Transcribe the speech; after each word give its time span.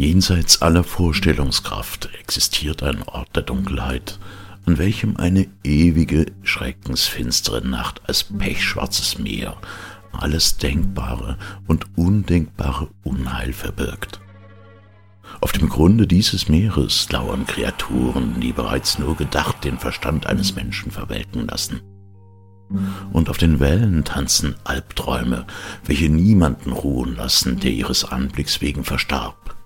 Jenseits 0.00 0.62
aller 0.62 0.84
Vorstellungskraft 0.84 2.08
existiert 2.20 2.84
ein 2.84 3.02
Ort 3.02 3.34
der 3.34 3.42
Dunkelheit, 3.42 4.20
an 4.64 4.78
welchem 4.78 5.16
eine 5.16 5.48
ewige, 5.64 6.26
schreckensfinstere 6.44 7.66
Nacht 7.66 8.02
als 8.06 8.22
pechschwarzes 8.22 9.18
Meer 9.18 9.56
alles 10.12 10.56
Denkbare 10.56 11.36
und 11.66 11.98
Undenkbare 11.98 12.88
Unheil 13.02 13.52
verbirgt. 13.52 14.20
Auf 15.40 15.50
dem 15.50 15.68
Grunde 15.68 16.06
dieses 16.06 16.48
Meeres 16.48 17.10
lauern 17.10 17.44
Kreaturen, 17.44 18.40
die 18.40 18.52
bereits 18.52 19.00
nur 19.00 19.16
gedacht 19.16 19.64
den 19.64 19.78
Verstand 19.78 20.26
eines 20.26 20.54
Menschen 20.54 20.92
verwelken 20.92 21.48
lassen. 21.48 21.80
Und 23.12 23.30
auf 23.30 23.38
den 23.38 23.60
Wellen 23.60 24.04
tanzen 24.04 24.54
Albträume, 24.64 25.46
welche 25.84 26.10
niemanden 26.10 26.72
ruhen 26.72 27.16
lassen, 27.16 27.58
der 27.60 27.72
ihres 27.72 28.04
Anblicks 28.04 28.60
wegen 28.60 28.84
verstarb. 28.84 29.56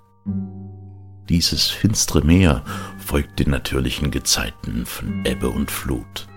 Dieses 1.29 1.69
finstere 1.69 2.23
Meer 2.23 2.65
folgt 2.99 3.39
den 3.39 3.51
natürlichen 3.51 4.11
Gezeiten 4.11 4.87
von 4.87 5.25
Ebbe 5.25 5.49
und 5.49 5.71
Flut. 5.71 6.29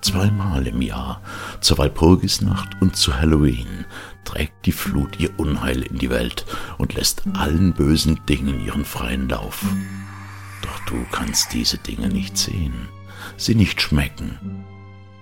Zweimal 0.00 0.66
im 0.66 0.80
Jahr, 0.80 1.20
zur 1.60 1.78
Walpurgisnacht 1.78 2.80
und 2.80 2.96
zu 2.96 3.18
Halloween, 3.18 3.84
trägt 4.24 4.64
die 4.64 4.72
Flut 4.72 5.20
ihr 5.20 5.38
Unheil 5.38 5.82
in 5.82 5.98
die 5.98 6.08
Welt 6.08 6.46
und 6.78 6.94
lässt 6.94 7.24
allen 7.34 7.74
bösen 7.74 8.20
Dingen 8.26 8.64
ihren 8.64 8.84
freien 8.84 9.28
Lauf. 9.28 9.62
Doch 10.62 10.80
du 10.86 11.04
kannst 11.10 11.52
diese 11.52 11.76
Dinge 11.78 12.08
nicht 12.08 12.38
sehen, 12.38 12.88
sie 13.36 13.54
nicht 13.54 13.82
schmecken, 13.82 14.64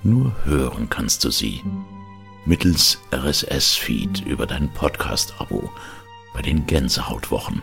nur 0.02 0.32
hören 0.44 0.88
kannst 0.88 1.24
du 1.24 1.30
sie. 1.30 1.62
Mittels 2.44 3.00
RSS-Feed 3.12 4.24
über 4.26 4.46
dein 4.46 4.72
Podcast-Abo 4.72 5.70
bei 6.32 6.42
den 6.42 6.66
Gänsehautwochen. 6.66 7.62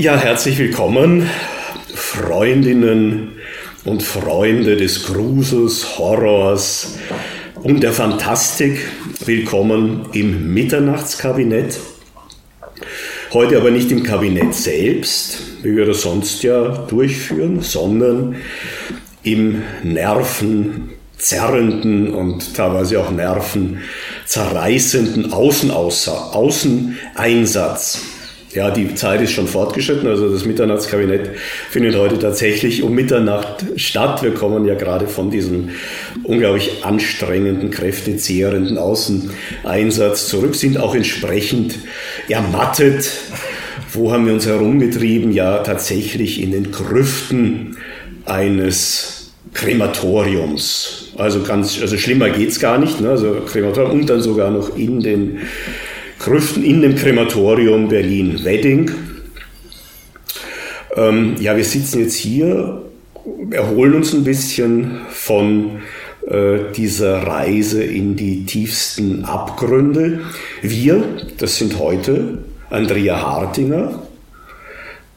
Ja, 0.00 0.16
herzlich 0.16 0.56
willkommen, 0.56 1.28
Freundinnen 1.94 3.32
und 3.84 4.02
Freunde 4.02 4.78
des 4.78 5.04
Grusels, 5.04 5.98
Horrors 5.98 6.96
und 7.62 7.82
der 7.82 7.92
Fantastik. 7.92 8.78
Willkommen 9.26 10.08
im 10.14 10.54
Mitternachtskabinett. 10.54 11.78
Heute 13.34 13.58
aber 13.58 13.70
nicht 13.70 13.92
im 13.92 14.02
Kabinett 14.02 14.54
selbst, 14.54 15.42
wie 15.62 15.76
wir 15.76 15.84
das 15.84 16.00
sonst 16.00 16.42
ja 16.44 16.68
durchführen, 16.88 17.60
sondern 17.60 18.36
im 19.22 19.60
nervenzerrenden 19.82 22.14
und 22.14 22.56
teilweise 22.56 23.00
auch 23.00 23.10
nervenzerreißenden 23.10 25.34
Außeneinsatz 25.34 28.09
ja, 28.52 28.70
die 28.70 28.94
Zeit 28.96 29.20
ist 29.20 29.32
schon 29.32 29.46
fortgeschritten. 29.46 30.08
Also 30.08 30.28
das 30.28 30.44
Mitternachtskabinett 30.44 31.30
findet 31.70 31.96
heute 31.96 32.18
tatsächlich 32.18 32.82
um 32.82 32.94
Mitternacht 32.94 33.64
statt. 33.76 34.22
Wir 34.22 34.34
kommen 34.34 34.64
ja 34.64 34.74
gerade 34.74 35.06
von 35.06 35.30
diesem 35.30 35.70
unglaublich 36.24 36.84
anstrengenden, 36.84 37.70
kräftezehrenden 37.70 38.76
Außeneinsatz 38.76 40.26
zurück, 40.26 40.56
sind 40.56 40.78
auch 40.78 40.94
entsprechend 40.96 41.78
ermattet. 42.28 43.10
Wo 43.92 44.12
haben 44.12 44.26
wir 44.26 44.34
uns 44.34 44.46
herumgetrieben? 44.46 45.32
Ja, 45.32 45.58
tatsächlich 45.58 46.42
in 46.42 46.50
den 46.50 46.72
Grüften 46.72 47.76
eines 48.24 49.32
Krematoriums. 49.52 51.12
Also 51.16 51.42
ganz, 51.42 51.80
also 51.80 51.96
schlimmer 51.98 52.30
geht's 52.30 52.60
gar 52.60 52.78
nicht. 52.78 53.00
Ne? 53.00 53.10
Also 53.10 53.42
Krematorium 53.46 54.00
und 54.00 54.10
dann 54.10 54.22
sogar 54.22 54.50
noch 54.50 54.76
in 54.76 55.00
den 55.00 55.40
Grüften 56.20 56.62
in 56.62 56.82
dem 56.82 56.96
Krematorium 56.96 57.88
Berlin-Wedding. 57.88 58.90
Ähm, 60.94 61.36
ja, 61.40 61.56
wir 61.56 61.64
sitzen 61.64 62.00
jetzt 62.00 62.14
hier, 62.14 62.82
erholen 63.50 63.94
uns 63.94 64.12
ein 64.12 64.22
bisschen 64.22 65.00
von 65.08 65.80
äh, 66.28 66.58
dieser 66.76 67.22
Reise 67.26 67.82
in 67.82 68.16
die 68.16 68.44
tiefsten 68.44 69.24
Abgründe. 69.24 70.20
Wir, 70.60 71.02
das 71.38 71.56
sind 71.56 71.78
heute 71.78 72.38
Andrea 72.68 73.22
Hartinger, 73.22 74.02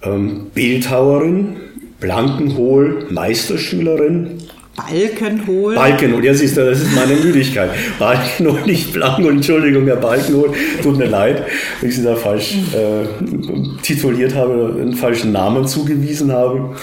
ähm, 0.03 0.51
Bildhauerin, 0.53 1.57
Blankenhol, 1.99 3.07
Meisterschülerin, 3.09 4.37
Balkenhol. 4.75 5.75
Balkenhol, 5.75 6.25
ja 6.25 6.33
siehst 6.33 6.57
du, 6.57 6.65
das 6.65 6.81
ist 6.81 6.95
meine 6.95 7.13
Müdigkeit. 7.13 7.69
Balkenhol, 7.99 8.61
nicht 8.65 8.91
Blankenhol, 8.91 9.33
Entschuldigung, 9.33 9.85
Herr 9.85 9.97
Balkenhol, 9.97 10.51
tut 10.81 10.97
mir 10.97 11.05
leid, 11.05 11.43
wenn 11.79 11.89
ich 11.89 11.95
Sie 11.95 12.03
da 12.03 12.15
falsch 12.15 12.55
äh, 12.73 13.81
tituliert 13.83 14.33
habe, 14.33 14.75
einen 14.81 14.93
falschen 14.93 15.31
Namen 15.31 15.67
zugewiesen 15.67 16.31
habe. 16.31 16.75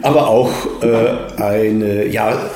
Aber 0.00 0.28
auch 0.28 0.50
äh, 0.82 1.42
eine, 1.42 2.06
ja, 2.06 2.50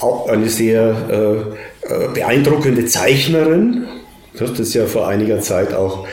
auch 0.00 0.28
eine 0.28 0.50
sehr 0.50 1.46
äh, 1.88 2.08
beeindruckende 2.12 2.84
Zeichnerin. 2.84 3.86
Das 4.38 4.58
ist 4.60 4.74
ja 4.74 4.84
vor 4.84 5.08
einiger 5.08 5.40
Zeit 5.40 5.72
auch 5.72 6.06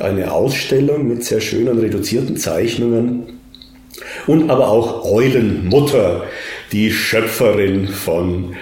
eine 0.00 0.32
Ausstellung 0.32 1.06
mit 1.06 1.24
sehr 1.24 1.40
schönen 1.40 1.78
reduzierten 1.78 2.36
Zeichnungen. 2.36 3.40
Und 4.26 4.50
aber 4.50 4.68
auch 4.68 5.04
Eulenmutter 5.04 6.24
die 6.72 6.92
Schöpferin 6.92 7.88
von 7.88 8.56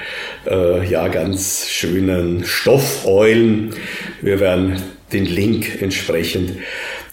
äh, 0.47 0.87
ja, 0.89 1.09
ganz 1.09 1.69
schönen 1.69 2.45
Stoffeulen. 2.45 3.75
Wir 4.23 4.41
werden 4.41 4.83
den 5.13 5.27
Link 5.27 5.83
entsprechend 5.83 6.53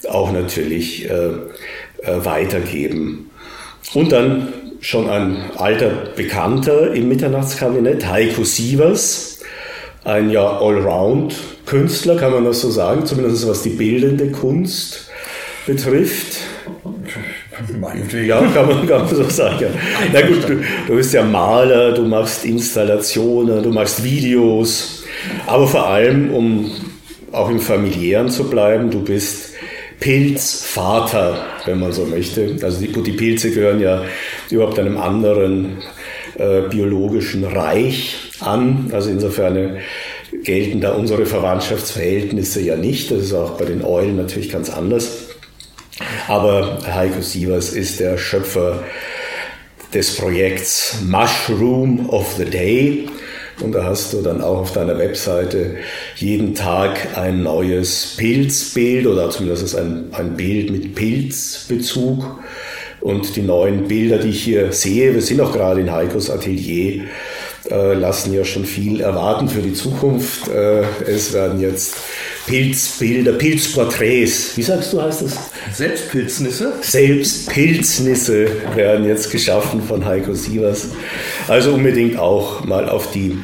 auch 0.08 0.32
natürlich 0.32 1.08
äh, 1.10 1.10
äh, 1.10 2.24
weitergeben. 2.24 3.30
Und 3.94 4.12
dann 4.12 4.52
schon 4.80 5.08
ein 5.08 5.50
alter 5.56 5.90
Bekannter 6.16 6.92
im 6.92 7.08
Mitternachtskabinett, 7.08 8.06
Heiko 8.06 8.44
Sievers, 8.44 9.40
ein 10.04 10.30
ja 10.30 10.58
Allround-Künstler, 10.58 12.16
kann 12.16 12.32
man 12.32 12.44
das 12.44 12.60
so 12.60 12.70
sagen, 12.70 13.06
zumindest 13.06 13.48
was 13.48 13.62
die 13.62 13.70
bildende 13.70 14.30
Kunst 14.30 15.08
betrifft. 15.66 16.38
Ja, 18.26 18.40
kann 18.52 18.68
man, 18.68 18.86
kann 18.86 19.04
man 19.04 19.14
so 19.14 19.28
sagen. 19.28 19.66
Na 20.12 20.20
gut, 20.22 20.48
du, 20.48 20.62
du 20.86 20.96
bist 20.96 21.12
ja 21.12 21.22
Maler, 21.22 21.92
du 21.92 22.02
machst 22.02 22.44
Installationen, 22.44 23.62
du 23.62 23.70
machst 23.70 24.02
Videos, 24.02 25.04
aber 25.46 25.66
vor 25.66 25.86
allem, 25.86 26.32
um 26.32 26.70
auch 27.32 27.50
im 27.50 27.60
familiären 27.60 28.28
zu 28.28 28.48
bleiben, 28.48 28.90
du 28.90 29.02
bist 29.02 29.54
Pilzvater, 30.00 31.44
wenn 31.64 31.80
man 31.80 31.92
so 31.92 32.04
möchte. 32.04 32.56
Also 32.62 32.80
die, 32.80 32.88
die 32.88 33.12
Pilze 33.12 33.50
gehören 33.50 33.80
ja 33.80 34.04
überhaupt 34.50 34.78
einem 34.78 34.98
anderen 34.98 35.78
äh, 36.38 36.62
biologischen 36.68 37.44
Reich 37.44 38.30
an. 38.40 38.90
Also 38.92 39.10
insofern 39.10 39.78
gelten 40.42 40.80
da 40.80 40.92
unsere 40.92 41.24
Verwandtschaftsverhältnisse 41.24 42.60
ja 42.60 42.76
nicht. 42.76 43.10
Das 43.10 43.22
ist 43.22 43.32
auch 43.32 43.52
bei 43.52 43.64
den 43.64 43.84
Eulen 43.84 44.16
natürlich 44.16 44.50
ganz 44.50 44.70
anders. 44.70 45.25
Aber 46.28 46.78
Heiko 46.86 47.20
Sievers 47.20 47.72
ist 47.72 48.00
der 48.00 48.18
Schöpfer 48.18 48.82
des 49.94 50.16
Projekts 50.16 50.98
Mushroom 51.06 52.08
of 52.10 52.34
the 52.36 52.44
Day. 52.44 53.08
Und 53.60 53.72
da 53.72 53.84
hast 53.84 54.12
du 54.12 54.20
dann 54.20 54.42
auch 54.42 54.58
auf 54.58 54.72
deiner 54.72 54.98
Webseite 54.98 55.76
jeden 56.16 56.54
Tag 56.54 57.16
ein 57.16 57.42
neues 57.42 58.14
Pilzbild 58.18 59.06
oder 59.06 59.30
zumindest 59.30 59.76
ein, 59.76 60.08
ein 60.12 60.36
Bild 60.36 60.70
mit 60.70 60.94
Pilzbezug. 60.94 62.40
Und 63.00 63.36
die 63.36 63.42
neuen 63.42 63.86
Bilder, 63.86 64.18
die 64.18 64.30
ich 64.30 64.42
hier 64.42 64.72
sehe, 64.72 65.14
wir 65.14 65.22
sind 65.22 65.40
auch 65.40 65.52
gerade 65.52 65.80
in 65.80 65.92
Heikos 65.92 66.28
Atelier, 66.28 67.04
äh, 67.70 67.94
lassen 67.94 68.32
ja 68.32 68.44
schon 68.44 68.64
viel 68.64 69.00
erwarten 69.00 69.48
für 69.48 69.60
die 69.60 69.72
Zukunft. 69.72 70.48
Äh, 70.48 70.82
es 71.06 71.32
werden 71.32 71.60
jetzt 71.60 71.96
Pilzbilder, 72.46 73.32
Pilzporträts, 73.32 74.56
wie 74.56 74.62
sagst 74.62 74.92
du, 74.92 75.02
heißt 75.02 75.22
das? 75.22 75.36
Selbstpilznisse? 75.72 76.74
Selbstpilznisse 76.80 78.48
werden 78.74 79.06
jetzt 79.06 79.30
geschaffen 79.30 79.82
von 79.82 80.04
Heiko 80.04 80.34
Sievers. 80.34 80.88
Also 81.48 81.74
unbedingt 81.74 82.18
auch 82.18 82.64
mal 82.64 82.88
auf 82.88 83.10
die 83.10 83.36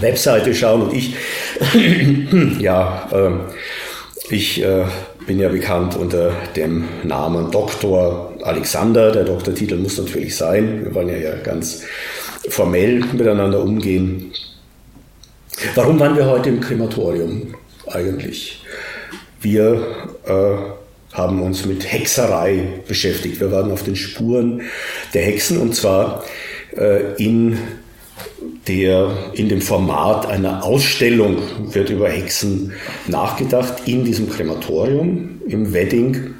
Webseite 0.00 0.54
schauen. 0.54 0.82
Und 0.82 0.94
ich, 0.94 1.16
ja, 2.60 3.08
äh, 3.12 4.32
ich 4.34 4.64
bin 5.26 5.38
ja 5.38 5.48
bekannt 5.48 5.96
unter 5.96 6.32
dem 6.56 6.84
Namen 7.02 7.50
Dr. 7.50 8.32
Alexander. 8.42 9.12
Der 9.12 9.24
Doktortitel 9.24 9.76
muss 9.76 9.98
natürlich 9.98 10.36
sein. 10.36 10.84
Wir 10.84 10.94
wollen 10.94 11.08
ja, 11.08 11.16
ja 11.16 11.34
ganz 11.36 11.82
formell 12.48 13.04
miteinander 13.12 13.62
umgehen. 13.62 14.32
Warum 15.74 15.98
waren 16.00 16.16
wir 16.16 16.26
heute 16.26 16.48
im 16.48 16.60
Krematorium 16.60 17.54
eigentlich? 17.86 18.62
Wir 19.40 19.86
äh, 20.26 21.14
haben 21.16 21.42
uns 21.42 21.64
mit 21.64 21.90
Hexerei 21.90 22.80
beschäftigt. 22.88 23.40
Wir 23.40 23.52
waren 23.52 23.70
auf 23.70 23.82
den 23.82 23.96
Spuren 23.96 24.62
der 25.14 25.22
Hexen 25.22 25.58
und 25.58 25.74
zwar 25.74 26.24
äh, 26.76 27.14
in 27.22 27.58
der 28.66 29.10
in 29.34 29.48
dem 29.48 29.60
Format 29.60 30.26
einer 30.26 30.64
Ausstellung 30.64 31.38
wird 31.72 31.90
über 31.90 32.08
Hexen 32.08 32.72
nachgedacht 33.06 33.86
in 33.86 34.04
diesem 34.04 34.28
Krematorium 34.30 35.40
im 35.46 35.72
Wedding. 35.72 36.34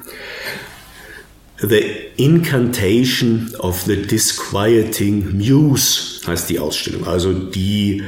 The 1.57 2.11
Incantation 2.17 3.49
of 3.59 3.83
the 3.83 3.95
Disquieting 3.95 5.37
Muse 5.37 6.19
heißt 6.27 6.49
die 6.49 6.59
Ausstellung, 6.59 7.07
also 7.07 7.31
die 7.31 8.03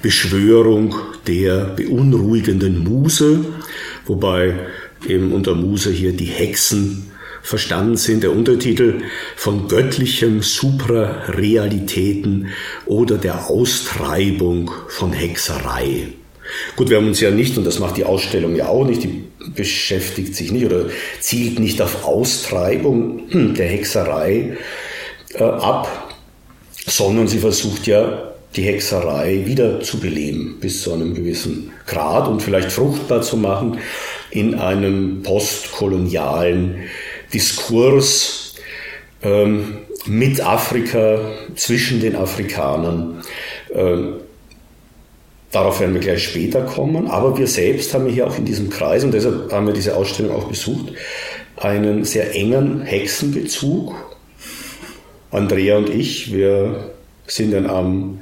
Beschwörung 0.00 0.94
der 1.26 1.74
beunruhigenden 1.76 2.82
Muse, 2.82 3.44
wobei 4.06 4.54
eben 5.06 5.32
unter 5.32 5.54
Muse 5.54 5.90
hier 5.90 6.12
die 6.12 6.24
Hexen 6.24 7.10
verstanden 7.42 7.98
sind. 7.98 8.22
Der 8.22 8.32
Untertitel 8.32 9.02
von 9.36 9.68
göttlichem 9.68 10.40
Suprarealitäten 10.40 12.48
oder 12.86 13.18
der 13.18 13.50
Austreibung 13.50 14.70
von 14.88 15.12
Hexerei. 15.12 16.14
Gut, 16.76 16.88
wir 16.88 16.96
haben 16.96 17.08
uns 17.08 17.20
ja 17.20 17.30
nicht, 17.30 17.58
und 17.58 17.64
das 17.64 17.78
macht 17.78 17.98
die 17.98 18.04
Ausstellung 18.04 18.56
ja 18.56 18.68
auch 18.68 18.86
nicht, 18.86 19.04
die 19.04 19.24
beschäftigt 19.54 20.34
sich 20.34 20.52
nicht 20.52 20.66
oder 20.66 20.86
zielt 21.20 21.58
nicht 21.58 21.80
auf 21.80 22.04
Austreibung 22.04 23.22
der 23.54 23.68
Hexerei 23.68 24.56
äh, 25.34 25.42
ab, 25.42 26.14
sondern 26.86 27.28
sie 27.28 27.38
versucht 27.38 27.86
ja 27.86 28.32
die 28.54 28.62
Hexerei 28.62 29.42
wieder 29.44 29.80
zu 29.80 29.98
beleben 29.98 30.56
bis 30.60 30.82
zu 30.82 30.92
einem 30.92 31.14
gewissen 31.14 31.72
Grad 31.86 32.26
und 32.28 32.42
vielleicht 32.42 32.72
fruchtbar 32.72 33.22
zu 33.22 33.36
machen 33.36 33.78
in 34.30 34.54
einem 34.54 35.22
postkolonialen 35.22 36.76
Diskurs 37.32 38.54
ähm, 39.22 39.78
mit 40.06 40.40
Afrika, 40.40 41.32
zwischen 41.56 42.00
den 42.00 42.16
Afrikanern. 42.16 43.22
Ähm, 43.74 44.14
darauf 45.52 45.80
werden 45.80 45.94
wir 45.94 46.00
gleich 46.00 46.24
später 46.24 46.62
kommen, 46.62 47.08
aber 47.08 47.36
wir 47.38 47.46
selbst 47.46 47.94
haben 47.94 48.06
hier 48.06 48.26
auch 48.26 48.38
in 48.38 48.44
diesem 48.44 48.70
Kreis, 48.70 49.04
und 49.04 49.12
deshalb 49.12 49.52
haben 49.52 49.66
wir 49.66 49.74
diese 49.74 49.96
Ausstellung 49.96 50.34
auch 50.34 50.48
besucht, 50.48 50.92
einen 51.56 52.04
sehr 52.04 52.34
engen 52.34 52.82
Hexenbezug. 52.82 53.94
Andrea 55.30 55.78
und 55.78 55.88
ich, 55.88 56.32
wir 56.32 56.90
sind 57.26 57.52
dann 57.52 57.68
am 57.68 58.20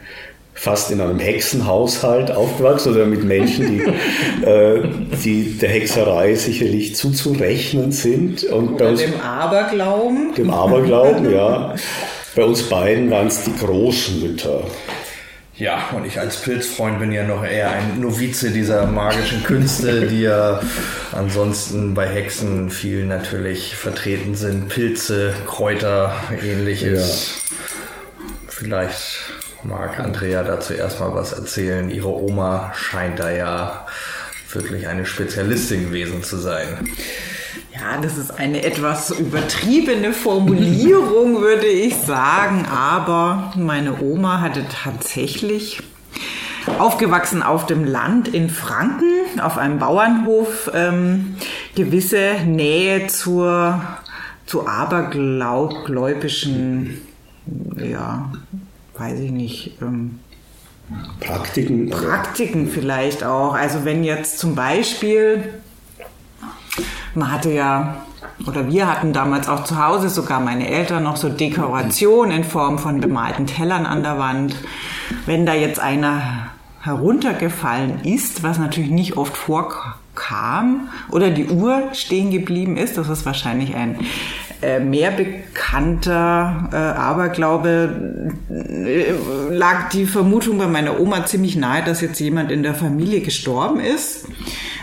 fast 0.54 0.90
in 0.90 1.00
einem 1.00 1.18
Hexenhaushalt 1.18 2.30
aufgewachsen 2.30 2.94
oder 2.94 3.06
mit 3.06 3.24
Menschen, 3.24 3.70
die, 3.70 4.46
äh, 4.46 4.82
die 5.22 5.58
der 5.58 5.68
Hexerei 5.68 6.34
sicherlich 6.36 6.94
zuzurechnen 6.94 7.92
sind. 7.92 8.44
Und 8.44 8.74
oder 8.74 8.90
uns, 8.90 9.00
dem 9.00 9.20
Aberglauben. 9.20 10.32
Dem 10.34 10.50
Aberglauben, 10.50 11.30
ja. 11.30 11.74
Bei 12.34 12.44
uns 12.44 12.62
beiden 12.64 13.10
waren 13.10 13.26
es 13.26 13.44
die 13.44 13.54
Großmütter. 13.56 14.64
Ja, 15.56 15.90
und 15.94 16.04
ich 16.04 16.18
als 16.18 16.42
Pilzfreund 16.42 16.98
bin 16.98 17.12
ja 17.12 17.22
noch 17.22 17.44
eher 17.44 17.70
ein 17.70 18.00
Novize 18.00 18.50
dieser 18.50 18.86
magischen 18.86 19.44
Künste, 19.44 20.08
die 20.08 20.22
ja 20.22 20.60
ansonsten 21.12 21.94
bei 21.94 22.08
Hexen 22.08 22.70
viel 22.70 23.06
natürlich 23.06 23.76
vertreten 23.76 24.34
sind. 24.34 24.68
Pilze, 24.68 25.32
Kräuter, 25.46 26.12
ähnliches. 26.42 27.36
Ja. 27.50 27.54
Vielleicht 28.48 29.18
mag 29.62 30.00
Andrea 30.00 30.42
dazu 30.42 30.74
erstmal 30.74 31.14
was 31.14 31.32
erzählen. 31.32 31.88
Ihre 31.88 32.08
Oma 32.08 32.72
scheint 32.74 33.20
da 33.20 33.30
ja 33.30 33.86
wirklich 34.52 34.88
eine 34.88 35.06
Spezialistin 35.06 35.86
gewesen 35.86 36.24
zu 36.24 36.36
sein. 36.36 36.88
Ja, 37.74 38.00
das 38.00 38.16
ist 38.16 38.30
eine 38.30 38.62
etwas 38.62 39.10
übertriebene 39.10 40.12
Formulierung, 40.12 41.40
würde 41.42 41.66
ich 41.66 41.96
sagen. 41.96 42.66
Aber 42.66 43.52
meine 43.56 44.00
Oma 44.00 44.40
hatte 44.40 44.64
tatsächlich 44.68 45.82
aufgewachsen 46.78 47.42
auf 47.42 47.66
dem 47.66 47.84
Land 47.84 48.28
in 48.28 48.48
Franken, 48.48 49.40
auf 49.40 49.58
einem 49.58 49.78
Bauernhof, 49.78 50.70
ähm, 50.72 51.36
gewisse 51.74 52.36
Nähe 52.46 53.08
zur, 53.08 53.82
zu 54.46 54.66
abergläubischen 54.66 57.02
ja, 57.76 58.32
weiß 58.96 59.20
ich 59.20 59.30
nicht, 59.30 59.82
ähm, 59.82 60.20
Praktiken. 61.20 61.90
Praktiken 61.90 62.68
vielleicht 62.68 63.24
auch. 63.24 63.54
Also 63.54 63.84
wenn 63.84 64.04
jetzt 64.04 64.38
zum 64.38 64.54
Beispiel, 64.54 65.54
man 67.14 67.32
hatte 67.32 67.52
ja, 67.52 67.96
oder 68.46 68.68
wir 68.68 68.88
hatten 68.88 69.12
damals 69.12 69.48
auch 69.48 69.64
zu 69.64 69.82
Hause, 69.84 70.08
sogar 70.08 70.40
meine 70.40 70.68
Eltern, 70.68 71.04
noch 71.04 71.16
so 71.16 71.28
Dekoration 71.28 72.30
in 72.30 72.44
Form 72.44 72.78
von 72.78 73.00
bemalten 73.00 73.46
Tellern 73.46 73.86
an 73.86 74.02
der 74.02 74.18
Wand. 74.18 74.56
Wenn 75.26 75.46
da 75.46 75.54
jetzt 75.54 75.78
einer 75.78 76.50
heruntergefallen 76.80 78.04
ist, 78.04 78.42
was 78.42 78.58
natürlich 78.58 78.90
nicht 78.90 79.16
oft 79.16 79.36
vorkam, 79.36 80.88
oder 81.10 81.30
die 81.30 81.46
Uhr 81.46 81.90
stehen 81.92 82.30
geblieben 82.30 82.76
ist, 82.76 82.98
das 82.98 83.08
ist 83.08 83.24
wahrscheinlich 83.24 83.74
ein 83.74 83.98
äh, 84.64 84.80
mehr 84.80 85.10
bekannter 85.10 86.70
äh, 86.72 86.76
Aberglaube 86.76 88.32
äh, 88.50 89.12
lag 89.50 89.90
die 89.90 90.06
Vermutung 90.06 90.56
bei 90.56 90.66
meiner 90.66 91.00
Oma 91.00 91.26
ziemlich 91.26 91.56
nahe, 91.56 91.84
dass 91.84 92.00
jetzt 92.00 92.18
jemand 92.20 92.50
in 92.50 92.62
der 92.62 92.74
Familie 92.74 93.20
gestorben 93.20 93.80
ist. 93.80 94.26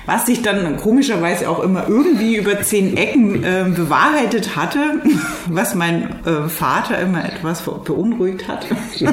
Was 0.05 0.25
sich 0.25 0.41
dann 0.41 0.77
komischerweise 0.77 1.49
auch 1.49 1.59
immer 1.59 1.87
irgendwie 1.87 2.35
über 2.35 2.61
zehn 2.61 2.97
Ecken 2.97 3.43
äh, 3.43 3.65
bewahrheitet 3.75 4.55
hatte, 4.55 4.79
was 5.47 5.75
mein 5.75 6.25
äh, 6.25 6.49
Vater 6.49 6.99
immer 6.99 7.23
etwas 7.23 7.61
beunruhigt 7.61 8.47
hat. 8.47 8.65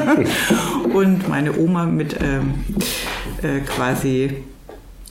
Und 0.93 1.29
meine 1.29 1.57
Oma 1.59 1.87
mit 1.87 2.17
ähm, 2.23 2.55
äh, 3.43 3.61
quasi 3.61 4.45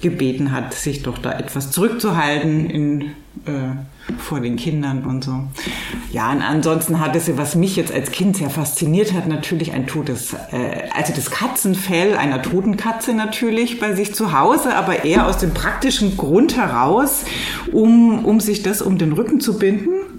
gebeten 0.01 0.51
hat, 0.51 0.73
sich 0.73 1.03
doch 1.03 1.17
da 1.17 1.31
etwas 1.37 1.71
zurückzuhalten 1.71 2.69
in 2.69 3.01
äh, 3.45 3.69
vor 4.17 4.39
den 4.39 4.55
Kindern 4.55 5.03
und 5.05 5.23
so. 5.23 5.47
Ja, 6.11 6.31
und 6.31 6.41
ansonsten 6.41 6.99
hat 6.99 7.15
es, 7.15 7.35
was 7.37 7.55
mich 7.55 7.75
jetzt 7.75 7.93
als 7.93 8.11
Kind 8.11 8.37
sehr 8.37 8.49
fasziniert 8.49 9.13
hat, 9.13 9.27
natürlich 9.27 9.73
ein 9.73 9.85
totes, 9.85 10.33
äh, 10.33 10.89
also 10.93 11.13
das 11.13 11.29
Katzenfell 11.29 12.15
einer 12.15 12.41
toten 12.41 12.77
Katze 12.77 13.13
natürlich 13.13 13.79
bei 13.79 13.93
sich 13.95 14.15
zu 14.15 14.37
Hause, 14.37 14.75
aber 14.75 15.03
eher 15.03 15.27
aus 15.27 15.37
dem 15.37 15.53
praktischen 15.53 16.17
Grund 16.17 16.55
heraus, 16.55 17.25
um, 17.71 18.23
um 18.25 18.39
sich 18.39 18.63
das 18.63 18.81
um 18.81 18.97
den 18.97 19.11
Rücken 19.13 19.39
zu 19.39 19.59
binden 19.59 20.16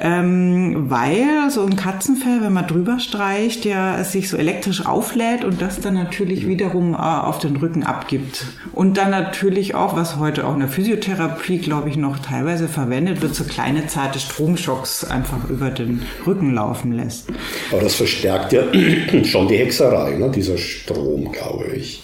ähm, 0.00 0.90
weil 0.90 1.50
so 1.50 1.64
ein 1.64 1.76
Katzenfell, 1.76 2.40
wenn 2.40 2.52
man 2.52 2.66
drüber 2.66 2.98
streicht, 2.98 3.64
ja 3.64 4.02
sich 4.04 4.28
so 4.28 4.36
elektrisch 4.36 4.86
auflädt 4.86 5.44
und 5.44 5.60
das 5.60 5.80
dann 5.80 5.94
natürlich 5.94 6.46
wiederum 6.46 6.94
äh, 6.94 6.96
auf 6.96 7.38
den 7.38 7.56
Rücken 7.56 7.82
abgibt. 7.82 8.46
Und 8.72 8.96
dann 8.96 9.10
natürlich 9.10 9.74
auch, 9.74 9.96
was 9.96 10.16
heute 10.16 10.46
auch 10.46 10.54
in 10.54 10.60
der 10.60 10.68
Physiotherapie, 10.68 11.58
glaube 11.58 11.88
ich, 11.88 11.96
noch 11.96 12.18
teilweise 12.18 12.68
verwendet 12.68 13.22
wird, 13.22 13.34
so 13.34 13.44
kleine 13.44 13.86
zarte 13.86 14.18
Stromschocks 14.18 15.04
einfach 15.04 15.48
über 15.48 15.70
den 15.70 16.02
Rücken 16.26 16.54
laufen 16.54 16.92
lässt. 16.92 17.28
Aber 17.70 17.82
das 17.82 17.94
verstärkt 17.94 18.52
ja 18.52 18.62
schon 19.24 19.48
die 19.48 19.56
Hexerei, 19.56 20.16
ne? 20.16 20.30
dieser 20.30 20.58
Strom, 20.58 21.32
glaube 21.32 21.66
ich. 21.74 22.02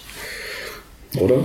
Oder? 1.17 1.37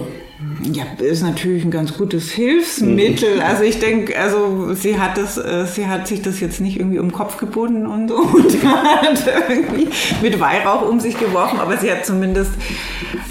Ja, 0.73 0.85
ist 0.99 1.23
natürlich 1.23 1.65
ein 1.65 1.71
ganz 1.71 1.97
gutes 1.97 2.31
Hilfsmittel. 2.33 3.41
Also 3.41 3.63
ich 3.63 3.79
denke, 3.79 4.19
also 4.19 4.75
sie 4.75 4.99
hat 4.99 5.17
das, 5.17 5.39
äh, 5.39 5.65
sie 5.67 5.87
hat 5.87 6.09
sich 6.09 6.23
das 6.23 6.41
jetzt 6.41 6.61
nicht 6.61 6.79
irgendwie 6.79 6.99
um 6.99 7.07
den 7.07 7.13
Kopf 7.13 7.37
gebunden 7.37 7.87
und 7.87 8.09
so 8.09 8.17
und 8.19 8.65
hat 8.65 9.25
irgendwie 9.49 9.89
mit 10.23 10.41
Weihrauch 10.41 10.89
um 10.89 10.99
sich 10.99 11.19
geworfen, 11.19 11.61
aber 11.61 11.77
sie 11.77 11.91
hat 11.91 12.05
zumindest 12.05 12.51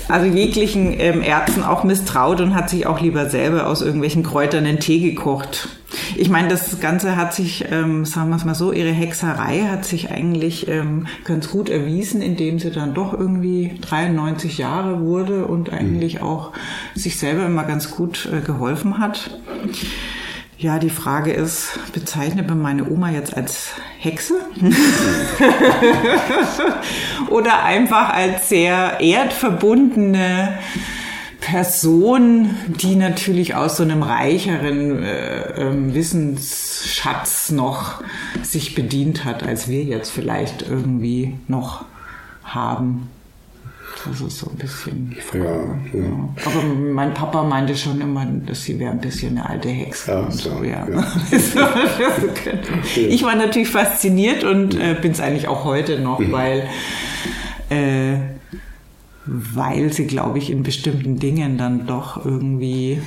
also 0.08 0.26
jeglichen 0.26 1.00
ähm, 1.00 1.22
Ärzten 1.22 1.64
auch 1.64 1.84
misstraut 1.84 2.42
und 2.42 2.56
hat 2.56 2.70
sich 2.70 2.86
auch 2.88 3.02
lieber 3.02 3.30
selber 3.30 3.68
aus 3.68 3.82
irgendwelchen 3.82 4.24
Kräutern 4.24 4.66
einen 4.66 4.80
Tee 4.80 5.00
gekocht. 5.00 5.70
Ich 6.16 6.30
meine, 6.30 6.48
das 6.48 6.80
Ganze 6.80 7.16
hat 7.16 7.34
sich, 7.34 7.66
ähm, 7.72 8.06
sagen 8.06 8.30
wir 8.30 8.36
es 8.36 8.46
mal 8.46 8.56
so, 8.56 8.72
ihre 8.72 8.92
Hexerei 8.92 9.68
hat 9.70 9.86
sich 9.86 10.10
eigentlich 10.12 10.68
ähm, 10.68 11.08
ganz 11.24 11.50
gut 11.50 11.70
erwiesen, 11.70 12.22
indem 12.22 12.60
sie 12.60 12.72
dann 12.72 12.94
doch 12.94 13.14
irgendwie 13.14 13.78
93 13.82 14.58
Jahre 14.58 15.02
wurde 15.02 15.46
und 15.46 15.72
eigentlich 15.72 16.16
mhm. 16.16 16.24
auch 16.24 16.52
sich 16.96 17.18
selber 17.18 17.46
immer 17.46 17.64
ganz 17.64 17.92
gut 17.92 18.30
äh, 18.32 18.42
geholfen 18.42 19.00
hat. 19.00 19.40
Ja, 20.58 20.80
die 20.80 20.90
Frage 20.90 21.34
ist, 21.34 21.78
bezeichnet 21.94 22.48
man 22.48 22.62
meine 22.62 22.90
Oma 22.90 23.10
jetzt 23.10 23.36
als 23.36 23.72
Hexe? 24.00 24.36
Oder 27.30 27.64
einfach 27.64 28.14
als 28.14 28.48
sehr 28.48 29.02
erdverbundene 29.02 30.58
Person, 31.42 32.56
die 32.68 32.96
natürlich 32.96 33.56
aus 33.56 33.76
so 33.76 33.84
einem 33.84 34.02
reicheren 34.02 35.04
äh, 35.04 35.42
äh, 35.42 35.94
Wissensschatz 35.94 37.52
noch 37.52 38.02
sich 38.42 38.76
bedient 38.76 39.26
hat, 39.26 39.44
als 39.44 39.68
wir 39.68 39.84
jetzt 39.84 40.10
vielleicht 40.10 40.62
irgendwie 40.62 41.36
noch 41.50 41.84
haben. 42.46 43.10
Das 44.06 44.20
ist 44.22 44.40
so 44.40 44.50
ein 44.50 44.58
bisschen 44.58 45.10
die 45.12 45.22
Frage. 45.22 45.80
Ja, 45.94 46.00
ja. 46.00 46.30
Aber 46.46 46.64
mein 46.64 47.14
Papa 47.14 47.44
meinte 47.44 47.76
schon 47.76 48.02
immer, 48.02 48.26
dass 48.26 48.64
sie 48.64 48.78
wäre 48.80 48.92
ein 48.92 49.00
bisschen 49.00 49.38
eine 49.38 49.50
alte 49.50 49.70
Hexe. 49.70 50.12
Ja, 50.12 50.20
und 50.20 50.34
so, 50.34 50.64
ja. 50.64 50.86
ich 52.96 53.24
war 53.24 53.36
natürlich 53.36 53.70
fasziniert 53.70 54.44
und 54.44 54.76
äh, 54.76 54.96
bin 55.02 55.12
es 55.14 55.20
eigentlich 55.20 55.48
auch 55.48 55.64
heute 55.64 56.00
noch, 56.00 56.20
Mhm. 56.20 56.32
weil, 56.32 56.70
äh, 57.70 58.18
weil 59.26 59.94
sie, 59.94 60.06
glaube 60.06 60.38
ich, 60.38 60.50
in 60.50 60.64
bestimmten 60.64 61.18
Dingen 61.20 61.58
dann 61.58 61.88
doch 61.88 62.26
irgendwie 62.26 63.02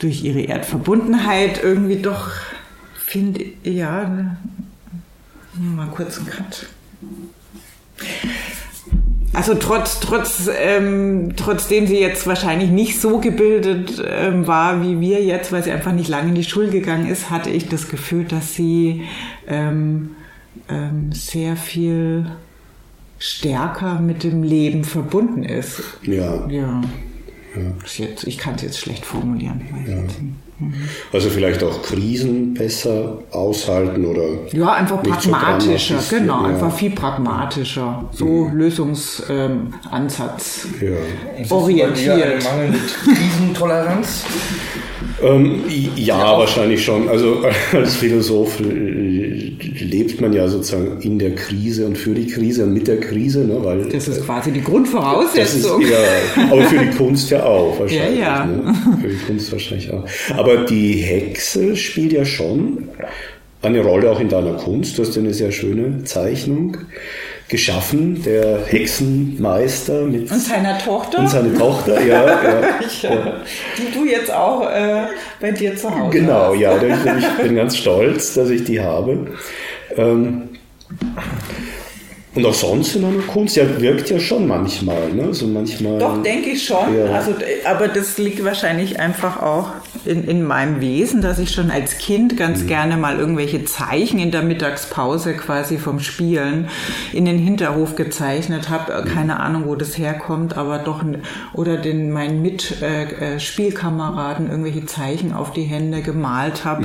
durch 0.00 0.24
ihre 0.24 0.40
Erdverbundenheit 0.40 1.62
irgendwie 1.62 2.02
doch, 2.02 2.30
finde 2.96 3.44
ja, 3.62 4.08
ne, 4.08 4.36
mal 5.56 5.86
kurz 5.86 6.18
einen 6.18 6.26
Cut. 6.26 6.66
Also 9.34 9.54
trotz, 9.54 10.00
trotz, 10.00 10.48
ähm, 10.56 11.34
trotzdem 11.36 11.86
sie 11.86 11.98
jetzt 11.98 12.26
wahrscheinlich 12.26 12.70
nicht 12.70 13.00
so 13.00 13.18
gebildet 13.18 14.02
ähm, 14.06 14.46
war 14.46 14.82
wie 14.82 15.00
wir 15.00 15.22
jetzt, 15.22 15.52
weil 15.52 15.62
sie 15.64 15.72
einfach 15.72 15.92
nicht 15.92 16.08
lange 16.08 16.28
in 16.28 16.34
die 16.34 16.44
Schule 16.44 16.70
gegangen 16.70 17.08
ist, 17.08 17.30
hatte 17.30 17.50
ich 17.50 17.68
das 17.68 17.88
Gefühl, 17.88 18.24
dass 18.24 18.54
sie 18.54 19.02
ähm, 19.48 20.10
ähm, 20.68 21.10
sehr 21.12 21.56
viel 21.56 22.26
stärker 23.18 24.00
mit 24.00 24.22
dem 24.22 24.42
Leben 24.42 24.84
verbunden 24.84 25.42
ist. 25.42 25.82
Ja. 26.02 26.46
Ja. 26.48 26.82
Ist 27.84 27.98
Jetzt, 27.98 28.24
ich 28.24 28.38
kann 28.38 28.54
es 28.54 28.62
jetzt 28.62 28.78
schlecht 28.78 29.04
formulieren. 29.04 29.60
Weiß 29.70 29.88
Ja. 29.88 30.24
Also 31.12 31.30
vielleicht 31.30 31.62
auch 31.62 31.82
Krisen 31.82 32.54
besser 32.54 33.18
aushalten 33.30 34.04
oder. 34.06 34.24
Ja, 34.52 34.72
einfach 34.72 35.00
so 35.04 35.10
pragmatischer, 35.10 35.94
dramatisch, 35.94 36.10
genau, 36.10 36.42
ja. 36.42 36.48
einfach 36.48 36.74
viel 36.76 36.90
pragmatischer. 36.90 38.04
So 38.12 38.50
Lösungsansatz 38.52 40.64
Ist 40.64 40.72
es 40.72 40.78
bei 40.78 40.86
dir 40.86 41.40
eine 41.40 41.52
orientiert. 41.52 42.44
mangelnde 42.44 42.78
Krisentoleranz? 43.04 44.24
Ähm, 45.22 45.62
ja, 45.96 46.38
wahrscheinlich 46.38 46.84
schon. 46.84 47.08
Also 47.08 47.42
als 47.72 47.96
Philosoph 47.96 48.60
äh, 48.60 49.52
lebt 49.84 50.20
man 50.20 50.32
ja 50.32 50.48
sozusagen 50.48 51.00
in 51.00 51.18
der 51.18 51.34
Krise 51.34 51.86
und 51.86 51.96
für 51.96 52.14
die 52.14 52.26
Krise 52.26 52.64
und 52.64 52.74
mit 52.74 52.88
der 52.88 53.00
Krise, 53.00 53.44
ne, 53.44 53.56
weil 53.62 53.88
Das 53.88 54.08
ist 54.08 54.24
quasi 54.24 54.50
die 54.50 54.60
das 54.60 54.66
ist 54.68 54.72
Grundvoraussetzung. 54.72 55.82
ja, 55.82 56.44
aber 56.50 56.62
für 56.62 56.78
die 56.78 56.90
Kunst 56.96 57.30
ja 57.30 57.44
auch 57.44 57.78
wahrscheinlich. 57.78 57.94
Ja, 58.20 58.44
ja. 58.44 58.46
Ne? 58.46 58.74
Für 59.00 59.08
die 59.08 59.16
Kunst 59.26 59.50
wahrscheinlich 59.52 59.90
auch. 59.92 60.04
Aber 60.36 60.53
die 60.58 60.94
Hexe 60.94 61.76
spielt 61.76 62.12
ja 62.12 62.24
schon 62.24 62.88
eine 63.62 63.80
Rolle 63.80 64.10
auch 64.10 64.20
in 64.20 64.28
deiner 64.28 64.54
Kunst. 64.54 64.98
Du 64.98 65.02
hast 65.02 65.16
eine 65.16 65.32
sehr 65.32 65.50
schöne 65.52 66.04
Zeichnung 66.04 66.76
geschaffen, 67.48 68.22
der 68.22 68.64
Hexenmeister 68.66 70.02
mit 70.02 70.30
Und 70.30 70.40
seiner 70.40 70.78
Tochter, 70.78 71.18
und 71.18 71.28
seine 71.28 71.54
Tochter, 71.54 72.00
ja, 72.02 72.26
ja. 72.26 72.60
Äh, 73.02 73.18
die 73.78 73.92
du 73.92 74.04
jetzt 74.06 74.32
auch 74.32 74.62
äh, 74.70 75.06
bei 75.40 75.50
dir 75.50 75.76
zu 75.76 75.90
Hause 75.90 76.18
Genau, 76.18 76.52
hast. 76.52 76.60
ja, 76.60 76.76
ich 76.82 77.42
bin 77.42 77.54
ganz 77.56 77.76
stolz, 77.76 78.34
dass 78.34 78.48
ich 78.50 78.64
die 78.64 78.80
habe. 78.80 79.26
Ähm, 79.96 80.48
und 82.34 82.44
auch 82.46 82.54
sonst 82.54 82.96
in 82.96 83.04
einer 83.04 83.22
Kunst, 83.22 83.56
ja, 83.56 83.64
wirkt 83.80 84.10
ja 84.10 84.18
schon 84.18 84.48
manchmal, 84.48 85.12
ne? 85.12 85.32
So 85.32 85.46
manchmal. 85.46 85.98
Doch, 85.98 86.20
denke 86.22 86.50
ich 86.50 86.64
schon. 86.64 86.96
Ja. 86.98 87.12
Also, 87.12 87.34
aber 87.64 87.88
das 87.88 88.18
liegt 88.18 88.42
wahrscheinlich 88.44 88.98
einfach 88.98 89.40
auch 89.40 89.70
in, 90.04 90.24
in 90.24 90.44
meinem 90.44 90.80
Wesen, 90.80 91.22
dass 91.22 91.38
ich 91.38 91.50
schon 91.50 91.70
als 91.70 91.98
Kind 91.98 92.36
ganz 92.36 92.66
gerne 92.66 92.96
mal 92.96 93.18
irgendwelche 93.18 93.64
Zeichen 93.64 94.18
in 94.18 94.30
der 94.30 94.42
Mittagspause 94.42 95.34
quasi 95.34 95.78
vom 95.78 96.00
Spielen 96.00 96.68
in 97.12 97.24
den 97.24 97.38
Hinterhof 97.38 97.96
gezeichnet 97.96 98.70
habe. 98.70 99.04
Keine 99.04 99.40
Ahnung, 99.40 99.66
wo 99.66 99.74
das 99.74 99.98
herkommt, 99.98 100.56
aber 100.56 100.78
doch, 100.78 101.04
oder 101.52 101.76
den 101.76 102.10
meinen 102.10 102.42
Mitspielkameraden 102.42 103.36
äh, 103.36 103.40
Spielkameraden 103.40 104.50
irgendwelche 104.50 104.86
Zeichen 104.86 105.32
auf 105.32 105.52
die 105.52 105.62
Hände 105.62 106.02
gemalt 106.02 106.64
habe. 106.64 106.84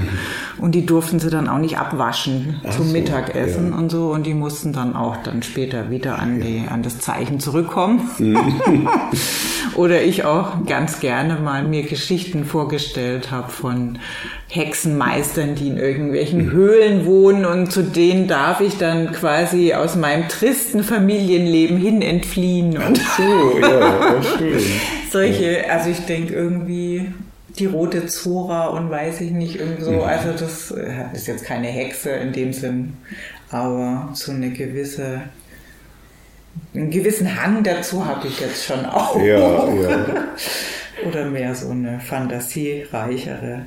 Und 0.58 0.74
die 0.75 0.86
durften 0.86 1.20
sie 1.20 1.30
dann 1.30 1.48
auch 1.48 1.58
nicht 1.58 1.78
abwaschen 1.78 2.62
Ach 2.66 2.72
zum 2.72 2.88
so, 2.88 2.94
Mittagessen 2.94 3.72
ja. 3.72 3.78
und 3.78 3.89
so. 3.89 4.12
Und 4.12 4.25
die 4.25 4.34
mussten 4.34 4.74
dann 4.74 4.96
auch 4.96 5.18
dann 5.24 5.44
später 5.44 5.89
wieder 5.89 6.20
an, 6.20 6.42
die, 6.42 6.66
an 6.70 6.84
das 6.84 7.00
Zeichen 7.00 7.39
zurückkommen. 7.39 8.10
Oder 9.75 10.01
ich 10.01 10.25
auch 10.25 10.65
ganz 10.65 10.99
gerne 10.99 11.35
mal 11.35 11.63
mir 11.63 11.83
Geschichten 11.83 12.45
vorgestellt 12.45 13.31
habe 13.31 13.49
von 13.49 13.99
Hexenmeistern, 14.49 15.55
die 15.55 15.67
in 15.67 15.77
irgendwelchen 15.77 16.51
Höhlen 16.51 17.05
wohnen 17.05 17.45
und 17.45 17.71
zu 17.71 17.83
denen 17.83 18.27
darf 18.27 18.61
ich 18.61 18.77
dann 18.77 19.11
quasi 19.11 19.73
aus 19.73 19.95
meinem 19.95 20.27
tristen 20.27 20.83
Familienleben 20.83 21.77
hin 21.77 22.01
entfliehen 22.01 22.77
und 22.77 22.97
So, 22.97 23.59
ja, 23.59 24.21
schön. 24.21 24.59
solche, 25.11 25.69
also 25.69 25.89
ich 25.89 25.99
denke 26.05 26.33
irgendwie 26.33 27.07
die 27.57 27.65
rote 27.65 28.07
Zora 28.07 28.67
und 28.67 28.89
weiß 28.89 29.21
ich 29.21 29.31
nicht, 29.31 29.59
irgendwie 29.59 29.83
so, 29.83 30.01
also 30.01 30.31
das 30.31 30.71
äh, 30.71 31.05
ist 31.13 31.27
jetzt 31.27 31.45
keine 31.45 31.67
Hexe 31.67 32.11
in 32.11 32.31
dem 32.31 32.53
Sinn, 32.53 32.93
aber 33.49 34.09
so 34.13 34.31
eine 34.31 34.51
gewisse, 34.51 35.21
einen 36.74 36.89
gewissen 36.89 37.42
Hang 37.42 37.63
dazu 37.63 38.06
habe 38.06 38.28
ich 38.28 38.39
jetzt 38.39 38.66
schon 38.66 38.86
auch. 38.86 39.20
Ja, 39.22 39.68
ja. 39.74 40.06
Oder 41.08 41.25
mehr 41.25 41.56
so 41.56 41.70
eine 41.70 42.00
fantasiereichere 42.00 43.66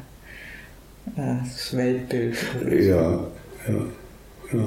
äh, 1.17 1.77
Weltbild. 1.77 2.37
Ja, 2.71 3.13
ja, 3.69 3.85
ja. 4.53 4.67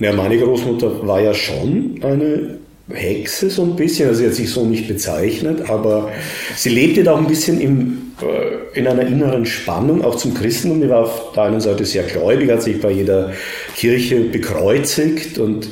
Ja, 0.00 0.12
meine 0.12 0.38
Großmutter 0.38 1.06
war 1.06 1.20
ja 1.20 1.34
schon 1.34 2.00
eine 2.02 2.58
Hexe 2.90 3.50
so 3.50 3.64
ein 3.64 3.76
bisschen, 3.76 4.08
also 4.08 4.20
sie 4.20 4.26
hat 4.26 4.34
sich 4.34 4.50
so 4.50 4.64
nicht 4.64 4.88
bezeichnet, 4.88 5.68
aber 5.68 6.10
sie 6.56 6.70
lebte 6.70 7.02
da 7.02 7.14
auch 7.14 7.18
ein 7.18 7.26
bisschen 7.26 7.60
im, 7.60 8.12
äh, 8.22 8.78
in 8.78 8.86
einer 8.86 9.06
inneren 9.06 9.44
Spannung, 9.44 10.02
auch 10.02 10.14
zum 10.16 10.34
Christentum. 10.34 10.80
Die 10.80 10.88
war 10.88 11.04
auf 11.04 11.32
der 11.32 11.44
einen 11.44 11.60
Seite 11.60 11.84
sehr 11.84 12.04
gläubig, 12.04 12.50
hat 12.50 12.62
sich 12.62 12.80
bei 12.80 12.90
jeder 12.90 13.32
Kirche 13.76 14.20
bekreuzigt 14.20 15.38
und 15.38 15.68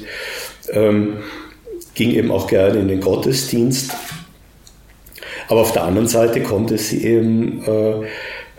ähm, 0.73 1.18
ging 1.94 2.11
eben 2.12 2.30
auch 2.30 2.46
gerne 2.46 2.78
in 2.78 2.88
den 2.88 3.00
Gottesdienst. 3.00 3.92
Aber 5.49 5.61
auf 5.61 5.73
der 5.73 5.85
anderen 5.85 6.08
Seite 6.08 6.42
konnte 6.42 6.78
sie 6.78 7.04
eben 7.04 7.62
äh, 7.64 7.92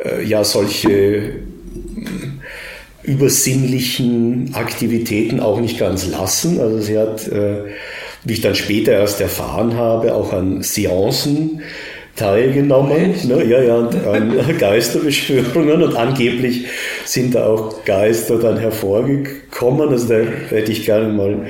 äh, 0.03 0.23
ja 0.23 0.43
solche 0.43 1.39
übersinnlichen 3.03 4.51
Aktivitäten 4.53 5.39
auch 5.39 5.59
nicht 5.59 5.79
ganz 5.79 6.07
lassen. 6.07 6.59
Also 6.59 6.79
sie 6.79 6.97
hat, 6.97 7.27
äh, 7.27 7.63
wie 8.23 8.33
ich 8.33 8.41
dann 8.41 8.55
später 8.55 8.91
erst 8.91 9.21
erfahren 9.21 9.75
habe, 9.75 10.13
auch 10.13 10.33
an 10.33 10.61
Seancen 10.61 11.61
teilgenommen, 12.17 13.13
ne, 13.27 13.45
ja, 13.45 13.61
ja, 13.61 13.77
an 13.77 14.35
Geisterbeschwörungen 14.59 15.83
und 15.83 15.95
angeblich 15.95 16.65
sind 17.05 17.35
da 17.35 17.45
auch 17.45 17.85
Geister 17.85 18.39
dann 18.39 18.57
hervorgekommen. 18.57 19.89
Also 19.89 20.07
da 20.07 20.15
hätte 20.49 20.71
ich 20.71 20.83
gerne 20.85 21.09
mal 21.09 21.45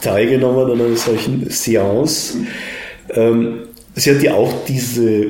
teilgenommen 0.00 0.70
an 0.70 0.80
einer 0.80 0.96
solchen 0.96 1.48
Seance. 1.50 2.38
Ähm, 3.10 3.62
sie 3.94 4.10
hat 4.10 4.22
ja 4.22 4.34
auch 4.34 4.52
diese 4.66 5.26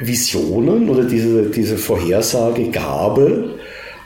Visionen 0.00 0.88
oder 0.88 1.04
diese, 1.04 1.44
diese 1.50 1.76
Vorhersagegabe, 1.76 3.58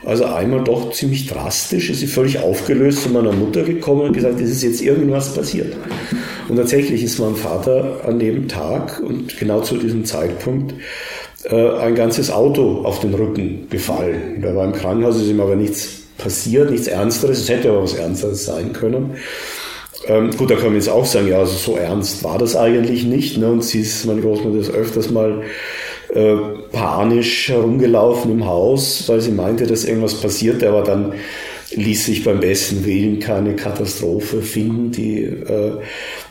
also 0.04 0.24
einmal 0.24 0.64
doch 0.64 0.92
ziemlich 0.92 1.28
drastisch, 1.28 1.90
ist 1.90 2.00
sie 2.00 2.08
völlig 2.08 2.40
aufgelöst 2.40 3.04
zu 3.04 3.10
meiner 3.10 3.32
Mutter 3.32 3.62
gekommen 3.62 4.02
und 4.02 4.12
gesagt, 4.12 4.40
es 4.40 4.50
ist 4.50 4.62
jetzt 4.62 4.82
irgendwas 4.82 5.32
passiert. 5.34 5.74
Und 6.48 6.56
tatsächlich 6.56 7.04
ist 7.04 7.20
meinem 7.20 7.36
Vater 7.36 8.00
an 8.04 8.18
dem 8.18 8.48
Tag 8.48 9.00
und 9.00 9.38
genau 9.38 9.60
zu 9.60 9.76
diesem 9.76 10.04
Zeitpunkt 10.04 10.74
äh, 11.44 11.70
ein 11.78 11.94
ganzes 11.94 12.30
Auto 12.30 12.82
auf 12.84 12.98
den 12.98 13.14
Rücken 13.14 13.68
gefallen. 13.70 14.42
Der 14.42 14.56
war 14.56 14.64
im 14.64 14.72
Krankenhaus, 14.72 15.16
ist 15.16 15.28
ihm 15.28 15.40
aber 15.40 15.54
nichts 15.54 16.02
passiert, 16.18 16.70
nichts 16.70 16.88
Ernsteres. 16.88 17.38
Es 17.38 17.48
hätte 17.48 17.70
aber 17.70 17.84
was 17.84 17.94
Ernsteres 17.94 18.44
sein 18.44 18.72
können. 18.72 19.16
Ähm, 20.06 20.30
gut, 20.36 20.50
da 20.50 20.54
kann 20.54 20.66
man 20.66 20.74
jetzt 20.74 20.88
auch 20.88 21.06
sagen, 21.06 21.28
ja, 21.28 21.38
also 21.38 21.56
so 21.56 21.76
ernst 21.76 22.24
war 22.24 22.38
das 22.38 22.56
eigentlich 22.56 23.04
nicht. 23.04 23.38
Ne? 23.38 23.50
Und 23.50 23.64
sie 23.64 23.80
ist, 23.80 24.04
meine 24.06 24.20
Großmutter 24.20 24.58
ist 24.58 24.70
öfters 24.70 25.10
mal 25.10 25.42
äh, 26.12 26.36
panisch 26.72 27.48
herumgelaufen 27.48 28.30
im 28.32 28.46
Haus, 28.46 29.08
weil 29.08 29.20
sie 29.20 29.30
meinte, 29.30 29.66
dass 29.66 29.84
irgendwas 29.84 30.14
passierte, 30.14 30.68
aber 30.68 30.82
dann 30.82 31.14
ließ 31.74 32.06
sich 32.06 32.24
beim 32.24 32.40
besten 32.40 32.84
Willen 32.84 33.18
keine 33.18 33.54
Katastrophe 33.56 34.42
finden, 34.42 34.90
die 34.90 35.22
äh, 35.22 35.72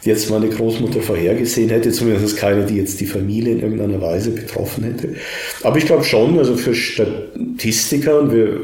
jetzt 0.04 0.30
meine 0.30 0.50
Großmutter 0.50 1.02
vorhergesehen 1.02 1.70
hätte, 1.70 1.92
zumindest 1.92 2.38
keine, 2.38 2.66
die 2.66 2.78
jetzt 2.78 3.00
die 3.00 3.06
Familie 3.06 3.54
in 3.54 3.62
irgendeiner 3.62 4.02
Weise 4.02 4.32
betroffen 4.32 4.84
hätte. 4.84 5.16
Aber 5.64 5.78
ich 5.78 5.86
glaube 5.86 6.04
schon, 6.04 6.38
also 6.38 6.56
für 6.56 6.74
Statistiker, 6.74 8.20
und 8.20 8.34
wir 8.34 8.60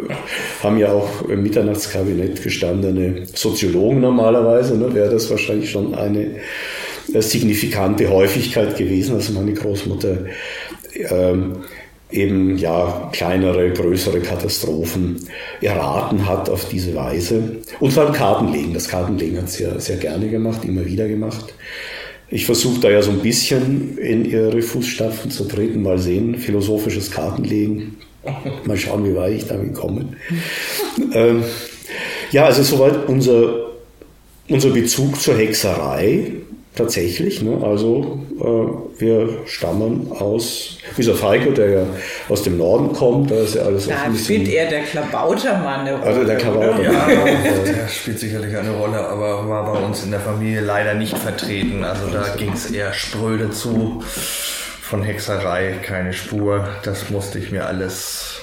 haben 0.61 0.77
ja 0.77 0.91
auch 0.91 1.27
im 1.27 1.43
Mitternachtskabinett 1.43 2.43
gestandene 2.43 3.23
Soziologen 3.33 4.01
normalerweise, 4.01 4.77
ne, 4.77 4.93
wäre 4.93 5.09
das 5.09 5.29
wahrscheinlich 5.29 5.69
schon 5.69 5.95
eine 5.95 6.35
äh, 7.13 7.21
signifikante 7.21 8.09
Häufigkeit 8.09 8.77
gewesen. 8.77 9.15
Also 9.15 9.33
meine 9.33 9.53
Großmutter 9.53 10.17
ähm, 11.09 11.53
eben 12.09 12.57
ja 12.57 13.09
kleinere, 13.11 13.71
größere 13.71 14.19
Katastrophen 14.21 15.27
erraten 15.61 16.27
hat 16.27 16.49
auf 16.49 16.69
diese 16.69 16.95
Weise. 16.95 17.57
Und 17.79 17.91
vor 17.91 18.03
allem 18.03 18.13
Kartenlegen. 18.13 18.73
Das 18.73 18.87
Kartenlegen 18.87 19.37
hat 19.37 19.49
sie 19.49 19.63
ja 19.63 19.79
sehr 19.79 19.97
gerne 19.97 20.29
gemacht, 20.29 20.63
immer 20.63 20.85
wieder 20.85 21.07
gemacht. 21.07 21.53
ich 22.29 22.45
versuche 22.45 22.79
da 22.81 22.89
ja 22.89 23.01
so 23.01 23.11
ein 23.11 23.19
bisschen 23.19 23.97
in 23.97 24.25
ihre 24.25 24.61
Fußstapfen 24.61 25.31
zu 25.31 25.45
treten, 25.45 25.81
mal 25.81 25.97
sehen, 25.97 26.37
philosophisches 26.37 27.11
Kartenlegen. 27.11 27.97
Mal 28.65 28.77
schauen, 28.77 29.05
wie 29.05 29.15
weit 29.15 29.33
ich 29.33 29.47
damit 29.47 29.73
komme. 29.73 30.09
ähm, 31.13 31.43
ja, 32.31 32.45
also 32.45 32.61
soweit 32.61 33.07
unser, 33.07 33.67
unser 34.49 34.69
Bezug 34.71 35.21
zur 35.21 35.37
Hexerei 35.37 36.33
tatsächlich. 36.77 37.41
Ne? 37.41 37.59
Also 37.63 38.19
äh, 38.39 39.01
wir 39.01 39.29
stammen 39.45 40.11
aus, 40.11 40.77
dieser 40.97 41.15
Falco, 41.15 41.51
der 41.51 41.69
ja 41.69 41.85
aus 42.29 42.43
dem 42.43 42.57
Norden 42.57 42.93
kommt, 42.93 43.31
da 43.31 43.35
ist 43.35 43.55
ja 43.55 43.63
alles 43.63 43.87
Da 43.87 43.95
spielt 44.15 44.47
eher 44.47 44.69
der 44.69 44.83
Klabautermann 44.83 45.81
eine 45.81 45.93
Rolle. 45.93 46.05
Also 46.05 46.23
der 46.23 46.37
Klabautermann. 46.37 46.83
Ja, 46.83 47.07
der 47.65 47.87
spielt 47.87 48.19
sicherlich 48.19 48.55
eine 48.55 48.71
Rolle, 48.71 48.99
aber 48.99 49.47
war 49.47 49.73
bei 49.73 49.79
uns 49.79 50.03
in 50.03 50.11
der 50.11 50.19
Familie 50.19 50.61
leider 50.61 50.93
nicht 50.93 51.17
vertreten. 51.17 51.83
Also 51.83 52.07
da 52.07 52.23
ging 52.37 52.53
es 52.53 52.71
eher 52.71 52.93
spröde 52.93 53.51
zu. 53.51 54.03
Von 54.81 55.03
Hexerei 55.03 55.75
keine 55.83 56.13
Spur. 56.13 56.65
Das 56.83 57.09
musste 57.09 57.39
ich 57.39 57.51
mir 57.51 57.65
alles 57.65 58.41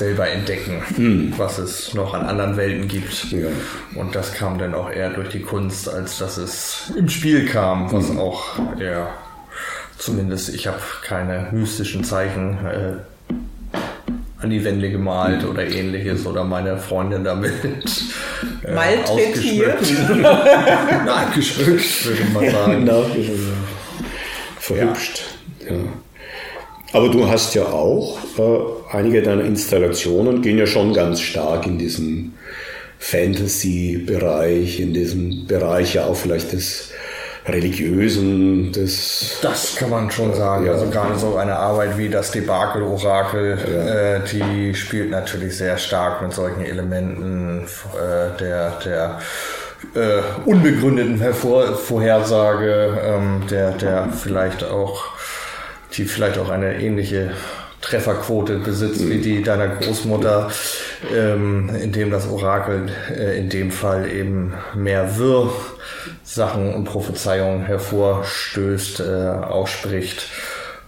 selber 0.00 0.28
entdecken, 0.28 0.82
hm. 0.96 1.34
was 1.36 1.58
es 1.58 1.92
noch 1.92 2.14
an 2.14 2.26
anderen 2.26 2.56
Welten 2.56 2.88
gibt. 2.88 3.30
Ja. 3.30 3.48
Und 3.94 4.14
das 4.14 4.32
kam 4.32 4.58
dann 4.58 4.74
auch 4.74 4.90
eher 4.90 5.10
durch 5.10 5.28
die 5.28 5.42
Kunst, 5.42 5.88
als 5.88 6.18
dass 6.18 6.38
es 6.38 6.90
im 6.96 7.08
Spiel 7.08 7.44
kam, 7.46 7.92
was 7.92 8.08
hm. 8.08 8.18
auch 8.18 8.58
eher, 8.80 9.10
zumindest 9.98 10.48
ich 10.54 10.66
habe 10.66 10.80
keine 11.04 11.48
mystischen 11.52 12.02
Zeichen 12.02 12.58
äh, 12.66 13.36
an 14.42 14.48
die 14.48 14.64
Wände 14.64 14.90
gemalt 14.90 15.44
oder 15.44 15.66
ähnliches 15.66 16.24
oder 16.24 16.44
meine 16.44 16.78
Freundin 16.78 17.22
damit 17.22 17.62
äh, 18.64 18.72
Malträtiert. 18.72 19.82
Nachgeschmückt, 21.04 22.04
würde 22.06 22.24
man 22.32 22.50
sagen. 22.50 22.84
Nachgeschmückt. 22.84 23.40
Verhübscht. 24.58 25.24
Ja. 25.68 25.76
Aber 26.92 27.08
du 27.08 27.28
hast 27.28 27.54
ja 27.54 27.66
auch, 27.66 28.18
äh, 28.38 28.96
einige 28.96 29.22
deiner 29.22 29.44
Installationen 29.44 30.42
gehen 30.42 30.58
ja 30.58 30.66
schon 30.66 30.92
ganz 30.92 31.20
stark 31.20 31.66
in 31.66 31.78
diesen 31.78 32.34
Fantasy-Bereich, 32.98 34.80
in 34.80 34.92
diesem 34.92 35.46
Bereich 35.46 35.94
ja 35.94 36.04
auch 36.04 36.16
vielleicht 36.16 36.52
des 36.52 36.90
Religiösen, 37.46 38.72
des... 38.72 39.38
Das 39.40 39.76
kann 39.76 39.90
man 39.90 40.10
schon 40.10 40.34
sagen. 40.34 40.66
Ja. 40.66 40.72
Also 40.72 40.86
gerade 40.90 41.18
so 41.18 41.36
eine 41.36 41.56
Arbeit 41.56 41.96
wie 41.96 42.08
das 42.08 42.32
Debakel-Orakel, 42.32 43.58
ja. 43.58 44.16
äh, 44.16 44.20
die 44.30 44.74
spielt 44.74 45.10
natürlich 45.10 45.56
sehr 45.56 45.78
stark 45.78 46.22
mit 46.22 46.32
solchen 46.32 46.62
Elementen 46.62 47.64
äh, 47.94 48.38
der... 48.38 48.72
der 48.84 49.18
äh, 49.94 50.20
unbegründeten 50.44 51.20
Hervor 51.20 51.74
Vorhersage, 51.74 52.98
ähm, 53.02 53.46
der, 53.50 53.70
der 53.72 54.10
vielleicht 54.10 54.62
auch 54.62 55.04
die 55.94 56.04
vielleicht 56.04 56.38
auch 56.38 56.50
eine 56.50 56.80
ähnliche 56.80 57.32
Trefferquote 57.80 58.58
besitzt 58.58 59.08
wie 59.08 59.18
die 59.18 59.42
deiner 59.42 59.68
Großmutter, 59.68 60.50
ähm, 61.14 61.70
in 61.80 61.92
dem 61.92 62.10
das 62.10 62.28
Orakel 62.28 62.90
äh, 63.10 63.38
in 63.38 63.48
dem 63.48 63.70
Fall 63.70 64.10
eben 64.10 64.52
mehr 64.74 65.16
Wirr 65.16 65.50
Sachen 66.22 66.74
und 66.74 66.84
Prophezeiungen 66.84 67.64
hervorstößt, 67.64 69.00
äh, 69.00 69.04
ausspricht, 69.04 70.28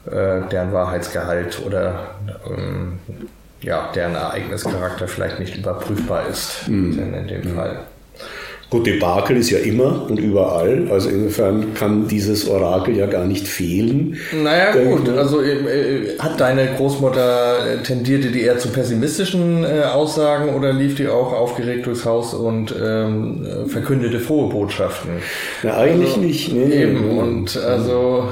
äh, 0.06 0.42
deren 0.50 0.72
Wahrheitsgehalt 0.72 1.60
oder 1.64 2.10
ähm, 2.46 2.98
ja, 3.60 3.90
deren 3.94 4.14
Ereignischarakter 4.14 5.08
vielleicht 5.08 5.38
nicht 5.38 5.56
überprüfbar 5.56 6.26
ist 6.28 6.68
mhm. 6.68 7.14
in 7.14 7.26
dem 7.26 7.52
mhm. 7.52 7.56
Fall. 7.56 7.80
Gut, 8.72 8.86
Debakel 8.86 9.36
ist 9.36 9.50
ja 9.50 9.58
immer 9.58 10.06
und 10.08 10.18
überall, 10.18 10.88
also 10.90 11.10
insofern 11.10 11.74
kann 11.74 12.08
dieses 12.08 12.48
Orakel 12.48 12.96
ja 12.96 13.04
gar 13.04 13.26
nicht 13.26 13.46
fehlen. 13.46 14.16
Naja 14.42 14.72
gut, 14.72 15.10
also 15.10 15.42
äh, 15.42 16.16
hat 16.18 16.40
deine 16.40 16.68
Großmutter, 16.78 17.66
äh, 17.66 17.82
tendierte 17.82 18.30
die 18.30 18.40
eher 18.40 18.56
zu 18.56 18.68
pessimistischen 18.70 19.62
äh, 19.62 19.82
Aussagen 19.82 20.54
oder 20.54 20.72
lief 20.72 20.94
die 20.94 21.06
auch 21.06 21.34
aufgeregt 21.34 21.84
durchs 21.84 22.06
Haus 22.06 22.32
und 22.32 22.74
ähm, 22.82 23.46
verkündete 23.66 24.18
frohe 24.20 24.48
Botschaften? 24.48 25.10
Na 25.62 25.76
eigentlich 25.76 26.14
also, 26.14 26.20
nicht. 26.20 26.52
Nee, 26.54 26.82
eben, 26.82 27.18
und 27.18 27.54
also... 27.58 28.28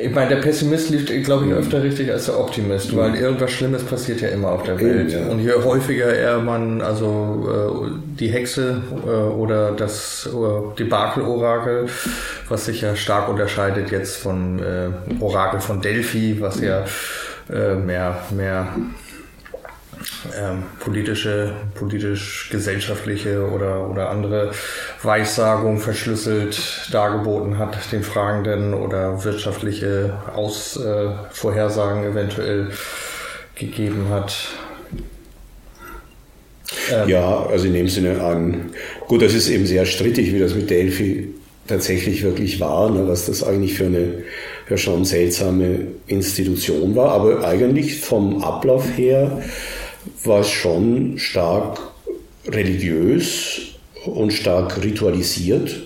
Ich 0.00 0.14
meine, 0.14 0.28
der 0.28 0.36
Pessimist 0.36 0.90
liegt, 0.90 1.24
glaube 1.24 1.46
ich, 1.46 1.52
öfter 1.52 1.82
richtig 1.82 2.12
als 2.12 2.26
der 2.26 2.38
Optimist, 2.38 2.94
weil 2.96 3.16
irgendwas 3.16 3.50
Schlimmes 3.50 3.82
passiert 3.82 4.20
ja 4.20 4.28
immer 4.28 4.50
auf 4.50 4.62
der 4.62 4.80
Welt. 4.80 5.12
Ja. 5.12 5.26
Und 5.26 5.40
je 5.40 5.52
häufiger 5.52 6.06
er 6.06 6.38
man, 6.38 6.80
also 6.80 7.90
äh, 7.90 8.16
die 8.18 8.28
Hexe 8.28 8.82
äh, 9.04 9.08
oder 9.08 9.72
das 9.72 10.28
äh, 10.32 10.76
Debakel-Orakel, 10.78 11.86
was 12.48 12.66
sich 12.66 12.82
ja 12.82 12.94
stark 12.94 13.28
unterscheidet 13.28 13.90
jetzt 13.90 14.18
vom 14.18 14.60
äh, 14.60 14.90
Orakel 15.20 15.60
von 15.60 15.80
Delphi, 15.80 16.36
was 16.40 16.60
ja 16.60 16.84
äh, 17.52 17.74
mehr, 17.74 18.18
mehr 18.30 18.68
ähm, 20.38 20.64
politische, 20.80 21.52
politisch-gesellschaftliche 21.74 23.48
oder, 23.50 23.88
oder 23.88 24.10
andere 24.10 24.52
Weissagung 25.02 25.78
verschlüsselt 25.78 26.88
dargeboten 26.92 27.58
hat, 27.58 27.76
den 27.92 28.02
Fragenden 28.02 28.74
oder 28.74 29.24
wirtschaftliche 29.24 30.14
Aus, 30.34 30.76
äh, 30.76 31.10
Vorhersagen 31.30 32.04
eventuell 32.04 32.70
gegeben 33.54 34.08
hat. 34.10 34.34
Ähm, 36.92 37.08
ja, 37.08 37.46
also 37.46 37.66
in 37.66 37.74
dem 37.74 37.88
Sinne 37.88 38.20
an. 38.20 38.70
Gut, 39.06 39.22
das 39.22 39.34
ist 39.34 39.48
eben 39.48 39.66
sehr 39.66 39.86
strittig, 39.86 40.32
wie 40.32 40.38
das 40.38 40.54
mit 40.54 40.70
Delphi 40.70 41.34
tatsächlich 41.66 42.22
wirklich 42.22 42.60
war, 42.60 42.90
ne, 42.90 43.06
was 43.06 43.26
das 43.26 43.42
eigentlich 43.44 43.74
für 43.74 43.86
eine 43.86 44.24
ja 44.68 44.76
schon 44.76 45.04
seltsame 45.04 45.86
Institution 46.06 46.96
war, 46.96 47.12
aber 47.12 47.46
eigentlich 47.46 48.00
vom 48.00 48.42
Ablauf 48.42 48.84
her 48.96 49.42
war 50.24 50.40
es 50.40 50.50
schon 50.50 51.18
stark 51.18 51.78
religiös 52.46 53.60
und 54.04 54.32
stark 54.32 54.82
ritualisiert. 54.82 55.82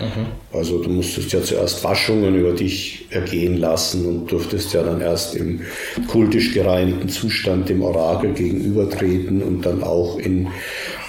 Mhm. 0.00 0.26
Also 0.52 0.82
du 0.82 0.90
musstest 0.90 1.32
ja 1.32 1.42
zuerst 1.42 1.82
Waschungen 1.82 2.34
über 2.34 2.52
dich 2.52 3.06
ergehen 3.10 3.56
lassen 3.56 4.06
und 4.06 4.30
durftest 4.30 4.74
ja 4.74 4.82
dann 4.82 5.00
erst 5.00 5.34
im 5.34 5.60
kultisch 6.08 6.52
gereinigten 6.52 7.08
Zustand 7.08 7.68
dem 7.68 7.82
Orakel 7.82 8.32
gegenübertreten 8.32 9.42
und 9.42 9.64
dann 9.64 9.82
auch 9.82 10.18
in, 10.18 10.48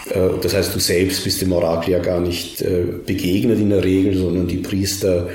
äh, 0.09 0.29
das 0.41 0.53
heißt 0.53 0.73
du 0.73 0.79
selbst 0.79 1.23
bist 1.25 1.41
dem 1.41 1.51
Orakel 1.51 1.93
ja 1.93 1.99
gar 1.99 2.21
nicht 2.21 2.61
äh, 2.61 2.85
begegnet 3.05 3.59
in 3.59 3.69
der 3.69 3.83
Regel, 3.83 4.17
sondern 4.17 4.47
die 4.47 4.57
Priester 4.57 5.27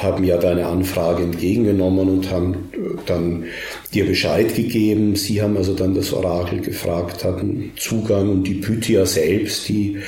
haben 0.00 0.24
ja 0.24 0.38
deine 0.38 0.66
Anfrage 0.66 1.22
entgegengenommen 1.22 2.08
und 2.08 2.30
haben 2.30 2.70
dann 3.06 3.44
dir 3.92 4.06
Bescheid 4.06 4.54
gegeben. 4.54 5.14
Sie 5.16 5.40
haben 5.40 5.56
also 5.56 5.74
dann 5.74 5.94
das 5.94 6.12
Orakel 6.12 6.60
gefragt, 6.60 7.24
hatten 7.24 7.72
Zugang 7.76 8.28
und 8.28 8.44
die 8.44 8.54
Pythia 8.54 9.06
selbst, 9.06 9.68
die 9.68 9.98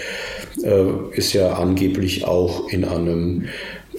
äh, 0.63 0.87
ist 1.13 1.33
ja 1.33 1.55
angeblich 1.55 2.25
auch 2.25 2.69
in 2.69 2.85
einem 2.85 3.45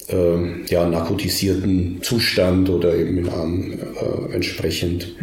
äh, 0.08 0.64
ja, 0.66 0.86
narkotisierten 0.86 2.00
Zustand 2.02 2.68
oder 2.70 2.94
eben 2.94 3.18
in 3.18 3.28
einem 3.28 3.72
äh, 3.72 4.34
entsprechend 4.34 5.14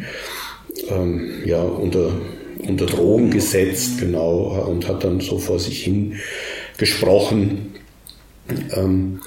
ähm, 0.89 1.43
ja, 1.45 1.61
unter, 1.61 2.11
unter 2.67 2.85
Drogen 2.85 3.31
gesetzt, 3.31 3.99
genau, 3.99 4.65
und 4.67 4.87
hat 4.87 5.03
dann 5.03 5.19
so 5.21 5.37
vor 5.37 5.59
sich 5.59 5.83
hin 5.83 6.15
gesprochen. 6.77 7.73
Ähm, 8.75 9.21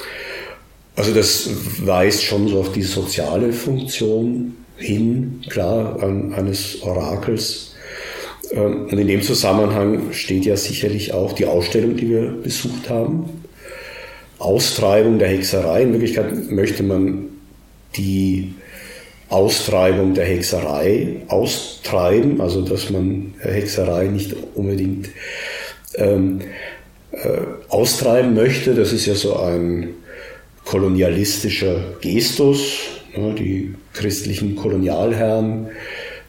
also 0.98 1.14
das 1.14 1.48
weist 1.86 2.24
schon 2.24 2.48
so 2.48 2.58
auf 2.58 2.72
die 2.72 2.82
soziale 2.82 3.52
Funktion 3.52 4.56
hin, 4.76 5.42
klar, 5.48 6.02
an, 6.02 6.34
eines 6.34 6.82
Orakels. 6.82 7.76
Ähm, 8.50 8.88
und 8.90 8.98
in 8.98 9.06
dem 9.06 9.22
Zusammenhang 9.22 10.12
steht 10.12 10.44
ja 10.44 10.56
sicherlich 10.56 11.14
auch 11.14 11.34
die 11.34 11.46
Ausstellung, 11.46 11.96
die 11.96 12.10
wir 12.10 12.32
besucht 12.42 12.90
haben. 12.90 13.44
Austreibung 14.40 15.20
der 15.20 15.28
Hexerei. 15.28 15.82
In 15.82 15.92
Wirklichkeit 15.92 16.50
möchte 16.50 16.82
man 16.82 17.26
die 17.96 18.54
Austreibung 19.28 20.14
der 20.14 20.24
Hexerei 20.24 21.22
austreiben, 21.28 22.40
also 22.40 22.62
dass 22.62 22.90
man 22.90 23.34
Hexerei 23.38 24.06
nicht 24.06 24.34
unbedingt 24.56 25.10
ähm, 25.94 26.40
äh, 27.12 27.38
austreiben 27.68 28.34
möchte. 28.34 28.74
Das 28.74 28.92
ist 28.92 29.06
ja 29.06 29.14
so 29.14 29.36
ein 29.36 29.94
kolonialistischer 30.68 31.96
Gestus. 32.00 32.78
Die 33.16 33.74
christlichen 33.94 34.54
Kolonialherren 34.54 35.68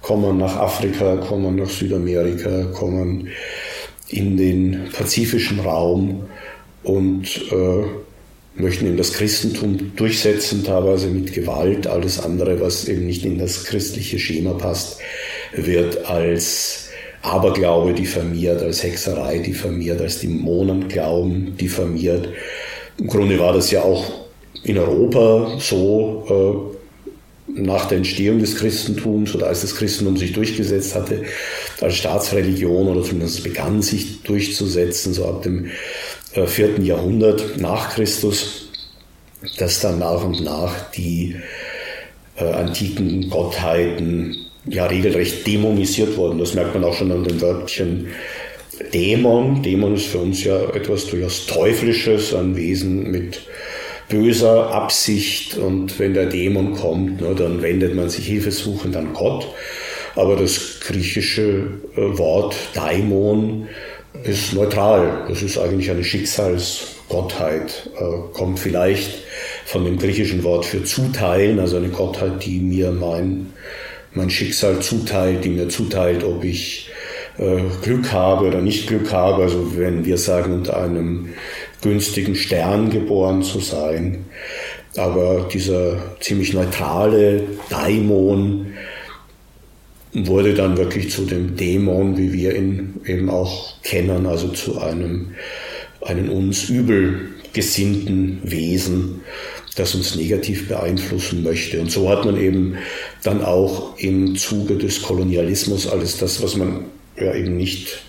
kommen 0.02 0.38
nach 0.38 0.56
Afrika, 0.56 1.18
kommen 1.18 1.58
nach 1.58 1.70
Südamerika, 1.70 2.64
kommen 2.74 3.28
in 4.08 4.38
den 4.38 4.90
pazifischen 4.94 5.60
Raum 5.60 6.24
und 6.84 7.26
äh, 7.52 8.62
möchten 8.62 8.88
eben 8.88 8.98
das 8.98 9.14
Christentum 9.14 9.92
durchsetzen, 9.98 10.64
teilweise 10.64 11.08
mit 11.08 11.34
Gewalt. 11.34 11.86
Alles 11.86 12.20
andere, 12.20 12.62
was 12.62 12.88
eben 12.88 13.06
nicht 13.06 13.26
in 13.26 13.38
das 13.38 13.66
christliche 13.66 14.20
Schema 14.20 14.54
passt, 14.54 15.00
wird 15.54 16.06
als 16.06 16.88
Aberglaube 17.22 17.94
diffamiert, 17.94 18.62
als 18.62 18.84
Hexerei 18.84 19.40
diffamiert, 19.40 20.00
als 20.00 20.22
Dämonenglauben 20.22 21.58
diffamiert. 21.58 22.30
Im 22.98 23.08
Grunde 23.08 23.38
war 23.38 23.54
das 23.54 23.70
ja 23.72 23.84
auch 23.84 24.29
in 24.64 24.78
Europa 24.78 25.58
so 25.60 26.76
äh, 26.76 26.80
nach 27.62 27.86
der 27.86 27.98
Entstehung 27.98 28.40
des 28.40 28.56
Christentums 28.58 29.34
oder 29.34 29.48
als 29.48 29.62
das 29.62 29.76
Christentum 29.76 30.18
sich 30.18 30.34
durchgesetzt 30.34 30.96
hatte 30.96 31.24
als 31.82 31.96
Staatsreligion 31.96 32.88
oder 32.88 33.04
zumindest 33.04 33.44
begann 33.44 33.82
sich 33.82 34.22
durchzusetzen, 34.24 35.14
so 35.14 35.26
ab 35.26 35.44
dem 35.44 35.72
äh, 36.34 36.46
vierten 36.46 36.86
Jahrhundert 36.86 37.58
nach 37.58 37.96
Christus, 37.96 38.70
dass 39.58 39.80
dann 39.80 40.00
nach 40.00 40.24
und 40.24 40.44
nach 40.44 40.92
die 40.92 41.36
äh, 42.38 42.44
antiken 42.44 43.30
Gottheiten 43.30 44.36
ja 44.66 44.86
regelrecht 44.86 45.48
dämonisiert 45.48 46.18
wurden. 46.18 46.40
Das 46.40 46.54
merkt 46.54 46.74
man 46.74 46.84
auch 46.84 46.94
schon 46.94 47.12
an 47.12 47.24
dem 47.24 47.42
Wörtchen 47.42 48.08
Dämon. 48.94 49.64
Dämon 49.64 49.96
ist 49.96 50.08
für 50.08 50.20
uns 50.20 50.44
ja 50.44 50.62
etwas 50.74 51.08
durchaus 51.08 51.46
Teuflisches, 51.46 52.34
ein 52.34 52.56
Wesen 52.56 53.12
mit 53.12 53.42
böser 54.10 54.72
Absicht 54.72 55.58
und 55.58 55.98
wenn 56.00 56.14
der 56.14 56.26
Dämon 56.26 56.74
kommt, 56.74 57.22
ne, 57.22 57.34
dann 57.36 57.62
wendet 57.62 57.96
man 57.96 58.10
sich 58.10 58.26
hilfesuchend 58.26 58.98
an 58.98 59.14
Gott. 59.14 59.48
Aber 60.16 60.36
das 60.36 60.80
griechische 60.82 61.68
äh, 61.96 62.18
Wort 62.18 62.56
Daimon 62.74 63.68
ist 64.24 64.54
neutral. 64.54 65.26
Das 65.30 65.42
ist 65.42 65.58
eigentlich 65.58 65.90
eine 65.92 66.04
Schicksalsgottheit. 66.04 67.90
Äh, 67.98 68.34
kommt 68.34 68.60
vielleicht 68.60 69.20
von 69.66 69.86
dem 69.86 69.98
griechischen 69.98 70.44
Wort 70.44 70.66
für 70.66 70.84
zuteilen, 70.84 71.60
also 71.60 71.78
eine 71.78 71.90
Gottheit, 71.90 72.44
die 72.44 72.60
mir 72.60 72.92
mein, 72.92 73.54
mein 74.14 74.30
Schicksal 74.30 74.80
zuteilt, 74.80 75.46
die 75.46 75.50
mir 75.50 75.70
zuteilt, 75.70 76.24
ob 76.24 76.44
ich 76.44 76.90
äh, 77.38 77.62
Glück 77.84 78.12
habe 78.12 78.48
oder 78.48 78.62
nicht 78.62 78.88
Glück 78.88 79.14
habe. 79.14 79.44
Also 79.44 79.78
wenn 79.78 80.06
wir 80.06 80.18
sagen, 80.18 80.54
unter 80.54 80.82
einem 80.82 81.30
günstigen 81.82 82.36
Stern 82.36 82.90
geboren 82.90 83.44
zu 83.44 83.60
sein. 83.60 84.26
Aber 84.98 85.48
dieser 85.52 86.18
ziemlich 86.20 86.54
neutrale 86.54 87.44
Daimon 87.70 88.74
wurde 90.14 90.54
dann 90.54 90.78
wirklich 90.78 91.12
zu 91.12 91.26
dem 91.26 91.56
Dämon, 91.56 92.18
wie 92.18 92.34
wir 92.34 92.56
ihn 92.56 92.96
eben 93.06 93.30
auch 93.30 93.82
kennen, 93.84 94.26
also 94.26 94.50
zu 94.50 94.80
einem, 94.80 95.36
einem 96.02 96.30
uns 96.30 96.70
übel 96.70 97.30
gesinnten 97.54 98.40
Wesen, 98.44 99.22
das 99.76 99.96
uns 99.96 100.16
negativ 100.16 100.68
beeinflussen 100.68 101.44
möchte. 101.44 101.80
Und 101.80 101.92
so 101.92 102.10
hat 102.10 102.26
man 102.26 102.38
eben 102.38 102.76
dann 103.24 103.44
auch 103.44 103.98
im 103.98 104.36
Zuge 104.36 104.76
des 104.76 105.02
Kolonialismus 105.02 105.88
alles 105.88 106.18
das, 106.18 106.42
was 106.42 106.58
man 106.58 106.86
ja 107.18 107.34
eben 107.34 107.56
nicht 107.56 108.02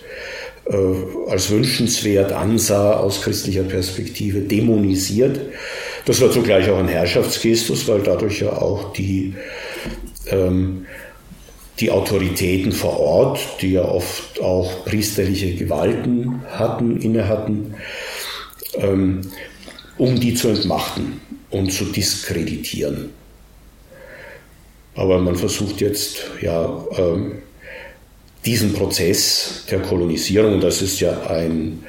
als 1.27 1.49
wünschenswert 1.49 2.31
ansah 2.31 2.93
aus 2.93 3.21
christlicher 3.21 3.63
Perspektive, 3.63 4.41
dämonisiert. 4.41 5.39
Das 6.05 6.21
war 6.21 6.31
zugleich 6.31 6.69
auch 6.69 6.79
ein 6.79 6.87
Herrschaftsgestus, 6.87 7.87
weil 7.87 8.01
dadurch 8.01 8.41
ja 8.41 8.53
auch 8.53 8.93
die, 8.93 9.35
ähm, 10.27 10.85
die 11.79 11.91
Autoritäten 11.91 12.71
vor 12.71 12.99
Ort, 12.99 13.39
die 13.61 13.73
ja 13.73 13.83
oft 13.83 14.39
auch 14.39 14.85
priesterliche 14.85 15.55
Gewalten 15.55 16.41
hatten, 16.49 17.01
inne 17.01 17.27
hatten, 17.27 17.75
ähm, 18.75 19.21
um 19.97 20.19
die 20.19 20.33
zu 20.33 20.49
entmachten 20.49 21.21
und 21.49 21.71
zu 21.71 21.85
diskreditieren. 21.85 23.09
Aber 24.95 25.19
man 25.19 25.35
versucht 25.35 25.81
jetzt 25.81 26.25
ja 26.41 26.85
ähm, 26.97 27.41
diesen 28.45 28.73
Prozess 28.73 29.65
der 29.69 29.79
Kolonisierung, 29.79 30.59
das 30.59 30.81
ist 30.81 30.99
ja 30.99 31.27
ein, 31.27 31.83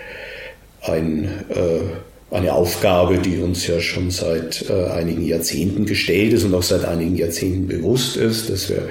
ein, 0.83 1.45
äh, 1.49 2.35
eine 2.35 2.53
Aufgabe, 2.53 3.19
die 3.19 3.39
uns 3.39 3.67
ja 3.67 3.81
schon 3.81 4.11
seit 4.11 4.69
äh, 4.69 4.87
einigen 4.91 5.25
Jahrzehnten 5.25 5.87
gestellt 5.87 6.33
ist 6.33 6.45
und 6.45 6.55
auch 6.55 6.63
seit 6.63 6.85
einigen 6.85 7.17
Jahrzehnten 7.17 7.67
bewusst 7.67 8.17
ist, 8.17 8.51
dass 8.51 8.69
wir 8.69 8.89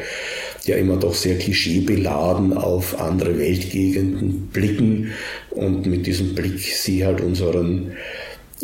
ja 0.65 0.75
immer 0.75 0.97
doch 0.97 1.15
sehr 1.15 1.37
klischeebeladen 1.37 2.55
auf 2.55 2.99
andere 2.99 3.37
Weltgegenden 3.37 4.49
blicken 4.53 5.11
und 5.49 5.85
mit 5.87 6.05
diesem 6.05 6.35
Blick 6.35 6.59
sie 6.59 7.05
halt 7.05 7.21
unseren 7.21 7.93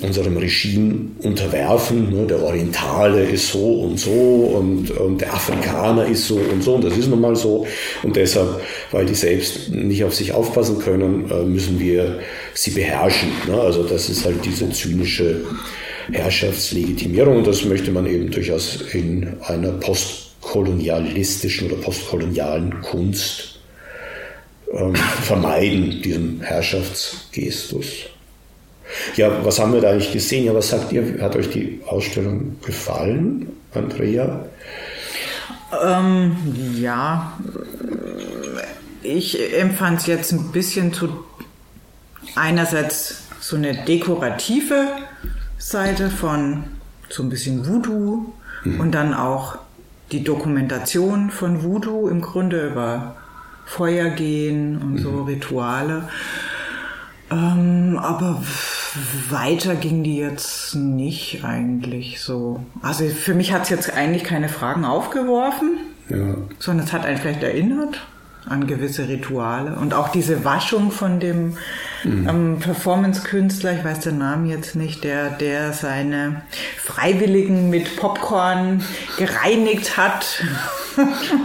unserem 0.02 0.38
Regime 0.38 1.12
unterwerfen. 1.24 2.14
Ne? 2.14 2.28
Der 2.28 2.44
Orientale 2.44 3.24
ist 3.24 3.52
so 3.52 3.82
und 3.82 4.00
so 4.00 4.12
und, 4.12 4.92
und, 4.92 5.22
der 5.22 5.34
Afrikaner 5.34 6.06
ist 6.06 6.28
so 6.28 6.36
und 6.36 6.64
so 6.64 6.76
und 6.76 6.84
das 6.84 6.98
ist 6.98 7.08
nun 7.08 7.22
mal 7.22 7.36
so. 7.36 7.66
Und 8.04 8.16
deshalb, 8.16 8.62
weil 8.92 9.06
die 9.06 9.16
selbst 9.16 9.70
nicht 9.70 10.04
auf 10.04 10.14
sich 10.14 10.34
aufpassen 10.34 10.80
können, 10.80 11.30
äh, 11.32 11.44
müssen 11.44 11.80
wir 11.80 12.20
sie 12.54 12.72
beherrschen. 12.72 13.30
Ne? 13.48 13.60
Also 13.60 13.84
das 13.84 14.10
ist 14.10 14.26
halt 14.26 14.46
diese 14.46 14.70
zynische 14.70 15.42
Herrschaftslegitimierung 16.12 17.38
und 17.38 17.48
das 17.48 17.66
möchte 17.66 17.92
man 17.92 18.06
eben 18.06 18.32
durchaus 18.32 18.82
in 18.94 19.38
einer 19.42 19.72
postkolonialistischen 19.72 21.72
oder 21.72 21.82
postkolonialen 21.82 22.82
Kunst 22.82 23.60
ähm, 24.72 24.96
vermeiden, 24.96 26.02
diesem 26.02 26.42
Herrschaftsgestus. 26.42 27.88
Ja, 29.16 29.44
was 29.44 29.60
haben 29.60 29.74
wir 29.74 29.82
da 29.82 29.92
eigentlich 29.92 30.12
gesehen? 30.12 30.46
Ja, 30.46 30.54
was 30.54 30.70
sagt 30.70 30.92
ihr? 30.92 31.22
Hat 31.22 31.36
euch 31.36 31.50
die 31.50 31.82
Ausstellung 31.86 32.58
gefallen, 32.66 33.48
Andrea? 33.74 34.46
Ähm, 35.84 36.36
ja, 36.76 37.38
ich 39.04 39.54
empfand 39.58 40.00
es 40.00 40.08
jetzt 40.08 40.32
ein 40.32 40.52
bisschen 40.52 40.94
zu 40.94 41.10
einerseits 42.36 43.24
so 43.40 43.56
eine 43.56 43.74
dekorative 43.86 44.88
Seite 45.58 46.10
von 46.10 46.64
so 47.10 47.24
ein 47.24 47.30
bisschen 47.30 47.66
Voodoo 47.66 48.34
mhm. 48.64 48.80
und 48.80 48.92
dann 48.92 49.14
auch 49.14 49.58
die 50.12 50.24
Dokumentation 50.24 51.32
von 51.32 51.64
Voodoo 51.64 52.08
im 52.08 52.22
Grunde 52.22 52.68
über 52.68 53.16
Feuer 53.66 54.10
gehen 54.10 54.78
und 54.82 54.94
mhm. 54.94 54.98
so 55.00 55.24
Rituale. 55.24 56.08
Ähm, 57.30 58.00
aber 58.02 58.42
weiter 59.30 59.76
ging 59.76 60.04
die 60.04 60.18
jetzt 60.18 60.76
nicht 60.76 61.44
eigentlich 61.44 62.22
so. 62.22 62.64
Also 62.82 63.06
für 63.08 63.34
mich 63.34 63.52
hat 63.52 63.64
es 63.64 63.70
jetzt 63.70 63.94
eigentlich 63.94 64.24
keine 64.24 64.50
Fragen 64.50 64.86
aufgeworfen, 64.86 65.78
ja. 66.10 66.36
sondern 66.60 66.86
es 66.86 66.94
hat 66.94 67.06
einen 67.06 67.18
vielleicht 67.18 67.44
erinnert 67.44 68.02
an 68.50 68.66
gewisse 68.66 69.08
Rituale 69.10 69.76
und 69.76 69.94
auch 69.94 70.08
diese 70.08 70.46
Waschung 70.46 70.92
von 70.92 71.20
dem 71.20 71.58
mhm. 72.04 72.30
ähm, 72.30 72.60
Performance-Künstler, 72.60 73.74
ich 73.74 73.84
weiß 73.84 74.02
den 74.02 74.20
Namen 74.20 74.46
jetzt 74.46 74.76
nicht, 74.76 75.04
der, 75.04 75.32
der 75.32 75.74
seine 75.74 76.44
Freiwilligen 76.78 77.70
mit 77.70 77.98
Popcorn 77.98 78.84
gereinigt 79.18 79.98
hat. 79.98 80.44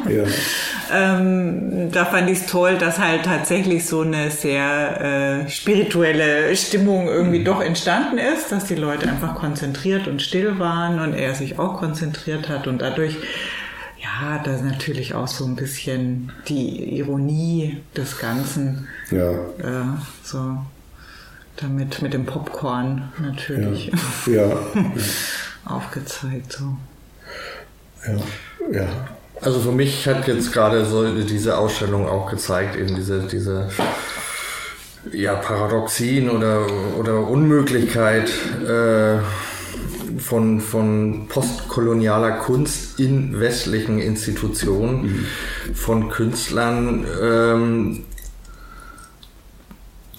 ja. 0.09 0.25
ähm, 0.93 1.91
da 1.91 2.05
fand 2.05 2.31
ich 2.31 2.41
es 2.41 2.47
toll, 2.47 2.77
dass 2.79 2.99
halt 2.99 3.25
tatsächlich 3.25 3.87
so 3.87 4.03
eine 4.03 4.31
sehr 4.31 5.45
äh, 5.45 5.51
spirituelle 5.51 6.55
Stimmung 6.57 7.09
irgendwie 7.09 7.41
mhm. 7.41 7.45
doch 7.45 7.61
entstanden 7.61 8.19
ist, 8.19 8.53
dass 8.53 8.65
die 8.65 8.75
Leute 8.75 9.09
einfach 9.09 9.35
konzentriert 9.35 10.09
und 10.09 10.23
still 10.23 10.59
waren 10.59 11.01
und 11.01 11.15
er 11.15 11.35
sich 11.35 11.59
auch 11.59 11.79
konzentriert 11.79 12.49
hat 12.49 12.67
und 12.67 12.83
dadurch 12.83 13.17
ja, 14.03 14.41
da 14.43 14.55
ist 14.55 14.65
natürlich 14.65 15.15
auch 15.15 15.29
so 15.29 15.45
ein 15.45 15.55
bisschen 15.55 16.33
die 16.49 16.99
Ironie 16.99 17.81
des 17.97 18.19
Ganzen. 18.19 18.89
Ja. 19.13 19.31
Äh, 19.31 19.97
so 20.25 20.59
damit 21.57 22.03
mit 22.03 22.13
dem 22.13 22.27
Popcorn 22.27 23.13
natürlich 23.19 23.93
ja. 24.27 24.33
ja. 24.35 24.57
aufgezeigt. 25.65 26.53
So. 26.53 26.77
Ja. 28.07 28.81
ja. 28.81 28.89
Also 29.43 29.59
für 29.59 29.73
mich 29.73 30.07
hat 30.07 30.29
jetzt 30.29 30.53
gerade 30.53 30.85
so 30.85 31.05
diese 31.21 31.59
Ausstellung 31.59 32.09
auch 32.09 32.31
gezeigt, 32.31 32.77
eben 32.77 32.95
diese, 32.95 33.23
diese 33.23 33.69
ja, 35.13 35.35
Paradoxien 35.35 36.31
oder, 36.31 36.65
oder 36.97 37.27
Unmöglichkeit 37.27 38.31
äh, 38.65 39.19
von, 40.21 40.61
von 40.61 41.27
postkolonialer 41.29 42.33
Kunst 42.33 43.01
in 43.01 43.41
westlichen 43.41 43.99
Institutionen, 43.99 45.03
mhm. 45.03 45.75
von 45.75 46.09
Künstlern, 46.09 47.05
ähm, 47.21 48.05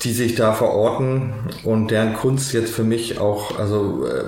die 0.04 0.12
sich 0.12 0.36
da 0.36 0.52
verorten 0.52 1.32
und 1.64 1.92
deren 1.92 2.14
Kunst 2.14 2.52
jetzt 2.52 2.74
für 2.74 2.84
mich 2.84 3.20
auch, 3.20 3.58
also 3.58 4.06
äh, 4.06 4.26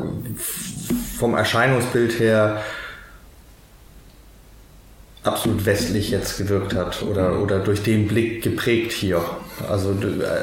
vom 1.18 1.36
Erscheinungsbild 1.36 2.18
her, 2.18 2.62
absolut 5.26 5.66
westlich 5.66 6.12
jetzt 6.12 6.38
gewirkt 6.38 6.76
hat 6.76 7.02
oder, 7.02 7.42
oder 7.42 7.60
durch 7.60 7.82
den 7.82 8.08
Blick 8.08 8.44
geprägt 8.44 8.92
hier. 8.92 9.22
Also 9.68 9.96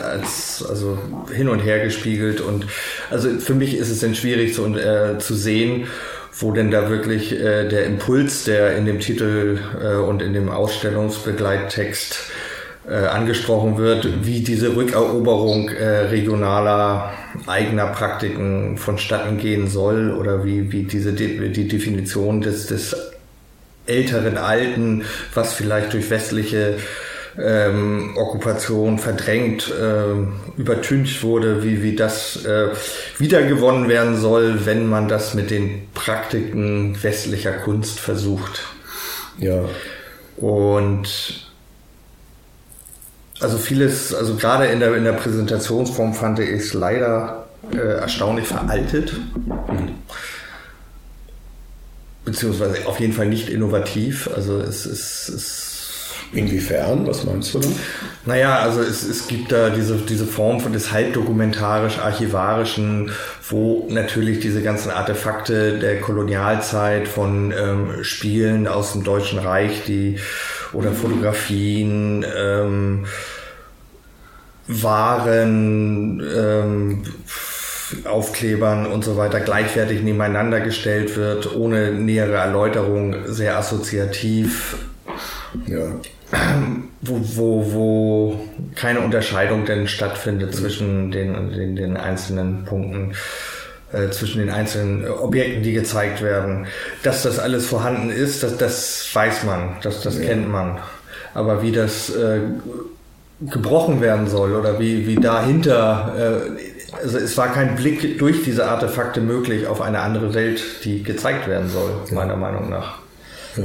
als 0.03 0.65
also 0.69 0.99
hin 1.33 1.49
und 1.49 1.61
her 1.61 1.85
gespiegelt 1.85 2.41
und 2.41 2.67
also 3.11 3.29
für 3.39 3.55
mich 3.55 3.77
ist 3.77 3.91
es 3.91 4.01
dann 4.01 4.15
schwierig 4.15 4.55
zu, 4.55 4.67
äh, 4.77 5.19
zu 5.19 5.35
sehen, 5.35 5.87
wo 6.39 6.51
denn 6.51 6.71
da 6.71 6.91
wirklich 6.91 7.33
äh, 7.33 7.69
der 7.69 7.87
Impuls, 7.87 8.45
der 8.45 8.77
in 8.77 8.87
dem 8.87 8.99
Titel 9.01 9.59
äh, 9.81 9.97
und 9.97 10.21
in 10.21 10.33
dem 10.33 10.49
Ausstellungsbegleittext 10.49 12.19
äh, 12.89 12.95
angesprochen 12.95 13.77
wird, 13.77 14.27
wie 14.27 14.41
diese 14.41 14.75
Rückeroberung 14.75 15.69
äh, 15.69 16.07
regionaler 16.07 17.13
eigener 17.47 17.87
Praktiken 17.87 18.77
vonstatten 18.79 19.39
gehen 19.39 19.69
soll 19.69 20.11
oder 20.11 20.45
wie, 20.45 20.73
wie 20.73 20.83
diese 20.83 21.13
De 21.13 21.51
die 21.51 21.69
Definition 21.69 22.41
des, 22.41 22.67
des 22.67 23.12
älteren 23.87 24.39
Alten, 24.39 25.05
was 25.35 25.55
vielleicht 25.55 25.93
durch 25.93 26.11
westliche 26.11 26.77
ähm, 27.39 28.15
Okkupation 28.17 28.99
verdrängt, 28.99 29.71
äh, 29.71 30.61
übertüncht 30.61 31.23
wurde, 31.23 31.65
wie, 31.65 31.83
wie 31.83 31.97
das 31.97 32.45
äh, 32.45 32.69
wiedergewonnen 33.19 33.89
werden 33.89 34.17
soll, 34.17 34.67
wenn 34.67 34.87
man 34.87 35.09
das 35.09 35.35
mit 35.35 35.51
den 35.51 35.89
Praktiken 35.95 37.03
westlicher 37.03 37.53
Kunst 37.53 38.01
versucht. 38.01 38.63
Ja. 39.39 39.65
Und 40.37 41.51
also 43.41 43.59
vieles, 43.59 44.15
also 44.15 44.37
gerade 44.37 44.67
in 44.67 44.81
der, 44.81 44.95
in 44.95 45.05
der 45.05 45.13
Präsentationsform 45.13 46.15
fand 46.15 46.39
ich 46.39 46.51
es 46.51 46.75
leider 46.75 47.49
äh, 47.73 47.77
erstaunlich 47.77 48.47
veraltet. 48.47 49.15
Beziehungsweise 52.25 52.87
auf 52.87 53.01
jeden 53.01 53.13
Fall 53.13 53.27
nicht 53.27 53.49
innovativ. 53.49 54.31
Also 54.35 54.59
es 54.59 54.87
ist. 54.87 55.29
Es 55.29 55.73
Inwiefern? 56.33 57.07
Was 57.07 57.25
meinst 57.25 57.53
du 57.53 57.59
da? 57.59 57.69
Naja, 58.25 58.61
also 58.61 58.81
es, 58.81 59.03
es 59.03 59.29
gibt 59.29 59.53
da 59.53 59.69
diese, 59.69 59.97
diese 59.97 60.25
Form 60.25 60.61
von 60.61 60.73
des 60.73 60.91
halbdokumentarisch-archivarischen, 60.91 63.11
wo 63.51 63.87
natürlich 63.91 64.41
diese 64.41 64.63
ganzen 64.63 64.91
Artefakte 64.91 65.79
der 65.79 66.01
Kolonialzeit 66.01 67.07
von 67.07 67.53
ähm, 67.53 68.03
Spielen 68.03 68.67
aus 68.67 68.93
dem 68.93 69.05
Deutschen 69.05 69.41
Reich, 69.41 69.85
die 69.87 70.19
oder 70.73 70.93
Fotografien, 70.93 72.25
ähm, 72.35 73.05
Waren, 74.69 76.23
ähm, 76.35 77.03
Aufklebern 78.05 78.87
und 78.87 79.05
so 79.05 79.17
weiter 79.17 79.41
gleichwertig 79.41 80.03
nebeneinander 80.03 80.61
gestellt 80.61 81.17
wird, 81.17 81.55
ohne 81.55 81.93
nähere 81.93 82.35
Erläuterung, 82.35 83.15
sehr 83.27 83.57
assoziativ. 83.57 84.77
Ja. 85.67 85.87
Wo, 87.03 87.21
wo, 87.35 87.73
wo 87.73 88.41
keine 88.75 89.01
Unterscheidung 89.01 89.67
denn 89.67 89.87
stattfindet 89.87 90.55
zwischen 90.55 91.11
den, 91.11 91.53
den, 91.53 91.77
den 91.77 91.97
einzelnen 91.99 92.65
Punkten, 92.65 93.13
äh, 93.93 94.09
zwischen 94.11 94.39
den 94.39 94.49
einzelnen 94.49 95.07
Objekten, 95.11 95.63
die 95.63 95.75
gezeigt 95.75 96.23
werden. 96.23 96.67
Dass 97.03 97.23
das 97.23 97.39
alles 97.39 97.67
vorhanden 97.67 98.09
ist, 98.09 98.43
das, 98.43 98.57
das 98.57 99.11
weiß 99.13 99.45
man, 99.45 99.77
das, 99.83 100.01
das 100.01 100.19
ja. 100.19 100.25
kennt 100.25 100.49
man. 100.49 100.79
Aber 101.35 101.63
wie 101.63 101.73
das 101.73 102.09
äh, 102.09 102.41
gebrochen 103.51 104.01
werden 104.01 104.29
soll 104.29 104.55
oder 104.55 104.79
wie, 104.79 105.07
wie 105.07 105.17
dahinter, 105.17 106.15
äh, 106.17 106.72
also 106.93 107.19
es 107.19 107.37
war 107.37 107.53
kein 107.53 107.77
Blick 107.77 108.19
durch 108.19 108.45
diese 108.45 108.67
Artefakte 108.67 109.21
möglich 109.21 109.67
auf 109.67 109.81
eine 109.81 110.01
andere 110.01 110.35
Welt, 110.35 110.63
die 110.85 111.03
gezeigt 111.03 111.49
werden 111.49 111.69
soll, 111.69 111.91
meiner 112.11 112.37
Meinung 112.37 112.69
nach. 112.69 112.99
Ja. 113.57 113.65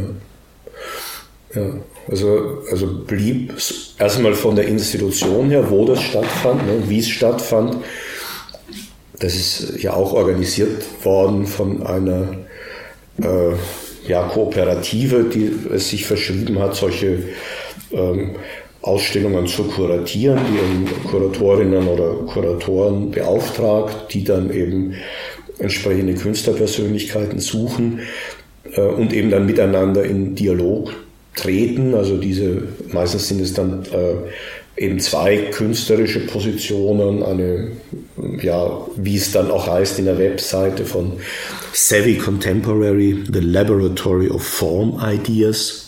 ja. 1.61 1.69
Also, 2.09 2.63
also 2.71 2.87
blieb 3.05 3.53
erstmal 3.99 4.33
von 4.33 4.55
der 4.55 4.67
Institution 4.67 5.49
her, 5.49 5.69
wo 5.69 5.85
das 5.85 6.01
stattfand, 6.01 6.65
ne, 6.65 6.83
wie 6.87 6.99
es 6.99 7.09
stattfand. 7.09 7.77
Das 9.19 9.35
ist 9.35 9.81
ja 9.81 9.93
auch 9.93 10.13
organisiert 10.13 10.83
worden 11.03 11.47
von 11.47 11.85
einer 11.85 12.29
äh, 13.21 13.55
ja, 14.07 14.23
Kooperative, 14.27 15.25
die 15.25 15.51
es 15.73 15.89
sich 15.89 16.05
verschrieben 16.05 16.59
hat, 16.59 16.75
solche 16.75 17.23
ähm, 17.91 18.35
Ausstellungen 18.81 19.47
zu 19.47 19.63
kuratieren, 19.63 20.39
die 20.49 20.57
eben 20.57 21.03
Kuratorinnen 21.09 21.87
oder 21.87 22.13
Kuratoren 22.31 23.11
beauftragt, 23.11 24.13
die 24.13 24.23
dann 24.23 24.51
eben 24.51 24.95
entsprechende 25.59 26.13
Künstlerpersönlichkeiten 26.13 27.39
suchen 27.39 28.01
äh, 28.73 28.81
und 28.81 29.13
eben 29.13 29.31
dann 29.31 29.45
miteinander 29.45 30.03
in 30.03 30.35
Dialog 30.35 30.93
treten. 31.35 31.93
Also 31.95 32.17
diese, 32.17 32.63
meistens 32.91 33.27
sind 33.27 33.41
es 33.41 33.53
dann 33.53 33.83
äh, 33.85 34.81
eben 34.81 34.99
zwei 34.99 35.37
künstlerische 35.51 36.19
Positionen, 36.27 37.23
eine, 37.23 37.71
ja, 38.41 38.85
wie 38.95 39.17
es 39.17 39.31
dann 39.31 39.49
auch 39.49 39.67
heißt 39.67 39.99
in 39.99 40.05
der 40.05 40.19
Webseite 40.19 40.85
von 40.85 41.13
Savvy 41.73 42.17
Contemporary, 42.17 43.23
The 43.31 43.39
Laboratory 43.39 44.29
of 44.29 44.43
Form 44.43 45.01
Ideas, 45.03 45.86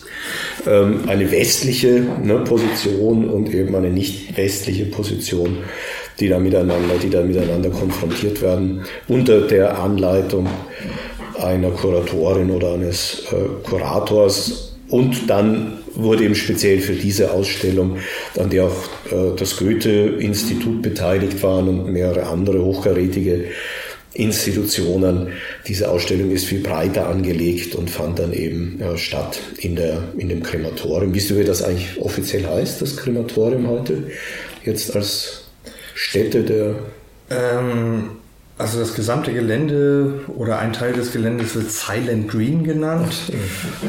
ähm, 0.66 1.08
eine 1.08 1.30
westliche 1.30 2.02
ne, 2.22 2.38
Position 2.38 3.28
und 3.28 3.52
eben 3.54 3.74
eine 3.74 3.90
nicht 3.90 4.36
westliche 4.36 4.86
Position, 4.86 5.58
die 6.18 6.28
da 6.28 6.38
miteinander, 6.38 6.96
die 7.02 7.10
da 7.10 7.22
miteinander 7.22 7.70
konfrontiert 7.70 8.42
werden, 8.42 8.82
unter 9.08 9.42
der 9.42 9.78
Anleitung 9.78 10.46
einer 11.42 11.70
Kuratorin 11.70 12.50
oder 12.50 12.74
eines 12.74 13.24
äh, 13.32 13.68
Kurators. 13.68 14.74
Und 14.88 15.30
dann 15.30 15.78
wurde 15.94 16.24
eben 16.24 16.34
speziell 16.34 16.80
für 16.80 16.94
diese 16.94 17.32
Ausstellung, 17.32 17.98
an 18.38 18.50
der 18.50 18.64
auch 18.64 18.84
äh, 19.10 19.36
das 19.36 19.56
Goethe-Institut 19.56 20.82
beteiligt 20.82 21.42
waren 21.42 21.68
und 21.68 21.92
mehrere 21.92 22.26
andere 22.26 22.62
hochkarätige 22.62 23.44
Institutionen. 24.12 25.28
Diese 25.68 25.88
Ausstellung 25.90 26.30
ist 26.30 26.46
viel 26.46 26.60
breiter 26.60 27.08
angelegt 27.08 27.74
und 27.74 27.90
fand 27.90 28.18
dann 28.18 28.32
eben 28.32 28.78
ja, 28.80 28.96
statt 28.96 29.40
in, 29.58 29.76
der, 29.76 30.02
in 30.18 30.28
dem 30.28 30.42
Krematorium. 30.42 31.14
Wisst 31.14 31.30
ihr, 31.30 31.38
wie 31.38 31.44
das 31.44 31.62
eigentlich 31.62 32.00
offiziell 32.00 32.46
heißt, 32.46 32.82
das 32.82 32.96
Krematorium 32.96 33.68
heute? 33.68 34.04
Jetzt 34.64 34.94
als 34.94 35.44
Stätte 35.94 36.42
der... 36.42 36.74
Ähm 37.30 38.10
also 38.60 38.78
das 38.78 38.94
gesamte 38.94 39.32
Gelände 39.32 40.20
oder 40.36 40.58
ein 40.58 40.74
Teil 40.74 40.92
des 40.92 41.12
Geländes 41.12 41.54
wird 41.54 41.70
Silent 41.70 42.28
Green 42.28 42.62
genannt, 42.62 43.14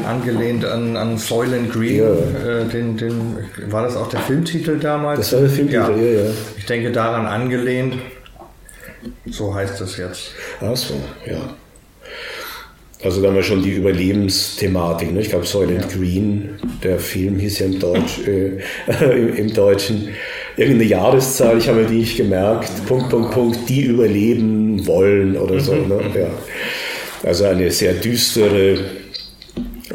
angelehnt 0.08 0.64
an, 0.64 0.96
an 0.96 1.18
Soylent 1.18 1.74
Green. 1.74 1.98
Ja. 1.98 2.62
Äh, 2.62 2.66
den, 2.70 2.96
den, 2.96 3.36
war 3.68 3.84
das 3.84 3.98
auch 3.98 4.08
der 4.08 4.22
Filmtitel 4.22 4.80
damals? 4.80 5.20
Das 5.20 5.34
war 5.34 5.42
der 5.42 5.50
Filmtitel, 5.50 5.98
ja. 5.98 5.98
ja, 5.98 6.24
ja. 6.24 6.30
Ich 6.58 6.66
denke 6.68 6.94
daran 6.94 7.26
angelehnt. 7.26 7.96
So 9.26 9.54
heißt 9.54 9.80
das 9.80 9.98
jetzt. 9.98 10.32
Ach 10.60 10.76
so, 10.76 10.96
ja. 11.26 11.56
Also 13.04 13.22
da 13.22 13.30
haben 13.30 13.36
wir 13.36 13.44
schon 13.44 13.64
die 13.64 13.72
Überlebensthematik. 13.72 15.12
Ne? 15.12 15.22
Ich 15.22 15.30
glaube, 15.30 15.46
Soylent 15.46 15.92
ja. 15.92 15.98
Green, 15.98 16.60
der 16.84 17.00
Film 17.00 17.40
hieß 17.40 17.60
ja 17.60 17.66
im, 17.66 17.80
Deutsch, 17.80 18.20
äh, 18.28 18.60
im, 19.02 19.36
im 19.36 19.54
Deutschen 19.54 20.10
irgendeine 20.56 20.90
Jahreszahl, 20.90 21.58
ich 21.58 21.68
habe 21.68 21.86
die 21.86 21.96
nicht 21.96 22.18
gemerkt, 22.18 22.70
Punkt, 22.88 23.10
Punkt, 23.10 23.32
Punkt, 23.32 23.70
die 23.70 23.84
überleben 23.86 24.86
wollen 24.86 25.36
oder 25.36 25.60
so. 25.60 25.74
Mhm. 25.74 25.88
Ne? 25.88 26.02
Ja. 26.16 26.30
Also 27.24 27.46
eine 27.46 27.72
sehr 27.72 27.94
düstere, 27.94 28.80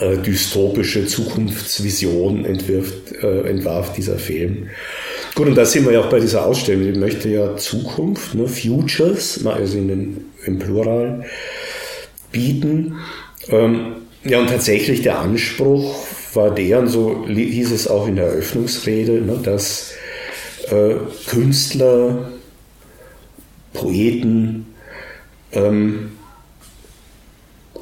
äh, 0.00 0.16
dystopische 0.18 1.06
Zukunftsvision 1.06 2.44
entwirft, 2.44 3.12
äh, 3.22 3.42
entwarf 3.48 3.92
dieser 3.92 4.18
Film. 4.18 4.68
Gut, 5.36 5.48
und 5.48 5.54
da 5.54 5.66
sind 5.66 5.84
wir 5.84 5.92
ja 5.92 6.00
auch 6.00 6.08
bei 6.08 6.18
dieser 6.18 6.46
Ausstellung. 6.46 6.94
Die 6.94 6.98
möchte 6.98 7.28
ja 7.28 7.58
Zukunft, 7.58 8.34
ne, 8.34 8.48
Futures, 8.48 9.44
also 9.46 9.76
in 9.76 9.88
den, 9.88 10.24
im 10.46 10.58
Plural, 10.58 11.26
bieten. 12.32 12.96
Ähm, 13.48 13.96
ja, 14.24 14.40
und 14.40 14.48
tatsächlich 14.48 15.02
der 15.02 15.18
Anspruch 15.18 16.06
war 16.32 16.54
der, 16.54 16.78
und 16.78 16.88
so 16.88 17.26
hieß 17.28 17.70
es 17.70 17.86
auch 17.86 18.08
in 18.08 18.16
der 18.16 18.28
Eröffnungsrede, 18.28 19.20
ne, 19.20 19.38
dass 19.42 19.92
äh, 20.70 20.94
Künstler, 21.26 22.30
Poeten 23.74 24.64
ähm, 25.52 26.12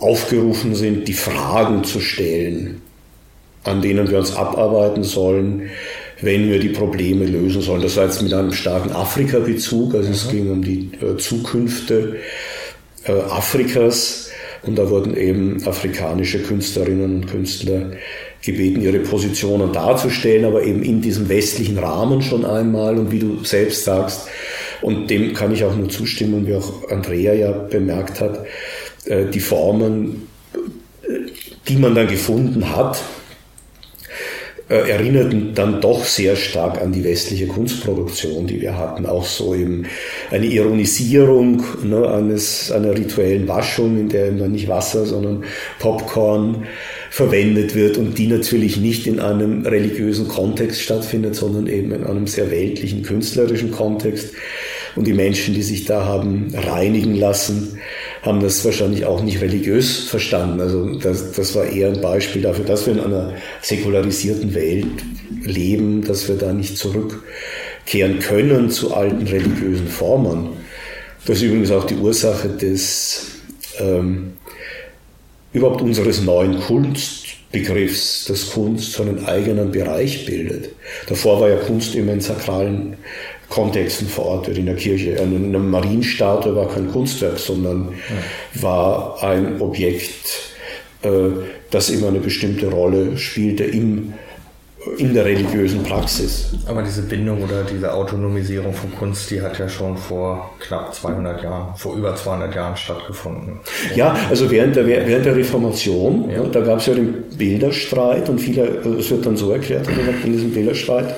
aufgerufen 0.01 0.75
sind, 0.75 1.07
die 1.07 1.13
Fragen 1.13 1.85
zu 1.85 2.01
stellen, 2.01 2.83
an 3.63 3.81
denen 3.81 4.11
wir 4.11 4.19
uns 4.19 4.35
abarbeiten 4.35 5.05
sollen, 5.05 5.71
wenn 6.25 6.49
wir 6.49 6.59
die 6.59 6.71
Probleme 6.71 7.27
lösen 7.27 7.61
sollen. 7.61 7.83
Das 7.83 7.97
war 7.97 8.05
jetzt 8.05 8.23
mit 8.23 8.33
einem 8.33 8.53
starken 8.53 8.93
Afrika-Bezug, 8.93 9.95
also 9.95 10.11
es 10.11 10.29
ging 10.29 10.51
um 10.51 10.63
die 10.63 10.91
äh, 11.01 11.17
Zukünfte 11.17 12.17
äh, 13.05 13.13
Afrikas. 13.13 14.31
Und 14.63 14.77
da 14.77 14.89
wurden 14.89 15.15
eben 15.15 15.63
afrikanische 15.67 16.43
Künstlerinnen 16.43 17.17
und 17.17 17.27
Künstler 17.27 17.91
gebeten, 18.43 18.81
ihre 18.81 19.01
Positionen 19.01 19.73
darzustellen, 19.73 20.47
aber 20.47 20.63
eben 20.63 20.83
in 20.83 21.03
diesem 21.03 21.29
westlichen 21.29 21.79
Rahmen 21.79 22.23
schon 22.23 22.47
einmal. 22.47 22.97
Und 22.97 23.13
wie 23.13 23.19
du 23.19 23.45
selbst 23.45 23.85
sagst, 23.85 24.29
und 24.81 25.09
dem 25.11 25.35
kann 25.35 25.53
ich 25.53 25.65
auch 25.65 25.77
nur 25.77 25.91
zustimmen, 25.91 26.47
wie 26.47 26.55
auch 26.55 26.89
Andrea 26.91 27.35
ja 27.35 27.53
bemerkt 27.53 28.21
hat, 28.21 28.47
äh, 29.05 29.27
die 29.27 29.41
Formen, 29.41 30.29
die 31.69 31.77
man 31.77 31.95
dann 31.95 32.09
gefunden 32.09 32.75
hat, 32.75 33.03
äh, 34.69 34.91
erinnerten 34.91 35.53
dann 35.55 35.83
doch 35.83 36.05
sehr 36.05 36.37
stark 36.37 36.81
an 36.81 36.91
die 36.91 37.05
westliche 37.05 37.47
Kunstproduktion, 37.47 38.47
die 38.47 38.63
wir 38.63 38.79
hatten. 38.79 39.05
Auch 39.05 39.27
so 39.27 39.55
eben 39.55 39.85
eine 40.31 40.47
Ironisierung 40.47 41.63
ne, 41.83 42.09
eines, 42.09 42.73
einer 42.73 42.97
rituellen 42.97 43.47
Waschung, 43.47 43.99
in 43.99 44.09
der 44.09 44.33
dann 44.33 44.53
nicht 44.53 44.69
Wasser, 44.69 45.05
sondern 45.05 45.45
Popcorn 45.79 46.67
verwendet 47.11 47.75
wird 47.75 47.99
und 47.99 48.17
die 48.17 48.27
natürlich 48.27 48.79
nicht 48.79 49.07
in 49.07 49.21
einem 49.21 49.67
religiösen 49.67 50.29
Kontext 50.29 50.81
stattfindet, 50.81 51.37
sondern 51.37 51.67
eben 51.67 51.93
in 51.93 52.05
einem 52.05 52.27
sehr 52.27 52.51
weltlichen, 52.51 53.03
künstlerischen 53.03 53.71
Kontext. 53.71 54.33
Und 54.97 55.07
die 55.07 55.13
Menschen, 55.13 55.55
die 55.55 55.63
sich 55.63 55.85
da 55.85 56.07
haben 56.07 56.55
reinigen 56.55 57.15
lassen, 57.15 57.79
haben 58.25 58.41
das 58.41 58.65
wahrscheinlich 58.65 59.05
auch 59.05 59.23
nicht 59.23 59.43
religiös 59.43 60.05
verstanden. 60.05 60.61
Also 60.61 60.95
das, 60.99 61.33
das 61.33 61.55
war 61.55 61.67
eher 61.67 61.89
ein 61.89 62.01
Beispiel 62.01 62.41
dafür, 62.41 62.65
dass 62.65 62.87
wir 62.87 62.95
in 62.95 63.01
einer 63.01 63.35
säkularisierten 63.61 64.55
Welt 64.55 65.05
leben, 65.43 66.03
dass 66.03 66.27
wir 66.27 66.37
da 66.37 66.53
nicht 66.53 66.79
zurückkehren 66.79 68.19
können 68.21 68.71
zu 68.71 68.95
alten 68.95 69.27
religiösen 69.27 69.89
Formen. 69.89 70.49
Das 71.27 71.37
ist 71.37 71.43
übrigens 71.43 71.71
auch 71.71 71.85
die 71.85 71.97
Ursache 71.97 72.49
des 72.49 73.27
ähm, 73.79 74.33
überhaupt 75.53 75.83
unseres 75.83 76.23
neuen 76.23 76.61
Kunstbegriffs, 76.61 78.25
dass 78.27 78.51
Kunst 78.51 78.93
so 78.93 79.03
einen 79.03 79.27
eigenen 79.27 79.71
Bereich 79.71 80.25
bildet. 80.25 80.71
Davor 81.09 81.43
war 81.43 81.51
ja 81.51 81.57
Kunst 81.57 81.95
immer 81.95 82.15
in 82.15 82.21
sakralen 82.21 82.97
Kontexten 83.55 84.09
verortet 84.09 84.59
in 84.59 84.67
der 84.67 84.75
Kirche. 84.75 85.17
Eine 85.21 85.59
Marienstatue 85.59 86.57
war 86.57 86.69
kein 86.69 86.91
Kunstwerk, 86.91 87.39
sondern 87.39 87.91
ja. 87.93 88.63
war 88.63 89.23
ein 89.23 89.61
Objekt, 89.61 90.55
äh, 91.03 91.09
das 91.71 91.89
immer 91.89 92.09
eine 92.09 92.19
bestimmte 92.19 92.67
Rolle 92.67 93.17
spielte 93.17 93.63
im 93.63 94.15
in 94.99 95.15
der 95.15 95.25
religiösen 95.25 95.83
Praxis. 95.83 96.53
Aber 96.67 96.83
diese 96.83 97.03
Bindung 97.03 97.43
oder 97.43 97.63
diese 97.65 97.95
Autonomisierung 97.95 98.75
von 98.75 98.95
Kunst, 98.95 99.31
die 99.31 99.41
hat 99.41 99.59
ja 99.59 99.67
schon 99.67 99.97
vor 99.97 100.51
knapp 100.61 100.95
200 100.95 101.43
Jahren, 101.43 101.75
vor 101.75 101.97
über 101.97 102.15
200 102.15 102.55
Jahren 102.55 102.77
stattgefunden. 102.77 103.61
Ja, 103.95 104.15
also 104.29 104.51
während 104.51 104.77
der, 104.77 104.87
während 104.87 105.25
der 105.25 105.37
Reformation, 105.37 106.29
ja. 106.29 106.43
da 106.43 106.61
gab 106.61 106.81
es 106.81 106.87
ja 106.87 106.95
den 106.95 107.25
Bilderstreit 107.37 108.29
und 108.29 108.39
viele, 108.39 108.65
es 108.99 109.11
wird 109.11 109.25
dann 109.25 109.39
so 109.39 109.53
erklärt 109.53 109.89
in 110.25 110.33
diesem 110.33 110.51
Bilderstreit, 110.53 111.15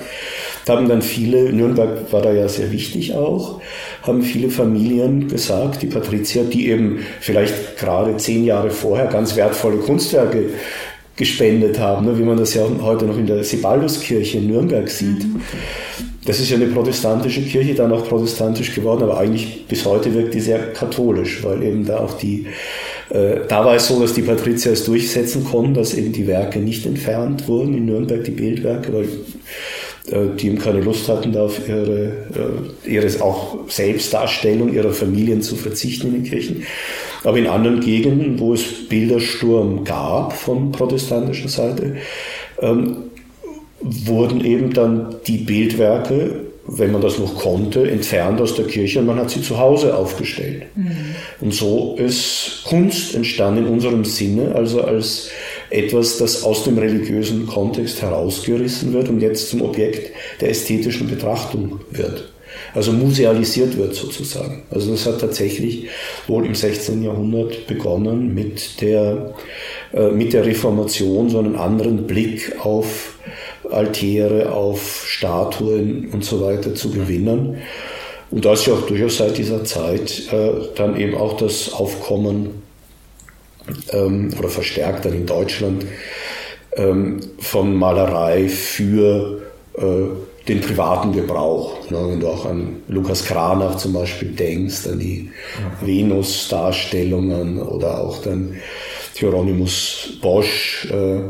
haben 0.69 0.87
dann 0.87 1.01
viele, 1.01 1.51
Nürnberg 1.53 2.11
war 2.11 2.21
da 2.21 2.31
ja 2.31 2.47
sehr 2.47 2.71
wichtig 2.71 3.13
auch, 3.13 3.61
haben 4.03 4.21
viele 4.21 4.49
Familien 4.49 5.27
gesagt, 5.27 5.81
die 5.81 5.87
Patrizier, 5.87 6.43
die 6.43 6.69
eben 6.69 6.99
vielleicht 7.19 7.77
gerade 7.77 8.17
zehn 8.17 8.45
Jahre 8.45 8.69
vorher 8.69 9.07
ganz 9.07 9.35
wertvolle 9.35 9.77
Kunstwerke 9.77 10.49
gespendet 11.17 11.79
haben, 11.79 12.05
ne, 12.05 12.17
wie 12.17 12.23
man 12.23 12.37
das 12.37 12.53
ja 12.53 12.63
heute 12.81 13.05
noch 13.05 13.17
in 13.17 13.25
der 13.25 13.43
Sebalduskirche 13.43 14.37
in 14.37 14.47
Nürnberg 14.47 14.87
sieht. 14.87 15.25
Das 16.25 16.39
ist 16.39 16.49
ja 16.49 16.57
eine 16.57 16.67
protestantische 16.67 17.41
Kirche, 17.41 17.73
dann 17.73 17.91
auch 17.91 18.07
protestantisch 18.07 18.75
geworden, 18.75 19.03
aber 19.03 19.17
eigentlich 19.17 19.65
bis 19.67 19.85
heute 19.85 20.13
wirkt 20.13 20.33
die 20.33 20.41
sehr 20.41 20.73
katholisch, 20.73 21.43
weil 21.43 21.63
eben 21.63 21.85
da 21.85 21.99
auch 21.99 22.13
die, 22.17 22.47
äh, 23.09 23.37
da 23.47 23.65
war 23.65 23.75
es 23.75 23.87
so, 23.87 23.99
dass 23.99 24.13
die 24.13 24.21
Patrizier 24.21 24.73
es 24.73 24.83
durchsetzen 24.83 25.45
konnten, 25.45 25.73
dass 25.73 25.93
eben 25.93 26.11
die 26.11 26.27
Werke 26.27 26.59
nicht 26.59 26.85
entfernt 26.85 27.47
wurden 27.47 27.75
in 27.75 27.85
Nürnberg, 27.85 28.23
die 28.23 28.31
Bildwerke, 28.31 28.93
weil 28.93 29.07
die 30.09 30.47
eben 30.47 30.57
keine 30.57 30.79
Lust 30.79 31.09
hatten, 31.09 31.33
da 31.33 31.43
auf 31.43 31.67
ihre, 31.67 32.05
äh, 32.85 32.89
ihre 32.89 33.21
auch 33.21 33.57
Selbstdarstellung 33.67 34.73
ihrer 34.73 34.91
Familien 34.91 35.41
zu 35.41 35.55
verzichten 35.55 36.07
in 36.07 36.13
den 36.13 36.23
Kirchen. 36.23 36.63
Aber 37.23 37.37
in 37.37 37.47
anderen 37.47 37.81
Gegenden, 37.81 38.39
wo 38.39 38.53
es 38.53 38.87
Bildersturm 38.87 39.83
gab 39.83 40.33
von 40.33 40.71
protestantischer 40.71 41.49
Seite, 41.49 41.97
ähm, 42.61 42.97
wurden 43.81 44.43
eben 44.43 44.73
dann 44.73 45.15
die 45.27 45.39
Bildwerke, 45.39 46.41
wenn 46.67 46.91
man 46.91 47.01
das 47.01 47.19
noch 47.19 47.35
konnte, 47.35 47.89
entfernt 47.89 48.41
aus 48.41 48.55
der 48.55 48.65
Kirche 48.65 48.99
und 48.99 49.05
man 49.05 49.17
hat 49.17 49.29
sie 49.29 49.41
zu 49.41 49.57
Hause 49.57 49.95
aufgestellt. 49.95 50.63
Mhm. 50.75 51.15
Und 51.41 51.53
so 51.53 51.95
ist 51.97 52.63
Kunst 52.65 53.15
entstanden 53.15 53.65
in 53.65 53.71
unserem 53.71 54.03
Sinne, 54.03 54.55
also 54.55 54.81
als 54.81 55.29
etwas, 55.69 56.17
das 56.17 56.43
aus 56.43 56.63
dem 56.63 56.77
religiösen 56.77 57.47
Kontext 57.47 58.01
herausgerissen 58.01 58.93
wird 58.93 59.09
und 59.09 59.21
jetzt 59.21 59.49
zum 59.49 59.61
Objekt 59.61 60.11
der 60.41 60.49
ästhetischen 60.49 61.07
Betrachtung 61.07 61.81
wird. 61.91 62.31
Also 62.73 62.91
musealisiert 62.91 63.77
wird 63.77 63.95
sozusagen. 63.95 64.63
Also 64.71 64.91
das 64.91 65.05
hat 65.05 65.21
tatsächlich 65.21 65.87
wohl 66.27 66.45
im 66.45 66.55
16. 66.55 67.03
Jahrhundert 67.03 67.67
begonnen 67.67 68.33
mit 68.33 68.81
der, 68.81 69.33
äh, 69.93 70.09
mit 70.09 70.33
der 70.33 70.45
Reformation, 70.45 71.29
so 71.29 71.39
einen 71.39 71.55
anderen 71.55 72.07
Blick 72.07 72.55
auf 72.63 73.15
Altäre, 73.69 74.51
auf 74.51 75.05
Statuen 75.07 76.09
und 76.11 76.23
so 76.23 76.41
weiter 76.41 76.73
zu 76.73 76.91
gewinnen. 76.91 77.57
Und 78.29 78.45
da 78.45 78.53
ist 78.53 78.65
ja 78.65 78.73
auch 78.73 78.85
durchaus 78.85 79.17
seit 79.17 79.37
dieser 79.37 79.63
Zeit 79.63 80.23
äh, 80.31 80.51
dann 80.75 80.99
eben 80.99 81.15
auch 81.15 81.37
das 81.37 81.71
Aufkommen 81.73 82.66
ähm, 83.91 84.33
oder 84.37 84.49
verstärkt 84.49 85.05
dann 85.05 85.13
in 85.13 85.25
Deutschland 85.25 85.85
ähm, 86.75 87.19
von 87.39 87.75
Malerei 87.75 88.47
für 88.47 89.41
äh, 89.77 89.83
den 90.47 90.61
privaten 90.61 91.11
Gebrauch. 91.11 91.89
Ne? 91.89 91.97
Wenn 92.09 92.19
du 92.19 92.27
auch 92.27 92.45
an 92.45 92.77
Lukas 92.87 93.25
Kranach 93.25 93.77
zum 93.77 93.93
Beispiel 93.93 94.29
denkst, 94.29 94.87
an 94.87 94.99
die 94.99 95.29
mhm. 95.81 95.87
Venus-Darstellungen 95.87 97.61
oder 97.61 98.01
auch 98.01 98.21
dann 98.21 98.57
Hieronymus 99.15 100.19
Bosch 100.21 100.87
äh, 100.91 101.21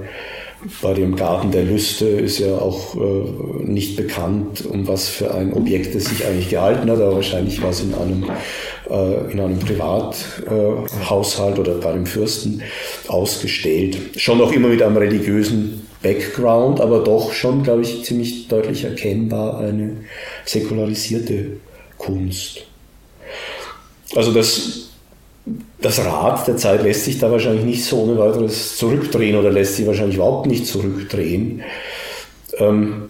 bei 0.82 0.93
dem 0.93 1.15
Garten 1.15 1.52
der 1.52 1.63
Lüste 1.63 2.08
ist 2.08 2.39
ja 2.39 2.58
auch 2.58 2.95
äh, 2.95 3.63
nicht 3.63 3.95
bekannt, 3.95 4.65
um 4.65 4.88
was 4.88 5.08
für 5.08 5.34
ein 5.34 5.54
Objekt 5.54 5.95
es 5.95 6.06
sich 6.06 6.26
eigentlich 6.26 6.50
gehalten 6.50 6.89
hat, 6.89 6.97
aber 6.97 7.15
wahrscheinlich 7.15 7.62
war 7.62 7.69
es 7.69 7.82
in 7.82 7.93
einem, 7.93 8.26
in 8.89 9.39
einem 9.39 9.60
Privathaushalt 9.60 11.58
äh, 11.58 11.60
oder 11.60 11.76
bei 11.76 11.91
einem 11.91 12.06
Fürsten 12.06 12.62
ausgestellt. 13.08 13.97
Schon 14.17 14.41
auch 14.41 14.52
immer 14.52 14.69
mit 14.69 14.82
einem 14.82 14.97
religiösen 14.97 15.88
Background, 16.02 16.80
aber 16.80 17.04
doch 17.04 17.34
schon, 17.34 17.63
glaube 17.63 17.82
ich, 17.82 18.04
ziemlich 18.06 18.47
deutlich 18.47 18.84
erkennbar 18.84 19.60
eine 19.60 19.97
säkularisierte 20.45 21.58
Kunst. 21.97 22.63
Also 24.15 24.32
das 24.34 24.88
das 25.80 26.00
Rad 26.00 26.47
der 26.47 26.58
Zeit 26.58 26.84
lässt 26.84 27.06
sich 27.06 27.19
da 27.19 27.32
wahrscheinlich 27.32 27.63
nicht 27.63 27.86
so 27.86 28.02
ohne 28.02 28.17
weiteres 28.17 28.78
zurückdrehen 28.78 29.36
oder 29.38 29.52
lässt 29.52 29.76
sich 29.76 29.86
wahrscheinlich 29.86 30.15
überhaupt 30.15 30.47
nicht 30.47 30.65
zurückdrehen. 30.65 31.63
Ähm, 32.58 33.10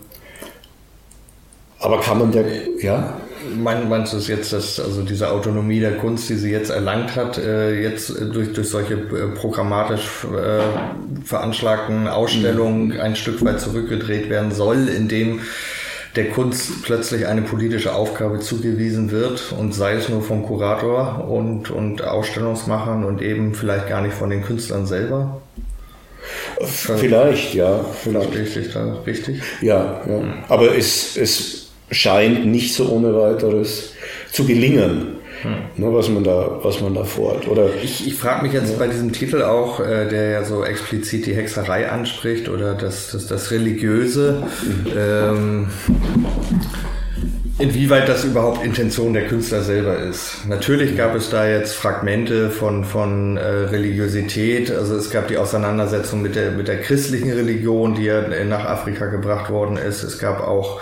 aber 1.79 2.01
kann 2.01 2.19
man 2.19 2.31
der, 2.31 2.45
ja? 2.81 3.16
Meinst 3.55 4.13
du 4.13 4.17
es 4.17 4.27
jetzt, 4.27 4.53
dass 4.53 4.79
also 4.79 5.01
diese 5.01 5.31
Autonomie 5.31 5.79
der 5.79 5.97
Kunst, 5.97 6.29
die 6.29 6.35
sie 6.35 6.51
jetzt 6.51 6.69
erlangt 6.69 7.15
hat, 7.15 7.37
äh, 7.37 7.81
jetzt 7.81 8.09
durch, 8.33 8.53
durch 8.53 8.69
solche 8.69 8.95
äh, 8.95 9.27
programmatisch 9.35 10.25
äh, 10.25 11.25
veranschlagten 11.25 12.07
Ausstellungen 12.07 12.87
mhm. 12.87 12.99
ein 12.99 13.15
Stück 13.15 13.43
weit 13.43 13.59
zurückgedreht 13.59 14.29
werden 14.29 14.51
soll, 14.51 14.87
indem 14.87 15.41
der 16.15 16.29
Kunst 16.29 16.83
plötzlich 16.83 17.27
eine 17.27 17.43
politische 17.43 17.93
Aufgabe 17.93 18.39
zugewiesen 18.39 19.11
wird 19.11 19.53
und 19.57 19.73
sei 19.73 19.93
es 19.93 20.09
nur 20.09 20.23
vom 20.23 20.43
Kurator 20.43 21.29
und, 21.29 21.69
und 21.69 22.03
Ausstellungsmachern 22.03 23.03
und 23.03 23.21
eben 23.21 23.53
vielleicht 23.53 23.87
gar 23.87 24.01
nicht 24.01 24.15
von 24.15 24.29
den 24.29 24.43
Künstlern 24.43 24.87
selber? 24.87 25.41
Vielleicht, 26.59 27.53
ja. 27.53 27.85
Vielleicht. 28.03 28.75
Da 28.75 28.97
richtig? 29.05 29.41
Ja, 29.61 30.01
ja. 30.07 30.21
Aber 30.49 30.75
es, 30.75 31.15
es 31.15 31.66
scheint 31.91 32.45
nicht 32.45 32.73
so 32.73 32.89
ohne 32.89 33.15
weiteres 33.15 33.93
zu 34.31 34.45
gelingen. 34.45 35.17
Hm. 35.43 35.51
Ne, 35.75 35.93
was 35.93 36.09
man 36.09 36.23
da, 36.23 36.59
was 36.63 36.81
man 36.81 36.95
da 36.95 37.03
vorhat. 37.03 37.47
Oder 37.47 37.69
ich, 37.83 38.07
ich 38.07 38.15
frage 38.15 38.41
mich 38.43 38.53
jetzt 38.53 38.71
ja. 38.71 38.79
bei 38.79 38.87
diesem 38.87 39.13
Titel 39.13 39.43
auch, 39.43 39.79
äh, 39.79 40.07
der 40.07 40.31
ja 40.31 40.43
so 40.43 40.63
explizit 40.63 41.27
die 41.27 41.35
Hexerei 41.35 41.89
anspricht 41.89 42.49
oder 42.49 42.73
das, 42.73 43.11
das, 43.11 43.27
das 43.27 43.51
Religiöse. 43.51 44.43
Mhm. 44.63 44.91
Ähm, 44.97 45.67
Inwieweit 47.59 48.07
das 48.07 48.23
überhaupt 48.23 48.63
Intention 48.63 49.13
der 49.13 49.25
Künstler 49.25 49.63
selber 49.63 49.97
ist. 49.97 50.45
Natürlich 50.47 50.95
gab 50.95 51.15
es 51.15 51.31
da 51.31 51.47
jetzt 51.47 51.73
Fragmente 51.73 52.51
von, 52.51 52.85
von 52.85 53.37
äh, 53.37 53.41
Religiosität. 53.41 54.69
Also 54.69 54.95
es 54.95 55.09
gab 55.09 55.27
die 55.27 55.37
Auseinandersetzung 55.37 56.21
mit 56.21 56.35
der, 56.35 56.51
mit 56.51 56.67
der 56.67 56.79
christlichen 56.81 57.31
Religion, 57.31 57.95
die 57.95 58.03
ja 58.03 58.21
nach 58.43 58.65
Afrika 58.65 59.07
gebracht 59.07 59.49
worden 59.49 59.77
ist. 59.77 60.03
Es 60.03 60.19
gab 60.19 60.41
auch 60.41 60.81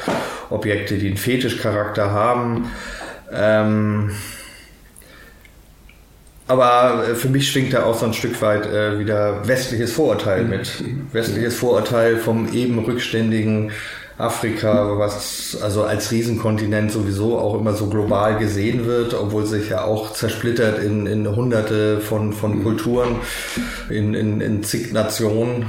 Objekte, 0.50 0.98
die 0.98 1.08
einen 1.08 1.18
Fetischcharakter 1.18 2.12
haben. 2.12 2.70
Ähm, 3.32 4.12
aber 6.48 7.06
äh, 7.08 7.16
für 7.16 7.30
mich 7.30 7.50
schwingt 7.50 7.74
da 7.74 7.84
auch 7.86 7.98
so 7.98 8.06
ein 8.06 8.14
Stück 8.14 8.42
weit 8.42 8.66
äh, 8.66 9.00
wieder 9.00 9.48
westliches 9.48 9.94
Vorurteil 9.94 10.44
mhm. 10.44 10.50
mit. 10.50 10.84
Westliches 11.14 11.56
Vorurteil 11.56 12.18
vom 12.18 12.52
eben 12.54 12.80
rückständigen 12.80 13.72
Afrika, 14.18 14.98
was 14.98 15.58
also 15.62 15.84
als 15.84 16.12
Riesenkontinent 16.12 16.92
sowieso 16.92 17.38
auch 17.38 17.60
immer 17.60 17.74
so 17.74 17.88
global 17.88 18.38
gesehen 18.38 18.86
wird, 18.86 19.14
obwohl 19.14 19.46
sich 19.46 19.70
ja 19.70 19.84
auch 19.84 20.14
zersplittert 20.14 20.80
in, 20.80 21.06
in 21.06 21.36
hunderte 21.36 22.00
von, 22.00 22.32
von 22.32 22.60
mhm. 22.60 22.64
Kulturen, 22.64 23.16
in, 23.90 24.14
in, 24.14 24.40
in 24.40 24.64
zig 24.64 24.94
Nationen. 24.94 25.66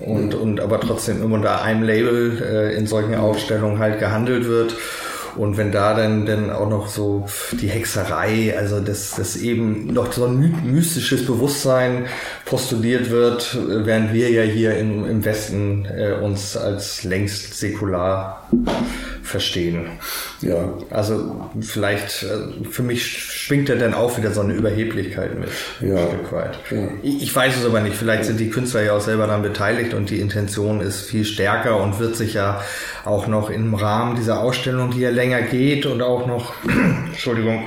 und, 0.00 0.34
und 0.34 0.60
aber 0.60 0.80
trotzdem 0.80 1.22
immer 1.22 1.36
unter 1.36 1.62
einem 1.62 1.82
Label 1.82 2.42
äh, 2.42 2.76
in 2.76 2.86
solchen 2.86 3.14
Ausstellungen 3.14 3.78
halt 3.78 3.98
gehandelt 3.98 4.46
wird. 4.46 4.74
Und 5.36 5.58
wenn 5.58 5.70
da 5.70 5.92
dann, 5.94 6.24
dann 6.24 6.50
auch 6.50 6.68
noch 6.68 6.88
so 6.88 7.26
die 7.52 7.68
Hexerei, 7.68 8.54
also 8.56 8.80
das, 8.80 9.12
das 9.16 9.36
eben 9.36 9.92
noch 9.92 10.10
so 10.12 10.24
ein 10.24 10.62
mystisches 10.64 11.26
Bewusstsein 11.26 12.06
postuliert 12.46 13.10
wird, 13.10 13.58
während 13.68 14.14
wir 14.14 14.30
ja 14.30 14.42
hier 14.42 14.78
im, 14.78 15.04
im 15.04 15.24
Westen 15.24 15.84
äh, 15.84 16.12
uns 16.12 16.56
als 16.56 17.02
längst 17.02 17.58
säkular 17.58 18.48
verstehen. 19.24 19.88
Ja. 20.42 20.72
Also 20.90 21.50
vielleicht, 21.60 22.22
äh, 22.22 22.64
für 22.70 22.84
mich 22.84 23.04
schwingt 23.04 23.68
da 23.68 23.74
dann 23.74 23.94
auch 23.94 24.16
wieder 24.16 24.30
so 24.30 24.42
eine 24.42 24.54
Überheblichkeit 24.54 25.36
mit. 25.36 25.48
Ja. 25.80 25.96
Ein 25.96 26.08
Stück 26.08 26.32
weit. 26.32 26.58
Ja. 26.70 26.88
Ich, 27.02 27.22
ich, 27.24 27.34
weiß 27.34 27.56
es 27.56 27.66
aber 27.66 27.80
nicht. 27.80 27.96
Vielleicht 27.96 28.24
sind 28.24 28.38
die 28.38 28.48
Künstler 28.48 28.82
ja 28.82 28.92
auch 28.92 29.00
selber 29.00 29.26
daran 29.26 29.42
beteiligt 29.42 29.92
und 29.92 30.10
die 30.10 30.20
Intention 30.20 30.80
ist 30.80 31.00
viel 31.00 31.24
stärker 31.24 31.82
und 31.82 31.98
wird 31.98 32.14
sich 32.14 32.34
ja 32.34 32.62
auch 33.04 33.26
noch 33.26 33.50
im 33.50 33.74
Rahmen 33.74 34.14
dieser 34.14 34.40
Ausstellung, 34.40 34.92
die 34.92 35.00
ja 35.00 35.10
länger 35.10 35.42
geht 35.42 35.84
und 35.84 36.00
auch 36.00 36.28
noch, 36.28 36.54
Entschuldigung, 37.08 37.66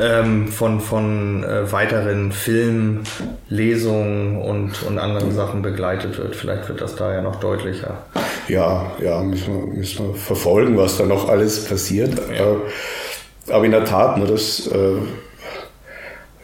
ähm, 0.00 0.48
von, 0.48 0.80
von 0.80 1.44
äh, 1.44 1.70
weiteren 1.70 2.32
Filmen, 2.32 3.04
Lesungen 3.48 4.40
und, 4.40 4.82
und 4.82 4.98
anderen 4.98 5.32
Sachen 5.32 5.62
begleitet 5.62 6.18
wird. 6.18 6.36
Vielleicht 6.36 6.68
wird 6.68 6.80
das 6.80 6.96
da 6.96 7.12
ja 7.12 7.22
noch 7.22 7.36
deutlicher. 7.36 7.98
Ja, 8.48 8.92
ja, 9.02 9.20
müssen 9.22 9.54
wir, 9.54 9.66
müssen 9.78 10.08
wir 10.08 10.14
verfolgen, 10.14 10.76
was 10.76 10.96
da 10.96 11.04
noch 11.04 11.28
alles 11.28 11.64
passiert. 11.64 12.14
Ja. 12.36 12.52
Äh, 12.52 12.56
aber 13.48 13.64
in 13.64 13.70
der 13.70 13.84
Tat, 13.84 14.18
ne, 14.18 14.26
das, 14.26 14.66
äh, 14.66 14.96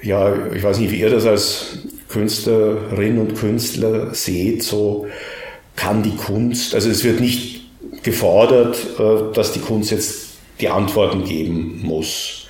ja, 0.02 0.32
ich 0.52 0.62
weiß 0.62 0.78
nicht, 0.78 0.92
wie 0.92 1.00
ihr 1.00 1.10
das 1.10 1.26
als 1.26 1.78
Künstlerin 2.08 3.18
und 3.18 3.36
Künstler 3.36 4.14
seht, 4.14 4.62
so 4.62 5.06
kann 5.76 6.02
die 6.02 6.16
Kunst, 6.16 6.74
also 6.74 6.90
es 6.90 7.02
wird 7.02 7.20
nicht 7.20 7.62
gefordert, 8.02 8.76
äh, 8.98 9.32
dass 9.34 9.52
die 9.52 9.60
Kunst 9.60 9.90
jetzt 9.90 10.30
die 10.60 10.68
Antworten 10.68 11.24
geben 11.24 11.80
muss 11.82 12.41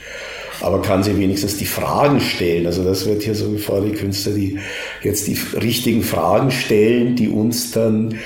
aber 0.63 0.81
kann 0.81 1.03
sie 1.03 1.19
wenigstens 1.19 1.57
die 1.57 1.67
Fragen 1.67 2.21
stellen. 2.21 2.67
Also 2.67 2.85
das 2.85 3.07
wird 3.07 3.23
hier 3.23 3.35
so 3.35 3.51
gefordert, 3.51 3.93
die 3.93 3.99
Künstler, 3.99 4.33
die 4.33 4.59
jetzt 5.03 5.27
die 5.27 5.37
richtigen 5.61 6.03
Fragen 6.03 6.51
stellen, 6.51 7.17
die 7.17 7.29
uns 7.29 7.73
dann 7.73 8.19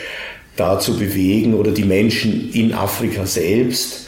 dazu 0.56 0.98
bewegen 0.98 1.54
oder 1.54 1.70
die 1.70 1.84
Menschen 1.84 2.50
in 2.52 2.72
Afrika 2.72 3.26
selbst 3.26 4.06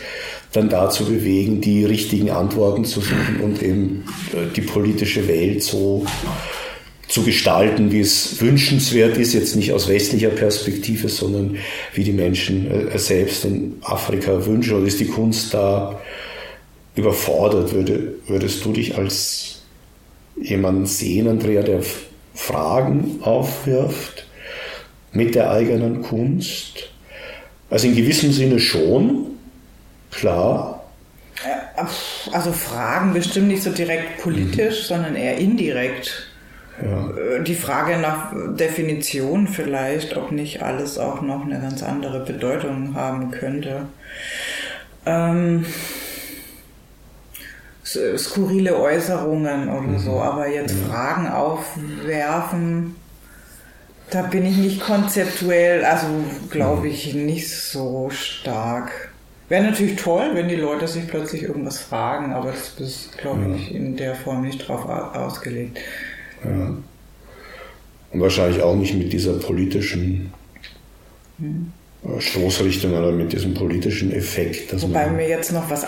dann 0.52 0.68
dazu 0.68 1.04
bewegen, 1.04 1.60
die 1.60 1.84
richtigen 1.84 2.30
Antworten 2.30 2.84
zu 2.84 3.00
suchen 3.00 3.40
und 3.42 3.62
eben 3.62 4.04
äh, 4.32 4.54
die 4.54 4.62
politische 4.62 5.28
Welt 5.28 5.62
so 5.62 6.06
zu 7.06 7.22
gestalten, 7.22 7.90
wie 7.92 8.00
es 8.00 8.40
wünschenswert 8.40 9.16
ist, 9.16 9.32
jetzt 9.32 9.56
nicht 9.56 9.72
aus 9.72 9.88
westlicher 9.88 10.28
Perspektive, 10.28 11.08
sondern 11.08 11.56
wie 11.94 12.04
die 12.04 12.12
Menschen 12.12 12.70
äh, 12.70 12.98
selbst 12.98 13.44
in 13.44 13.76
Afrika 13.82 14.46
wünschen. 14.46 14.76
Oder 14.76 14.86
ist 14.86 15.00
die 15.00 15.06
Kunst 15.06 15.52
da 15.52 16.00
überfordert. 16.98 17.72
Würde, 17.72 18.14
würdest 18.26 18.64
du 18.64 18.72
dich 18.72 18.98
als 18.98 19.62
jemanden 20.40 20.86
sehen, 20.86 21.28
Andrea, 21.28 21.62
der 21.62 21.80
Fragen 22.34 23.20
aufwirft 23.22 24.26
mit 25.12 25.34
der 25.34 25.50
eigenen 25.50 26.02
Kunst? 26.02 26.90
Also 27.70 27.86
in 27.86 27.96
gewissem 27.96 28.32
Sinne 28.32 28.58
schon, 28.58 29.26
klar. 30.10 30.84
Äh, 31.44 31.82
also 32.32 32.52
Fragen 32.52 33.12
bestimmt 33.12 33.48
nicht 33.48 33.62
so 33.62 33.70
direkt 33.70 34.22
politisch, 34.22 34.82
mhm. 34.82 34.94
sondern 34.94 35.16
eher 35.16 35.36
indirekt. 35.36 36.28
Ja. 36.82 37.10
Äh, 37.10 37.44
die 37.44 37.54
Frage 37.54 37.98
nach 37.98 38.32
Definition 38.56 39.46
vielleicht, 39.46 40.16
ob 40.16 40.32
nicht 40.32 40.62
alles 40.62 40.98
auch 40.98 41.20
noch 41.20 41.44
eine 41.44 41.60
ganz 41.60 41.82
andere 41.82 42.24
Bedeutung 42.24 42.94
haben 42.94 43.30
könnte. 43.30 43.82
Ähm, 45.06 45.66
skurrile 48.16 48.76
Äußerungen 48.76 49.68
oder 49.68 49.80
mhm. 49.80 49.98
so, 49.98 50.20
aber 50.20 50.48
jetzt 50.48 50.74
mhm. 50.74 50.86
Fragen 50.86 51.28
aufwerfen, 51.28 52.96
da 54.10 54.22
bin 54.22 54.46
ich 54.46 54.56
nicht 54.56 54.80
konzeptuell, 54.80 55.84
also 55.84 56.06
glaube 56.50 56.82
mhm. 56.82 56.92
ich 56.92 57.14
nicht 57.14 57.50
so 57.50 58.10
stark. 58.10 59.12
Wäre 59.48 59.64
natürlich 59.64 59.96
toll, 59.96 60.30
wenn 60.34 60.48
die 60.48 60.56
Leute 60.56 60.86
sich 60.86 61.06
plötzlich 61.06 61.42
irgendwas 61.44 61.78
fragen, 61.78 62.32
aber 62.34 62.50
das 62.50 62.78
ist, 62.78 63.16
glaube 63.16 63.42
ja. 63.48 63.54
ich, 63.54 63.74
in 63.74 63.96
der 63.96 64.14
Form 64.14 64.42
nicht 64.42 64.68
drauf 64.68 64.86
ausgelegt. 64.86 65.78
Ja. 66.44 66.74
Und 68.10 68.20
wahrscheinlich 68.20 68.62
auch 68.62 68.76
nicht 68.76 68.94
mit 68.94 69.12
dieser 69.12 69.34
politischen 69.34 70.32
hm. 71.38 71.72
Stoßrichtung 72.18 72.92
oder 72.92 73.12
mit 73.12 73.32
diesem 73.32 73.54
politischen 73.54 74.12
Effekt. 74.12 74.80
Wobei 74.82 75.08
mir 75.08 75.28
jetzt 75.28 75.52
noch 75.52 75.68
was 75.68 75.84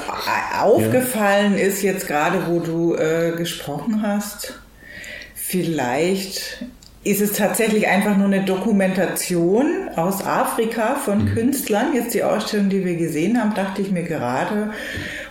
aufgefallen 0.61 1.57
ja. 1.57 1.65
ist, 1.65 1.83
jetzt 1.83 2.07
gerade 2.07 2.47
wo 2.49 2.59
du 2.59 2.95
äh, 2.97 3.33
gesprochen 3.37 4.03
hast. 4.03 4.55
Vielleicht 5.35 6.65
ist 7.03 7.21
es 7.21 7.33
tatsächlich 7.33 7.89
einfach 7.89 8.17
nur 8.17 8.27
eine 8.27 8.45
Dokumentation 8.45 9.89
aus 9.97 10.25
Afrika 10.25 10.97
von 10.97 11.25
mhm. 11.25 11.35
Künstlern. 11.35 11.95
Jetzt 11.95 12.13
die 12.13 12.23
Ausstellung, 12.23 12.69
die 12.69 12.85
wir 12.85 12.97
gesehen 12.97 13.41
haben, 13.41 13.55
dachte 13.55 13.81
ich 13.81 13.91
mir 13.91 14.03
gerade. 14.03 14.73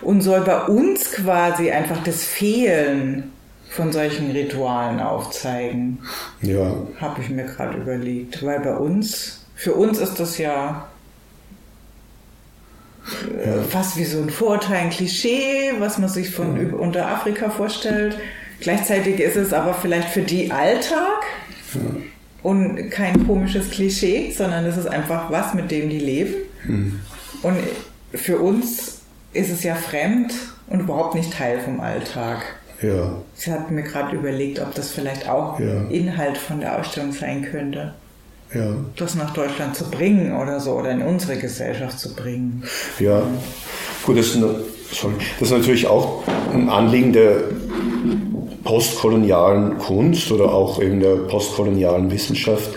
Und 0.02 0.22
soll 0.22 0.40
bei 0.40 0.62
uns 0.64 1.12
quasi 1.12 1.70
einfach 1.70 2.02
das 2.02 2.24
Fehlen 2.24 3.32
von 3.68 3.92
solchen 3.92 4.32
Ritualen 4.32 4.98
aufzeigen. 4.98 6.00
Ja. 6.42 6.74
Habe 7.00 7.20
ich 7.22 7.30
mir 7.30 7.44
gerade 7.44 7.78
überlegt. 7.78 8.44
Weil 8.44 8.60
bei 8.60 8.76
uns 8.76 9.39
für 9.60 9.74
uns 9.74 9.98
ist 9.98 10.18
das 10.18 10.38
ja, 10.38 10.88
äh, 13.44 13.60
fast 13.68 13.98
wie 13.98 14.06
so 14.06 14.22
ein 14.22 14.30
Vorurteil, 14.30 14.78
ein 14.78 14.90
Klischee, 14.90 15.72
was 15.78 15.98
man 15.98 16.08
sich 16.08 16.30
von 16.30 16.56
ja. 16.56 16.74
unter 16.74 17.06
Afrika 17.06 17.50
vorstellt. 17.50 18.16
Gleichzeitig 18.60 19.20
ist 19.20 19.36
es 19.36 19.52
aber 19.52 19.74
vielleicht 19.74 20.08
für 20.08 20.22
die 20.22 20.50
Alltag 20.50 21.24
ja. 21.74 21.80
und 22.42 22.88
kein 22.90 23.26
komisches 23.26 23.70
Klischee, 23.70 24.32
sondern 24.34 24.64
es 24.64 24.78
ist 24.78 24.86
einfach 24.86 25.30
was, 25.30 25.52
mit 25.52 25.70
dem 25.70 25.90
die 25.90 25.98
leben. 25.98 26.34
Mhm. 26.64 27.00
Und 27.42 27.58
für 28.14 28.38
uns 28.38 29.02
ist 29.34 29.50
es 29.50 29.62
ja 29.62 29.74
fremd 29.74 30.32
und 30.68 30.80
überhaupt 30.80 31.14
nicht 31.14 31.34
Teil 31.34 31.60
vom 31.60 31.80
Alltag. 31.80 32.46
Ja. 32.80 33.12
Ich 33.38 33.46
habe 33.46 33.70
mir 33.74 33.82
gerade 33.82 34.16
überlegt, 34.16 34.58
ob 34.58 34.74
das 34.74 34.90
vielleicht 34.90 35.28
auch 35.28 35.60
ja. 35.60 35.82
Inhalt 35.90 36.38
von 36.38 36.60
der 36.60 36.78
Ausstellung 36.78 37.12
sein 37.12 37.42
könnte 37.42 37.92
ja. 38.54 38.74
das 38.96 39.14
nach 39.14 39.32
Deutschland 39.32 39.76
zu 39.76 39.90
bringen 39.90 40.36
oder 40.36 40.60
so 40.60 40.72
oder 40.72 40.90
in 40.90 41.02
unsere 41.02 41.36
Gesellschaft 41.36 41.98
zu 41.98 42.14
bringen. 42.14 42.62
Ja, 42.98 43.22
gut, 44.04 44.18
das 44.18 44.28
ist, 44.28 44.36
eine, 44.36 44.54
das 44.90 45.50
ist 45.50 45.50
natürlich 45.50 45.86
auch 45.86 46.22
ein 46.52 46.68
Anliegen 46.68 47.12
der 47.12 47.36
postkolonialen 48.64 49.78
Kunst 49.78 50.30
oder 50.30 50.52
auch 50.52 50.80
eben 50.80 51.00
der 51.00 51.16
postkolonialen 51.16 52.10
Wissenschaft, 52.10 52.70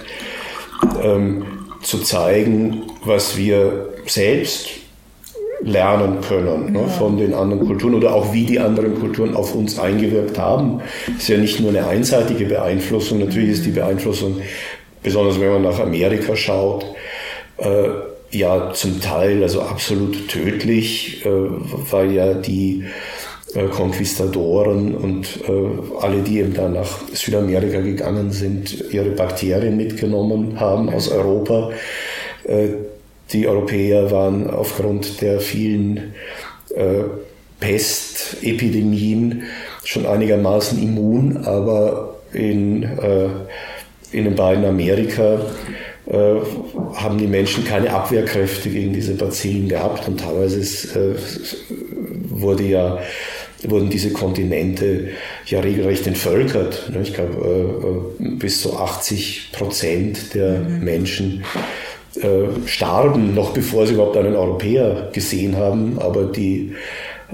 ähm, 1.02 1.46
zu 1.82 2.00
zeigen, 2.00 2.84
was 3.06 3.38
wir 3.38 3.90
selbst 4.06 4.70
lernen 5.62 6.20
können 6.22 6.74
ne, 6.74 6.80
ja. 6.80 6.88
von 6.88 7.18
den 7.18 7.34
anderen 7.34 7.66
Kulturen 7.66 7.96
oder 7.96 8.14
auch 8.14 8.34
wie 8.34 8.46
die 8.46 8.60
anderen 8.60 9.00
Kulturen 9.00 9.36
auf 9.36 9.56
uns 9.56 9.80
eingewirkt 9.80 10.38
haben. 10.38 10.82
Ist 11.18 11.30
ja 11.30 11.38
nicht 11.38 11.60
nur 11.60 11.70
eine 11.70 11.88
einseitige 11.88 12.46
Beeinflussung, 12.46 13.20
natürlich 13.20 13.50
ist 13.50 13.66
die 13.66 13.72
Beeinflussung 13.72 14.42
besonders 15.04 15.40
wenn 15.40 15.52
man 15.52 15.62
nach 15.62 15.80
Amerika 15.80 16.36
schaut, 16.36 16.86
äh, 17.58 17.90
ja 18.32 18.72
zum 18.74 19.00
Teil 19.00 19.44
also 19.44 19.62
absolut 19.62 20.28
tödlich, 20.28 21.26
äh, 21.26 21.30
weil 21.30 22.12
ja 22.12 22.34
die 22.34 22.86
äh, 23.54 23.66
Konquistadoren 23.66 24.96
und 24.96 25.28
äh, 25.48 26.02
alle, 26.02 26.22
die 26.22 26.40
eben 26.40 26.54
da 26.54 26.68
nach 26.68 27.00
Südamerika 27.14 27.82
gegangen 27.82 28.32
sind, 28.32 28.92
ihre 28.92 29.12
Bakterien 29.12 29.78
mitgenommen 29.78 30.60
haben 30.60 30.90
aus 30.90 31.10
Europa. 31.10 31.72
Äh, 32.46 32.70
die 33.32 33.48
Europäer 33.48 34.10
waren 34.12 34.50
aufgrund 34.50 35.22
der 35.22 35.40
vielen 35.40 36.16
äh, 36.76 37.04
Pestepidemien 37.60 39.44
schon 39.84 40.06
einigermaßen 40.06 40.82
immun, 40.82 41.38
aber 41.46 42.16
in 42.34 42.84
in 44.14 44.26
den 44.26 44.36
beiden 44.36 44.66
Amerika 44.66 45.40
äh, 46.06 46.36
haben 46.96 47.18
die 47.18 47.28
Menschen 47.28 47.66
keine 47.66 47.94
Abwehrkräfte 47.94 48.70
gegen 48.70 48.94
diese 48.94 49.14
Bazillen 49.14 49.70
gehabt 49.70 50.08
und 50.08 50.20
teilweise 50.20 50.60
ist, 50.60 50.96
äh, 50.96 51.16
wurde 52.30 52.64
ja, 52.64 53.00
wurden 53.64 53.90
diese 53.90 54.12
Kontinente 54.12 55.10
ja 55.46 55.62
regelrecht 55.62 56.06
entvölkert. 56.06 56.90
Ne? 56.94 57.04
Ich 57.04 57.14
glaube, 57.14 58.12
äh, 58.20 58.30
bis 58.36 58.62
zu 58.62 58.78
80 58.78 59.52
Prozent 59.54 60.34
der 60.34 60.60
mhm. 60.60 60.84
Menschen 60.84 61.46
starben, 62.68 63.34
noch 63.34 63.56
bevor 63.56 63.88
sie 63.88 63.96
überhaupt 63.96 64.16
einen 64.18 64.36
Europäer 64.36 65.10
gesehen 65.14 65.58
haben, 65.58 65.98
aber 65.98 66.26
die 66.26 66.74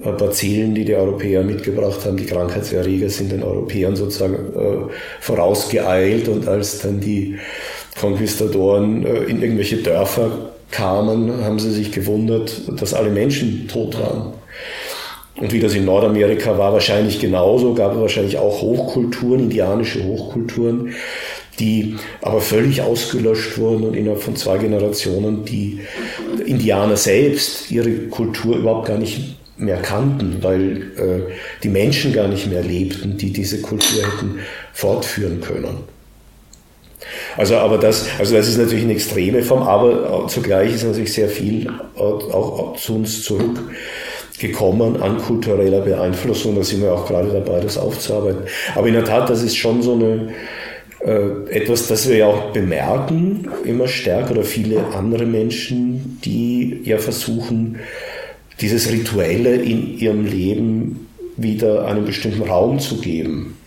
Bazillen, 0.02 0.76
die 0.76 0.86
die 0.86 0.95
Europäer 0.95 1.43
mitgebracht 1.43 2.06
haben, 2.06 2.18
die 2.18 2.26
Krankheitserreger, 2.26 3.10
sind 3.10 3.32
den 3.32 3.43
Europäern 3.43 3.95
sozusagen 3.95 4.36
äh, 4.36 4.93
vorausgeeilt 5.20 6.28
und 6.28 6.47
als 6.47 6.82
dann 6.82 7.00
die 7.00 7.38
Konquistadoren 8.00 9.06
äh, 9.06 9.24
in 9.24 9.41
irgendwelche 9.41 9.78
Dörfer 9.78 10.52
kamen, 10.72 11.43
haben 11.43 11.60
sie 11.60 11.72
sich 11.72 11.91
gewundert, 11.91 12.62
dass 12.80 12.93
alle 12.93 13.10
Menschen 13.10 13.68
tot 13.68 14.00
waren. 14.00 14.34
Und 15.36 15.54
wie 15.54 15.60
das 15.60 15.74
in 15.74 15.86
Nordamerika 15.86 16.58
war, 16.58 16.74
wahrscheinlich 16.74 17.20
genauso, 17.20 17.74
gab 17.74 17.93
es 17.93 18.02
wahrscheinlich 18.02 18.38
auch 18.38 18.62
Hochkulturen, 18.62 19.39
indianische 19.41 20.04
Hochkulturen, 20.04 20.93
die 21.60 21.95
aber 22.22 22.41
völlig 22.41 22.82
ausgelöscht 22.82 23.58
wurden 23.58 23.84
und 23.84 23.95
innerhalb 23.95 24.22
von 24.22 24.36
zwei 24.36 24.58
Generationen 24.58 25.45
die 25.45 25.80
Indianer 26.45 26.97
selbst 26.97 27.72
ihre 27.72 27.91
Kultur 28.08 28.58
überhaupt 28.58 28.88
gar 28.88 28.97
nicht 28.97 29.39
mehr 29.60 29.78
kannten, 29.78 30.38
weil 30.41 30.82
äh, 30.97 31.34
die 31.64 31.70
Menschen 31.70 32.14
gar 32.14 32.28
nicht 32.28 32.47
mehr 32.47 32.64
lebten, 32.64 33.18
die 33.18 33.32
diese 33.32 33.62
Kultur 33.62 34.03
hätten 34.03 34.39
fortführen 34.74 35.41
können. 35.41 35.84
Also, 37.38 37.55
aber 37.57 37.78
das, 37.78 38.07
also 38.20 38.36
das 38.36 38.47
ist 38.47 38.57
natürlich 38.57 38.84
eine 38.84 38.93
extreme 38.93 39.41
Form, 39.41 39.64
aber 39.64 40.28
zugleich 40.28 40.74
ist 40.74 40.84
natürlich 40.84 41.14
sehr 41.14 41.30
viel 41.30 41.70
auch 41.95 42.76
zu 42.78 42.95
uns 42.95 43.24
zurückgekommen 43.24 45.01
an 45.01 45.18
kultureller 45.18 45.82
Beeinflussung. 45.82 46.55
Da 46.55 46.64
sind 46.64 46.82
wir 46.82 46.93
auch 46.93 47.07
gerade 47.07 47.30
dabei, 47.30 47.62
das 47.62 47.78
aufzuarbeiten. 47.78 48.43
Aber 48.76 48.88
in 48.88 48.93
der 48.93 49.05
Tat, 49.05 49.30
das 49.30 49.43
ist 49.43 49.55
schon 49.55 49.82
so 49.82 49.93
eine, 49.93 50.34
äh, 51.01 51.55
etwas, 51.55 51.88
das 51.88 52.10
wir 52.10 52.18
ja 52.18 52.28
auch 52.28 52.51
bemerken, 52.51 53.47
immer 53.64 53.88
stärker, 53.88 54.32
oder 54.32 54.43
viele 54.43 54.86
andere 54.93 55.26
Menschen, 55.26 56.20
die 56.24 56.82
ja 56.84 56.97
versuchen, 56.97 57.80
dieses 58.62 58.91
Rituelle 58.91 59.55
in 59.55 59.97
ihrem 59.97 60.26
Leben 60.26 61.07
wieder 61.38 61.86
einen 61.86 62.05
bestimmten 62.05 62.43
Raum 62.43 62.80
zu 62.80 62.97
geben. 62.97 63.57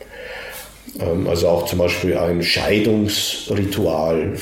Ähm, 1.01 1.27
also 1.27 1.49
auch 1.49 1.67
zum 1.67 1.79
Beispiel 1.79 2.17
ein 2.17 2.43
Scheidungsritual 2.43 4.35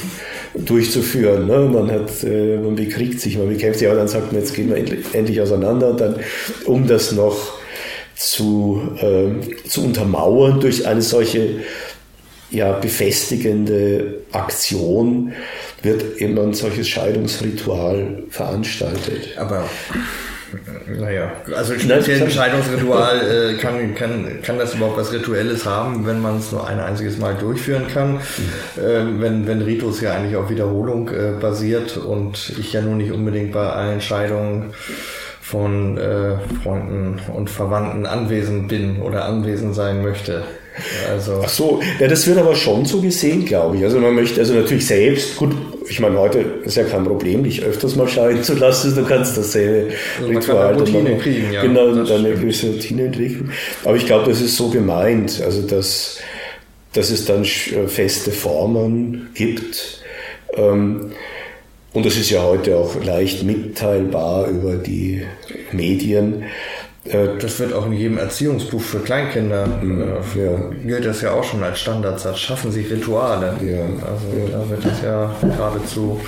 durchzuführen. 0.55 1.47
Ne? 1.47 1.59
Man, 1.73 1.91
hat, 1.91 2.25
äh, 2.25 2.57
man 2.59 2.75
bekriegt 2.75 3.21
sich, 3.21 3.39
man 3.39 3.49
bekämpft 3.49 3.79
sich, 3.79 3.89
aber 3.89 3.99
dann 3.99 4.09
sagt 4.09 4.33
man, 4.33 4.41
jetzt 4.41 4.55
gehen 4.55 4.69
wir 4.69 4.77
endlich 4.77 5.41
auseinander. 5.41 5.91
Und 5.91 6.01
dann, 6.01 6.17
um 6.65 6.87
das 6.87 7.13
noch 7.13 7.59
zu, 8.17 8.83
äh, 9.01 9.67
zu 9.69 9.85
untermauern 9.85 10.61
durch 10.61 10.87
eine 10.87 11.03
solche 11.03 11.61
ja, 12.51 12.73
befestigende 12.73 14.23
Aktion, 14.33 15.33
wird 15.83 16.21
eben 16.21 16.37
ein 16.39 16.53
solches 16.53 16.89
Scheidungsritual 16.89 18.25
veranstaltet. 18.29 19.39
Aber 19.39 19.65
naja, 20.99 21.33
also 21.57 21.79
speziell 21.79 22.23
ein 22.23 22.31
Scheidungsritual 22.31 23.21
äh, 23.21 23.55
kann, 23.59 23.95
kann, 23.95 24.39
kann 24.43 24.59
das 24.59 24.75
überhaupt 24.75 24.99
was 24.99 25.13
Rituelles 25.13 25.65
haben, 25.65 26.07
wenn 26.07 26.21
man 26.21 26.39
es 26.39 26.53
nur 26.53 26.67
ein 26.67 26.81
einziges 26.81 27.19
Mal 27.19 27.35
durchführen 27.35 27.87
kann. 27.93 28.15
Mhm. 28.15 29.21
Wenn, 29.21 29.47
wenn 29.47 29.63
Ritus 29.63 30.01
ja 30.01 30.13
eigentlich 30.13 30.37
auf 30.37 30.51
Wiederholung 30.51 31.09
äh, 31.09 31.33
basiert 31.41 31.97
und 31.97 32.53
ich 32.59 32.73
ja 32.73 32.81
nun 32.81 32.99
nicht 32.99 33.13
unbedingt 33.13 33.53
bei 33.53 33.69
allen 33.69 34.01
Scheidungen 34.01 34.73
von 35.41 35.99
äh, 35.99 36.37
Freunden 36.63 37.19
und 37.35 37.51
Verwandten 37.51 38.07
anwesend 38.07 38.69
bin 38.69 39.03
oder 39.03 39.25
anwesend 39.25 39.75
sein 39.75 40.03
möchte. 40.03 40.45
Also. 41.11 41.43
Ach 41.45 41.49
so, 41.49 41.81
ja, 41.99 42.07
das 42.07 42.27
wird 42.27 42.39
aber 42.39 42.55
schon 42.55 42.87
so 42.87 43.01
gesehen, 43.01 43.45
glaube 43.45 43.77
ich. 43.77 43.85
Also 43.85 43.99
man 43.99 44.15
möchte, 44.15 44.41
also 44.41 44.55
natürlich 44.55 44.87
selbst, 44.87 45.37
gut, 45.37 45.55
ich 45.91 45.99
meine, 45.99 46.17
heute 46.19 46.39
ist 46.65 46.77
ja 46.77 46.85
kein 46.85 47.05
Problem, 47.05 47.43
dich 47.43 47.65
öfters 47.65 47.97
mal 47.97 48.07
scheiden 48.07 48.45
zu 48.45 48.55
lassen, 48.55 48.95
du 48.95 49.05
kannst 49.05 49.37
dasselbe 49.37 49.93
also 50.21 50.31
Ritual 50.31 50.71
kann 50.71 50.79
Routine 50.79 51.11
dann, 51.11 51.19
kriegen, 51.19 51.53
ja. 51.53 51.63
Genau, 51.63 51.93
dann 51.93 52.09
eine 52.09 52.35
gewisse 52.37 52.69
Routine 52.69 53.07
entwickeln. 53.07 53.51
Aber 53.85 53.97
ich 53.97 54.07
glaube, 54.07 54.31
das 54.31 54.41
ist 54.41 54.57
so 54.57 54.69
gemeint, 54.69 55.43
also 55.45 55.63
dass, 55.63 56.19
dass 56.93 57.11
es 57.11 57.25
dann 57.25 57.43
äh, 57.43 57.89
feste 57.89 58.31
Formen 58.31 59.31
gibt. 59.35 60.01
Ähm, 60.55 61.11
und 61.93 62.07
das 62.07 62.17
ist 62.17 62.31
ja 62.31 62.45
heute 62.45 62.77
auch 62.77 63.03
leicht 63.03 63.43
mitteilbar 63.43 64.49
über 64.49 64.77
die 64.77 65.23
Medien. 65.73 66.45
Äh, 67.05 67.39
das 67.41 67.59
wird 67.59 67.73
auch 67.73 67.87
in 67.87 67.93
jedem 67.93 68.19
Erziehungsbuch 68.19 68.81
für 68.81 68.99
Kleinkinder, 68.99 69.67
mhm. 69.67 70.03
äh, 70.03 70.45
ja. 70.45 70.59
gilt 70.85 71.07
das 71.07 71.23
ja 71.23 71.33
auch 71.33 71.45
schon 71.45 71.63
als 71.63 71.81
Standardsatz. 71.81 72.39
Schaffen 72.39 72.73
Sie 72.73 72.83
Rituale. 72.83 73.55
Ja. 73.63 73.83
Also 74.07 74.27
ja. 74.37 74.59
da 74.59 74.71
wird 74.71 74.85
das 74.85 75.03
ja 75.03 75.35
geradezu 75.41 76.21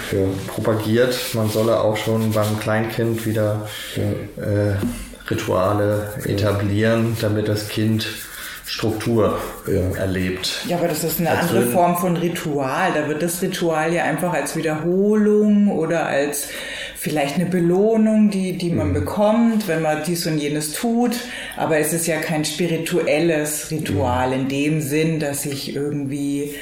propagiert. 0.48 1.14
Man 1.34 1.50
solle 1.50 1.80
auch 1.80 1.96
schon 1.96 2.32
beim 2.32 2.58
Kleinkind 2.58 3.26
wieder 3.26 3.68
äh, 3.96 5.30
Rituale 5.30 6.08
etablieren, 6.24 7.16
damit 7.20 7.48
das 7.48 7.68
Kind 7.68 8.06
Struktur 8.64 9.38
ja. 9.66 9.98
erlebt. 9.98 10.64
Ja, 10.66 10.78
aber 10.78 10.88
das 10.88 11.04
ist 11.04 11.20
eine 11.20 11.30
als 11.30 11.50
andere 11.50 11.66
Form 11.66 11.96
von 11.96 12.16
Ritual. 12.16 12.92
Da 12.94 13.06
wird 13.08 13.22
das 13.22 13.42
Ritual 13.42 13.92
ja 13.92 14.04
einfach 14.04 14.32
als 14.32 14.56
Wiederholung 14.56 15.68
oder 15.68 16.06
als 16.06 16.48
vielleicht 17.02 17.34
eine 17.34 17.46
Belohnung, 17.46 18.30
die, 18.30 18.52
die 18.52 18.70
man 18.70 18.90
mhm. 18.90 18.94
bekommt, 18.94 19.66
wenn 19.66 19.82
man 19.82 20.04
dies 20.06 20.24
und 20.28 20.38
jenes 20.38 20.72
tut. 20.72 21.16
Aber 21.56 21.76
es 21.78 21.92
ist 21.92 22.06
ja 22.06 22.18
kein 22.18 22.44
spirituelles 22.44 23.72
Ritual 23.72 24.28
mhm. 24.28 24.34
in 24.34 24.48
dem 24.48 24.80
Sinn, 24.80 25.18
dass 25.18 25.44
ich 25.44 25.74
irgendwie 25.74 26.54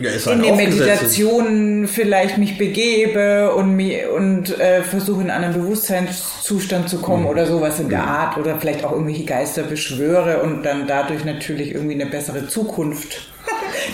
ja, 0.00 0.10
in 0.10 0.42
die 0.42 0.50
Meditation 0.50 1.86
vielleicht 1.86 2.38
mich 2.38 2.58
begebe 2.58 3.54
und, 3.54 3.76
mir, 3.76 4.12
und 4.12 4.58
äh, 4.58 4.82
versuche 4.82 5.22
in 5.22 5.30
einen 5.30 5.54
Bewusstseinszustand 5.54 6.88
zu 6.88 6.98
kommen 6.98 7.22
mhm. 7.22 7.28
oder 7.28 7.46
sowas 7.46 7.78
in 7.78 7.90
der 7.90 8.02
mhm. 8.02 8.08
Art 8.08 8.36
oder 8.36 8.58
vielleicht 8.58 8.84
auch 8.84 8.90
irgendwelche 8.90 9.26
Geister 9.26 9.62
beschwöre 9.62 10.42
und 10.42 10.64
dann 10.64 10.88
dadurch 10.88 11.24
natürlich 11.24 11.72
irgendwie 11.72 11.94
eine 11.94 12.06
bessere 12.06 12.48
Zukunft. 12.48 13.28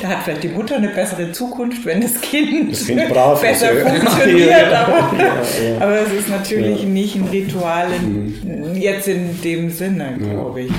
Da 0.02 0.08
hat 0.08 0.24
vielleicht 0.24 0.42
die 0.42 0.48
Mutter 0.48 0.76
eine 0.76 0.88
bessere 0.88 1.32
Zukunft, 1.32 1.84
wenn 1.84 2.00
das 2.00 2.20
Kind, 2.20 2.72
das 2.72 2.86
kind 2.86 3.08
brav 3.08 3.40
besser 3.40 3.70
ist, 3.72 3.88
funktioniert. 4.04 4.50
Ja. 4.50 4.86
Aber, 4.86 5.22
ja, 5.22 5.80
aber, 5.80 6.00
es 6.00 6.12
ist 6.12 6.28
natürlich 6.28 6.84
nicht 6.84 7.16
ein 7.16 7.24
Ritual 7.24 7.88
in, 7.92 8.72
mhm. 8.72 8.76
jetzt 8.76 9.08
in 9.08 9.40
dem 9.42 9.70
Sinne, 9.70 10.16
glaube 10.18 10.62
ich. 10.62 10.72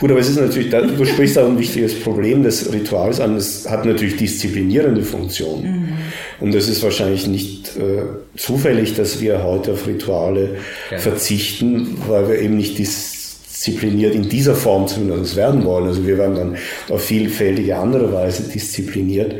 Gut, 0.00 0.10
aber 0.10 0.20
es 0.20 0.28
ist 0.28 0.40
natürlich, 0.40 0.70
du 0.70 1.04
sprichst 1.04 1.38
auch 1.38 1.46
ein 1.46 1.58
wichtiges 1.58 2.00
Problem 2.00 2.42
des 2.42 2.72
Rituals 2.72 3.20
an. 3.20 3.36
Es 3.36 3.68
hat 3.68 3.84
natürlich 3.84 4.16
disziplinierende 4.16 5.02
Funktion. 5.02 5.62
Mhm. 5.62 5.88
Und 6.40 6.54
es 6.54 6.68
ist 6.68 6.82
wahrscheinlich 6.82 7.26
nicht 7.26 7.76
äh, 7.76 8.02
zufällig, 8.36 8.94
dass 8.94 9.20
wir 9.20 9.44
heute 9.44 9.72
auf 9.72 9.86
Rituale 9.86 10.56
verzichten, 10.96 11.98
weil 12.08 12.28
wir 12.28 12.38
eben 12.40 12.56
nicht 12.56 12.78
diszipliniert 13.60 14.14
in 14.14 14.28
dieser 14.28 14.54
Form 14.54 14.86
zumindest 14.88 15.36
werden 15.36 15.64
wollen. 15.64 15.86
Also 15.86 16.06
wir 16.06 16.16
werden 16.16 16.34
dann 16.34 16.56
auf 16.88 17.04
vielfältige 17.04 17.76
andere 17.76 18.10
Weise 18.12 18.44
diszipliniert. 18.44 19.34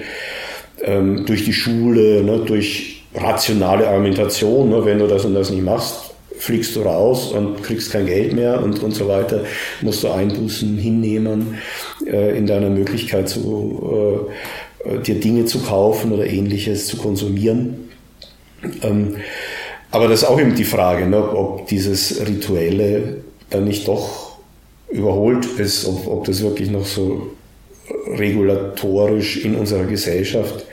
Ähm, 0.82 1.24
durch 1.24 1.44
die 1.44 1.54
Schule, 1.54 2.22
ne, 2.22 2.40
durch 2.40 3.02
rationale 3.14 3.88
Argumentation. 3.88 4.68
Ne, 4.68 4.84
wenn 4.84 4.98
du 4.98 5.06
das 5.06 5.24
und 5.24 5.34
das 5.34 5.50
nicht 5.50 5.64
machst, 5.64 6.12
fliegst 6.36 6.76
du 6.76 6.82
raus 6.82 7.32
und 7.32 7.62
kriegst 7.62 7.92
kein 7.92 8.06
Geld 8.06 8.34
mehr 8.34 8.62
und, 8.62 8.82
und 8.82 8.92
so 8.92 9.08
weiter, 9.08 9.44
musst 9.80 10.02
du 10.02 10.10
Einbußen 10.10 10.76
hinnehmen 10.76 11.58
äh, 12.06 12.36
in 12.36 12.46
deiner 12.46 12.70
Möglichkeit, 12.70 13.28
zu, 13.28 14.28
äh, 14.84 14.98
dir 14.98 15.18
Dinge 15.18 15.46
zu 15.46 15.60
kaufen 15.60 16.12
oder 16.12 16.26
ähnliches 16.26 16.86
zu 16.86 16.98
konsumieren. 16.98 17.88
Ähm, 18.82 19.16
aber 19.90 20.08
das 20.08 20.22
ist 20.22 20.28
auch 20.28 20.38
eben 20.38 20.54
die 20.54 20.64
Frage, 20.64 21.06
ne, 21.06 21.16
ob 21.34 21.66
dieses 21.68 22.26
Rituelle 22.26 23.22
dann 23.50 23.64
nicht 23.64 23.86
doch 23.88 24.38
überholt 24.90 25.46
ist, 25.58 25.86
ob, 25.86 26.06
ob 26.06 26.24
das 26.24 26.42
wirklich 26.42 26.70
noch 26.70 26.86
so 26.86 27.32
regulatorisch 28.06 29.44
in 29.44 29.54
unserer 29.56 29.84
Gesellschaft 29.84 30.64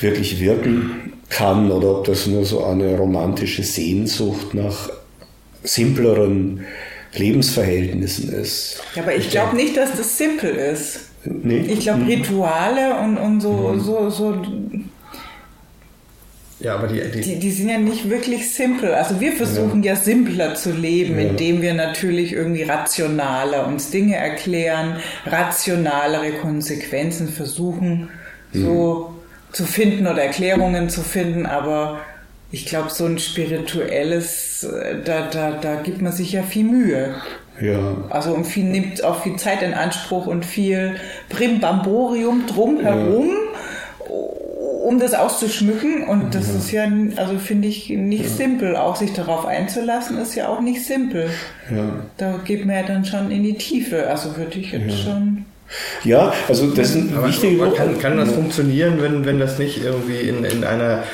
wirklich 0.00 0.40
wirken 0.40 1.12
kann 1.28 1.70
oder 1.70 1.98
ob 1.98 2.04
das 2.04 2.26
nur 2.26 2.44
so 2.44 2.64
eine 2.64 2.96
romantische 2.96 3.62
Sehnsucht 3.62 4.54
nach 4.54 4.90
simpleren 5.62 6.64
Lebensverhältnissen 7.14 8.32
ist. 8.32 8.80
Ja, 8.94 9.02
aber 9.02 9.14
ich 9.14 9.30
glaube 9.30 9.56
nicht, 9.56 9.76
dass 9.76 9.96
das 9.96 10.18
simpel 10.18 10.50
ist. 10.50 11.00
Nee? 11.24 11.64
Ich 11.68 11.80
glaube, 11.80 12.00
mhm. 12.00 12.08
Rituale 12.08 12.98
und, 13.00 13.16
und 13.16 13.40
so, 13.40 13.52
mhm. 13.52 13.80
so, 13.80 14.10
so 14.10 14.36
ja, 16.64 16.74
aber 16.74 16.88
die, 16.88 17.00
die, 17.00 17.20
die, 17.20 17.38
die, 17.38 17.50
sind 17.50 17.68
ja 17.68 17.78
nicht 17.78 18.10
wirklich 18.10 18.52
simpel. 18.52 18.92
Also 18.94 19.20
wir 19.20 19.32
versuchen 19.32 19.82
ja, 19.82 19.92
ja 19.92 20.00
simpler 20.00 20.54
zu 20.54 20.72
leben, 20.72 21.18
ja. 21.18 21.28
indem 21.28 21.62
wir 21.62 21.74
natürlich 21.74 22.32
irgendwie 22.32 22.64
rationaler 22.64 23.66
uns 23.66 23.90
Dinge 23.90 24.16
erklären, 24.16 24.96
rationalere 25.26 26.32
Konsequenzen 26.32 27.28
versuchen, 27.28 28.08
so 28.52 29.08
mhm 29.10 29.14
zu 29.54 29.64
finden 29.64 30.06
oder 30.06 30.22
Erklärungen 30.22 30.90
zu 30.90 31.02
finden, 31.02 31.46
aber 31.46 32.00
ich 32.50 32.66
glaube, 32.66 32.90
so 32.90 33.06
ein 33.06 33.18
spirituelles, 33.18 34.64
äh, 34.64 34.96
da, 35.02 35.28
da, 35.28 35.52
da 35.52 35.76
gibt 35.76 36.02
man 36.02 36.12
sich 36.12 36.32
ja 36.32 36.42
viel 36.42 36.64
Mühe. 36.64 37.14
Ja. 37.60 37.96
Also 38.10 38.34
und 38.34 38.44
viel 38.46 38.64
nimmt 38.64 39.02
auch 39.04 39.22
viel 39.22 39.36
Zeit 39.36 39.62
in 39.62 39.74
Anspruch 39.74 40.26
und 40.26 40.44
viel 40.44 40.96
Brimbamborium 41.28 42.46
drumherum, 42.46 43.28
ja. 43.28 43.43
Um 44.84 45.00
das 45.00 45.14
auszuschmücken. 45.14 46.04
Und 46.04 46.34
das 46.34 46.48
ja. 46.48 46.54
ist 46.56 46.70
ja, 46.72 46.88
also 47.16 47.38
finde 47.38 47.68
ich 47.68 47.88
nicht 47.88 48.24
ja. 48.24 48.28
simpel. 48.28 48.76
Auch 48.76 48.96
sich 48.96 49.12
darauf 49.12 49.46
einzulassen, 49.46 50.18
ist 50.18 50.34
ja 50.34 50.48
auch 50.48 50.60
nicht 50.60 50.84
simpel. 50.84 51.30
Ja. 51.74 52.04
Da 52.18 52.40
geht 52.44 52.64
man 52.66 52.76
ja 52.76 52.82
dann 52.82 53.04
schon 53.04 53.30
in 53.30 53.42
die 53.42 53.54
Tiefe. 53.54 54.08
Also 54.08 54.36
würde 54.36 54.58
ich 54.58 54.72
jetzt 54.72 55.02
schon 55.02 55.46
Ja, 56.04 56.32
also 56.48 56.70
das 56.70 56.90
ist 56.90 56.96
ein 56.96 57.24
wichtiger 57.24 57.70
kann, 57.72 57.98
kann 57.98 58.16
das 58.18 58.32
funktionieren, 58.32 59.00
wenn, 59.00 59.24
wenn 59.24 59.38
das 59.38 59.58
nicht 59.58 59.82
irgendwie 59.82 60.20
in, 60.20 60.44
in 60.44 60.64
einer, 60.64 61.04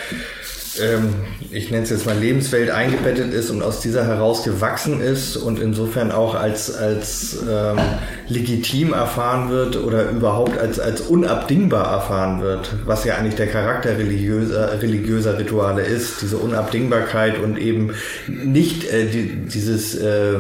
ähm, 0.83 1.15
ich 1.51 1.71
nenne 1.71 1.83
es 1.83 1.91
jetzt 1.91 2.07
mal 2.07 2.17
Lebenswelt 2.17 2.71
eingebettet 2.71 3.33
ist 3.33 3.51
und 3.51 3.63
aus 3.63 3.81
dieser 3.81 4.07
heraus 4.07 4.45
gewachsen 4.45 5.01
ist 5.01 5.37
und 5.37 5.59
insofern 5.61 6.13
auch 6.13 6.35
als, 6.35 6.75
als 6.75 7.39
ähm, 7.49 7.79
legitim 8.29 8.93
erfahren 8.93 9.51
wird 9.51 9.77
oder 9.77 10.11
überhaupt 10.11 10.59
als, 10.59 10.79
als 10.79 11.01
unabdingbar 11.01 11.93
erfahren 11.93 12.41
wird, 12.41 12.73
was 12.87 13.05
ja 13.05 13.17
eigentlich 13.17 13.37
der 13.37 13.49
Charakter 13.49 13.99
religiöser, 13.99 14.81
religiöser 14.81 15.39
Rituale 15.39 15.83
ist, 15.83 16.23
diese 16.23 16.37
Unabdingbarkeit 16.37 17.39
und 17.39 17.59
eben 17.59 17.93
nicht 18.29 18.85
äh, 18.85 19.07
die, 19.07 19.47
dieses... 19.47 19.97
Äh, 19.97 20.39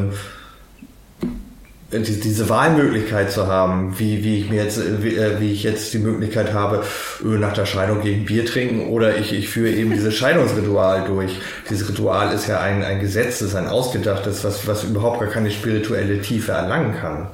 diese 1.93 2.49
Wahlmöglichkeit 2.49 3.32
zu 3.32 3.49
haben, 3.49 3.99
wie, 3.99 4.22
wie 4.22 4.38
ich 4.38 4.51
mir 4.51 4.62
jetzt, 4.62 4.80
wie, 5.03 5.16
äh, 5.16 5.41
wie 5.41 5.53
ich 5.53 5.64
jetzt 5.64 5.93
die 5.93 5.99
Möglichkeit 5.99 6.53
habe, 6.53 6.84
nach 7.22 7.53
der 7.53 7.66
Scheidung 7.66 8.01
gegen 8.01 8.24
Bier 8.24 8.47
trinken 8.47 8.88
oder 8.91 9.16
ich, 9.16 9.32
ich 9.32 9.49
führe 9.49 9.70
eben 9.70 9.91
dieses 9.91 10.14
Scheidungsritual 10.14 11.05
durch. 11.07 11.41
Dieses 11.68 11.88
Ritual 11.88 12.32
ist 12.32 12.47
ja 12.47 12.61
ein, 12.61 12.84
ein 12.84 13.01
gesetztes, 13.01 13.57
ein 13.57 13.66
ausgedachtes, 13.66 14.45
was, 14.45 14.66
was 14.68 14.84
überhaupt 14.84 15.20
gar 15.20 15.30
keine 15.30 15.51
spirituelle 15.51 16.20
Tiefe 16.20 16.53
erlangen 16.53 16.95
kann. 17.01 17.28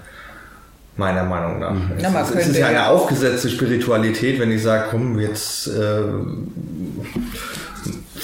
Meiner 0.97 1.25
Meinung 1.25 1.59
nach. 1.59 1.77
Na, 2.01 2.09
man 2.09 2.23
es, 2.23 2.31
es 2.31 2.49
ist 2.49 2.57
ja 2.57 2.69
eine 2.69 2.87
aufgesetzte 2.87 3.51
Spiritualität, 3.51 4.41
wenn 4.41 4.51
ich 4.51 4.63
sage, 4.63 4.87
komm, 4.91 5.19
jetzt 5.19 5.67
äh, 5.67 6.01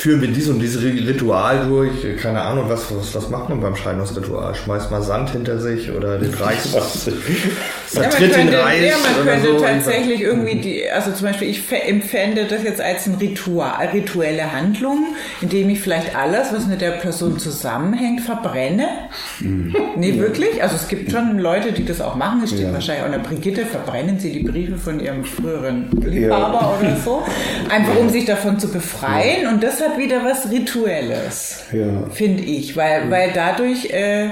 führen 0.02 0.20
wir 0.20 0.26
dies 0.32 0.48
und 0.48 0.58
dieses 0.58 0.82
Ritual 0.82 1.64
durch. 1.68 1.92
Keine 2.20 2.40
Ahnung, 2.40 2.64
was, 2.66 2.92
was, 2.92 3.14
was 3.14 3.30
macht 3.30 3.48
man 3.48 3.60
beim 3.60 3.76
Scheidungsritual? 3.76 4.52
Schmeißt 4.52 4.90
mal 4.90 5.00
Sand 5.00 5.30
hinter 5.30 5.58
sich 5.60 5.92
oder 5.92 6.18
den 6.18 6.32
Ja, 7.92 8.00
man 8.00 8.10
vertritt 8.10 8.20
den 8.20 8.32
könnte, 8.46 8.64
Reis 8.64 8.80
ja, 8.84 8.94
man 8.96 9.22
oder 9.22 9.32
könnte 9.32 9.58
so. 9.58 9.64
tatsächlich 9.64 10.20
irgendwie 10.22 10.56
die, 10.56 10.90
also 10.90 11.12
zum 11.12 11.26
Beispiel, 11.28 11.48
ich 11.50 11.58
fä- 11.60 11.84
empfände 11.86 12.46
das 12.46 12.64
jetzt 12.64 12.80
als 12.80 13.06
ein 13.06 13.14
Ritual, 13.16 13.86
rituelle 13.92 14.50
Handlung, 14.50 15.14
indem 15.40 15.70
ich 15.70 15.80
vielleicht 15.80 16.16
alles, 16.16 16.52
was 16.52 16.66
mit 16.66 16.80
der 16.80 16.92
Person 16.92 17.38
zusammenhängt, 17.38 18.22
verbrenne. 18.22 18.86
Nee, 19.40 20.18
wirklich? 20.18 20.62
Also 20.62 20.76
es 20.76 20.88
gibt 20.88 21.12
schon 21.12 21.38
Leute, 21.38 21.72
die 21.72 21.84
das 21.84 22.00
auch 22.00 22.16
machen. 22.16 22.40
Es 22.42 22.50
steht 22.50 22.62
Ja. 22.62 22.72
wahrscheinlich 22.72 23.02
auch 23.02 23.06
in 23.06 23.12
der 23.12 23.28
Brigitte, 23.28 23.66
verbrennen 23.66 24.18
sie 24.18 24.32
die 24.32 24.42
Briefe 24.42 24.78
von 24.78 24.98
ihrem 24.98 25.24
früheren 25.24 25.88
Liebhaber 26.02 26.78
oder 26.80 26.96
so. 26.96 27.22
Einfach 27.68 27.96
um 27.96 28.08
sich 28.08 28.24
davon 28.24 28.58
zu 28.58 28.68
befreien. 28.68 29.46
Und 29.48 29.62
das 29.62 29.80
hat 29.80 29.91
wieder 29.98 30.24
was 30.24 30.50
Rituelles 30.50 31.64
Ja. 31.72 32.08
finde 32.10 32.42
ich, 32.42 32.76
weil, 32.76 33.10
weil 33.10 33.30
dadurch 33.32 33.86
äh, 33.90 34.30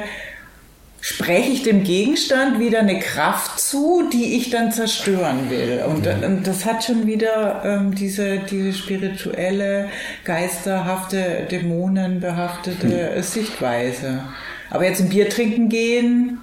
spreche 1.01 1.51
ich 1.51 1.63
dem 1.63 1.83
Gegenstand 1.83 2.59
wieder 2.61 2.81
eine 2.81 2.99
Kraft 2.99 3.59
zu, 3.59 4.09
die 4.13 4.37
ich 4.37 4.51
dann 4.51 4.71
zerstören 4.71 5.49
will. 5.49 5.83
Und, 5.87 6.07
und 6.07 6.47
das 6.47 6.67
hat 6.67 6.85
schon 6.85 7.07
wieder 7.07 7.63
ähm, 7.65 7.95
diese, 7.95 8.39
diese 8.39 8.75
spirituelle, 8.75 9.89
geisterhafte, 10.25 11.47
dämonenbehaftete 11.51 13.23
Sichtweise. 13.23 14.23
Aber 14.69 14.85
jetzt 14.85 15.01
ein 15.01 15.09
Bier 15.09 15.29
trinken 15.29 15.69
gehen, 15.69 16.39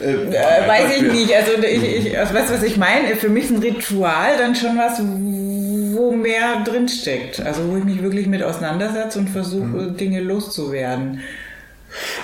äh, 0.00 0.68
weiß 0.68 0.96
ich 0.96 1.02
nicht. 1.02 1.34
Also 1.34 1.52
ich, 1.62 2.06
ich 2.06 2.18
also 2.18 2.34
weißt 2.34 2.50
du, 2.50 2.54
was 2.54 2.62
ich 2.62 2.76
meine? 2.76 3.16
Für 3.16 3.28
mich 3.28 3.50
ein 3.50 3.58
Ritual 3.58 4.36
dann 4.38 4.54
schon 4.54 4.76
was, 4.76 5.00
wo 5.96 6.12
mehr 6.12 6.62
drinsteckt. 6.64 7.40
Also 7.40 7.68
wo 7.68 7.76
ich 7.76 7.84
mich 7.84 8.02
wirklich 8.02 8.26
mit 8.26 8.42
auseinandersetze 8.42 9.18
und 9.18 9.28
versuche, 9.28 9.92
Dinge 9.98 10.20
loszuwerden. 10.20 11.20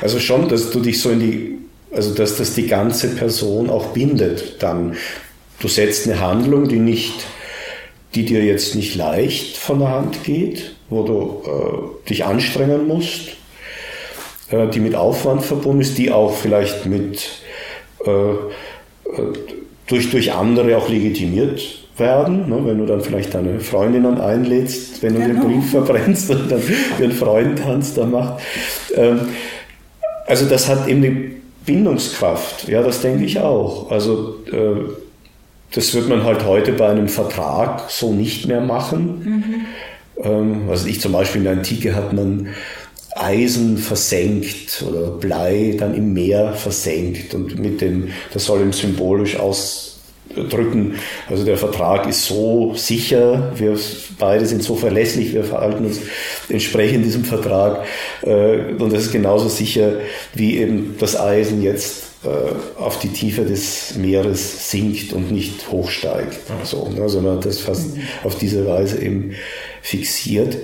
Also 0.00 0.18
schon, 0.18 0.48
dass 0.48 0.70
du 0.70 0.80
dich 0.80 1.00
so 1.00 1.10
in 1.10 1.20
die, 1.20 1.58
also 1.92 2.14
dass 2.14 2.36
das 2.36 2.54
die 2.54 2.66
ganze 2.66 3.08
Person 3.14 3.70
auch 3.70 3.86
bindet 3.88 4.62
dann. 4.62 4.96
Du 5.60 5.68
setzt 5.68 6.06
eine 6.06 6.20
Handlung, 6.20 6.68
die 6.68 6.78
nicht, 6.78 7.24
die 8.14 8.24
dir 8.24 8.44
jetzt 8.44 8.74
nicht 8.74 8.94
leicht 8.94 9.56
von 9.56 9.78
der 9.78 9.90
Hand 9.90 10.24
geht, 10.24 10.74
wo 10.90 11.02
du 11.04 11.42
äh, 11.46 12.08
dich 12.08 12.24
anstrengen 12.24 12.86
musst, 12.86 13.28
äh, 14.50 14.68
die 14.68 14.80
mit 14.80 14.94
Aufwand 14.94 15.44
verbunden 15.44 15.80
ist, 15.80 15.96
die 15.98 16.10
auch 16.10 16.36
vielleicht 16.36 16.86
mit 16.86 17.28
äh, 18.04 18.10
äh, 18.10 18.36
durch, 19.86 20.10
durch 20.10 20.32
andere 20.32 20.76
auch 20.76 20.88
legitimiert 20.88 21.81
werden, 21.96 22.48
ne? 22.48 22.60
wenn 22.64 22.78
du 22.78 22.86
dann 22.86 23.00
vielleicht 23.00 23.34
deine 23.34 23.60
Freundinnen 23.60 24.20
einlädst, 24.20 25.02
wenn 25.02 25.14
du 25.14 25.20
den 25.20 25.40
Brief 25.40 25.70
verbrennst 25.70 26.30
und 26.30 26.50
dann 26.50 26.62
ihren 26.98 27.12
Freudentanz 27.12 27.94
da 27.94 28.06
macht. 28.06 28.42
Ähm, 28.94 29.20
also 30.26 30.46
das 30.46 30.68
hat 30.68 30.88
eben 30.88 31.04
eine 31.04 31.30
Bindungskraft, 31.66 32.68
ja, 32.68 32.82
das 32.82 33.02
denke 33.02 33.24
ich 33.24 33.40
auch. 33.40 33.90
Also 33.90 34.36
äh, 34.50 34.90
das 35.74 35.94
wird 35.94 36.08
man 36.08 36.24
halt 36.24 36.44
heute 36.44 36.72
bei 36.72 36.88
einem 36.88 37.08
Vertrag 37.08 37.90
so 37.90 38.12
nicht 38.12 38.46
mehr 38.46 38.60
machen. 38.60 39.66
Ähm, 40.22 40.68
also 40.68 40.86
ich 40.86 41.00
zum 41.00 41.12
Beispiel 41.12 41.40
in 41.40 41.44
der 41.44 41.52
Antike 41.54 41.94
hat 41.94 42.12
man 42.12 42.48
Eisen 43.14 43.76
versenkt 43.78 44.84
oder 44.88 45.10
Blei 45.10 45.76
dann 45.78 45.94
im 45.94 46.12
Meer 46.14 46.54
versenkt 46.54 47.34
und 47.34 47.58
mit 47.58 47.80
dem, 47.80 48.08
das 48.32 48.46
soll 48.46 48.62
ihm 48.62 48.72
symbolisch 48.72 49.38
ausdrücken, 50.36 50.94
also 51.28 51.44
der 51.44 51.56
Vertrag 51.56 52.08
ist 52.08 52.26
so 52.26 52.74
sicher, 52.74 53.52
wir 53.56 53.78
beide 54.18 54.46
sind 54.46 54.62
so 54.62 54.76
verlässlich, 54.76 55.34
wir 55.34 55.44
verhalten 55.44 55.86
uns 55.86 56.00
entsprechend 56.48 57.04
diesem 57.04 57.24
Vertrag 57.24 57.84
äh, 58.22 58.74
und 58.78 58.92
das 58.92 59.04
ist 59.04 59.12
genauso 59.12 59.48
sicher, 59.48 59.94
wie 60.34 60.58
eben 60.58 60.96
das 60.98 61.18
Eisen 61.18 61.62
jetzt 61.62 62.04
äh, 62.24 62.80
auf 62.80 62.98
die 62.98 63.08
Tiefe 63.08 63.44
des 63.44 63.96
Meeres 63.96 64.70
sinkt 64.70 65.12
und 65.12 65.30
nicht 65.32 65.70
hochsteigt, 65.70 66.38
so, 66.64 66.88
ne, 66.88 67.08
sondern 67.08 67.40
das 67.40 67.58
fast 67.58 67.96
auf 68.22 68.36
diese 68.36 68.66
Weise 68.66 69.02
eben 69.02 69.34
fixiert. 69.82 70.56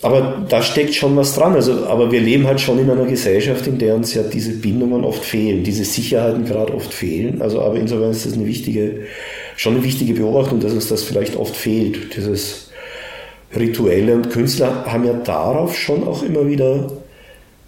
Aber 0.00 0.46
da 0.48 0.62
steckt 0.62 0.94
schon 0.94 1.16
was 1.16 1.34
dran. 1.34 1.54
Also, 1.54 1.86
aber 1.86 2.12
wir 2.12 2.20
leben 2.20 2.46
halt 2.46 2.60
schon 2.60 2.78
in 2.78 2.88
einer 2.88 3.06
Gesellschaft, 3.06 3.66
in 3.66 3.78
der 3.78 3.96
uns 3.96 4.14
ja 4.14 4.22
diese 4.22 4.52
Bindungen 4.52 5.04
oft 5.04 5.24
fehlen, 5.24 5.64
diese 5.64 5.84
Sicherheiten 5.84 6.44
gerade 6.44 6.72
oft 6.72 6.94
fehlen. 6.94 7.42
Also, 7.42 7.62
aber 7.62 7.76
insofern 7.76 8.12
ist 8.12 8.24
das 8.24 8.34
eine 8.34 8.46
wichtige, 8.46 9.06
schon 9.56 9.74
eine 9.74 9.84
wichtige 9.84 10.14
Beobachtung, 10.14 10.60
dass 10.60 10.72
uns 10.72 10.88
das 10.88 11.02
vielleicht 11.02 11.34
oft 11.34 11.56
fehlt, 11.56 12.14
dieses 12.16 12.70
Rituelle. 13.56 14.14
Und 14.14 14.30
Künstler 14.30 14.84
haben 14.86 15.04
ja 15.04 15.14
darauf 15.14 15.76
schon 15.76 16.06
auch 16.06 16.22
immer 16.22 16.46
wieder 16.46 16.92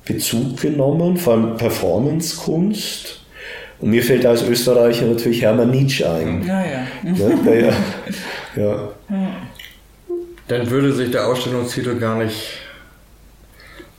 Bezug 0.04 0.60
genommen, 0.60 1.16
vor 1.16 1.34
allem 1.34 1.56
Performancekunst. 1.56 3.20
Und 3.80 3.90
mir 3.90 4.02
fällt 4.02 4.26
als 4.26 4.42
Österreicher 4.42 5.06
natürlich 5.06 5.42
Hermann 5.42 5.70
Nietzsche 5.70 6.08
ein. 6.08 6.44
Ja, 6.46 6.62
ja. 6.64 6.86
Ne? 7.02 7.38
Der 7.44 7.60
ja, 7.60 7.72
ja, 8.56 8.88
Dann 10.50 10.68
würde 10.68 10.92
sich 10.92 11.12
der 11.12 11.28
Ausstellungstitel 11.28 11.96
gar 12.00 12.16
nicht 12.16 12.58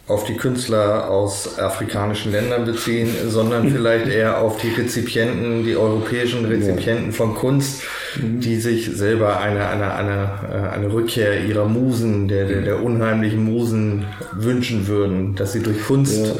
auf 0.06 0.26
die 0.26 0.36
Künstler 0.36 1.10
aus 1.10 1.58
afrikanischen 1.58 2.34
Ländern 2.34 2.66
beziehen, 2.66 3.08
sondern 3.30 3.70
vielleicht 3.72 4.08
eher 4.08 4.42
auf 4.42 4.58
die 4.60 4.68
Rezipienten, 4.68 5.64
die 5.64 5.78
europäischen 5.78 6.44
Rezipienten 6.44 7.14
von 7.14 7.36
Kunst, 7.36 7.84
die 8.18 8.58
sich 8.58 8.88
selber 8.94 9.40
eine, 9.40 9.70
eine, 9.70 9.94
eine, 9.94 10.30
äh, 10.52 10.76
eine 10.76 10.92
Rückkehr 10.92 11.42
ihrer 11.46 11.70
Musen, 11.70 12.28
der, 12.28 12.46
der, 12.50 12.64
der 12.64 12.84
unheimlichen 12.84 13.46
Musen 13.46 14.06
wünschen 14.34 14.88
würden, 14.88 15.36
dass 15.36 15.54
sie 15.54 15.64
durch 15.64 15.82
Kunst 15.86 16.36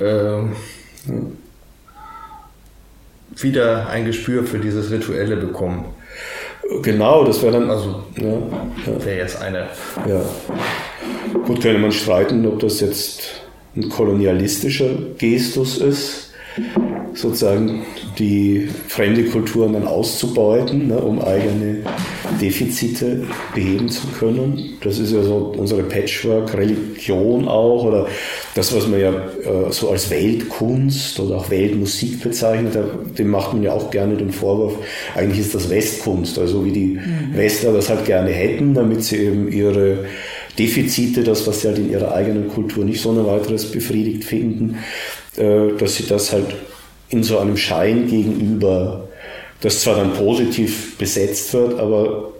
äh, 0.00 0.42
wieder 3.36 3.88
ein 3.88 4.04
Gespür 4.04 4.44
für 4.44 4.58
dieses 4.58 4.90
Rituelle 4.90 5.36
bekommen. 5.36 5.94
Genau, 6.82 7.24
das 7.24 7.42
wäre 7.42 7.52
dann. 7.52 7.70
Also 7.70 8.02
ja, 8.16 8.28
ja. 8.28 9.04
wäre 9.04 9.18
jetzt 9.18 9.40
eine 9.40 9.66
Ja. 10.06 10.22
Gut, 11.46 11.60
könnte 11.60 11.78
man 11.78 11.92
streiten, 11.92 12.46
ob 12.46 12.60
das 12.60 12.80
jetzt 12.80 13.42
ein 13.76 13.88
kolonialistischer 13.88 14.90
Gestus 15.18 15.78
ist, 15.78 16.32
sozusagen 17.20 17.82
die 18.18 18.68
fremde 18.86 19.24
Kulturen 19.24 19.72
dann 19.72 19.86
auszubeuten, 19.86 20.88
ne, 20.88 20.98
um 20.98 21.20
eigene 21.20 21.78
Defizite 22.40 23.24
beheben 23.54 23.88
zu 23.88 24.06
können. 24.18 24.78
Das 24.82 24.98
ist 24.98 25.12
ja 25.12 25.22
so 25.22 25.54
unsere 25.56 25.82
Patchwork-Religion 25.82 27.48
auch 27.48 27.84
oder 27.84 28.06
das, 28.54 28.74
was 28.74 28.86
man 28.86 29.00
ja 29.00 29.10
äh, 29.10 29.70
so 29.70 29.90
als 29.90 30.10
Weltkunst 30.10 31.18
oder 31.20 31.36
auch 31.36 31.50
Weltmusik 31.50 32.22
bezeichnet, 32.22 32.76
dem 33.18 33.28
macht 33.28 33.52
man 33.52 33.62
ja 33.62 33.72
auch 33.72 33.90
gerne 33.90 34.16
den 34.16 34.32
Vorwurf, 34.32 34.74
eigentlich 35.14 35.40
ist 35.40 35.54
das 35.54 35.68
Westkunst, 35.70 36.38
also 36.38 36.64
wie 36.64 36.72
die 36.72 36.98
Westler 37.32 37.72
das 37.72 37.88
halt 37.88 38.04
gerne 38.04 38.30
hätten, 38.30 38.74
damit 38.74 39.04
sie 39.04 39.16
eben 39.16 39.50
ihre 39.50 40.04
Defizite, 40.58 41.22
das, 41.22 41.46
was 41.46 41.60
sie 41.60 41.68
halt 41.68 41.78
in 41.78 41.90
ihrer 41.90 42.12
eigenen 42.14 42.48
Kultur 42.48 42.84
nicht 42.84 43.00
so 43.00 43.10
ein 43.10 43.26
weiteres 43.26 43.70
befriedigt 43.70 44.24
finden, 44.24 44.78
äh, 45.36 45.76
dass 45.78 45.96
sie 45.96 46.06
das 46.06 46.32
halt 46.32 46.54
in 47.10 47.22
so 47.22 47.38
einem 47.38 47.56
Schein 47.56 48.06
gegenüber, 48.06 49.08
das 49.60 49.80
zwar 49.82 49.96
dann 49.96 50.12
positiv 50.12 50.96
besetzt 50.98 51.52
wird, 51.54 51.78
aber 51.78 52.30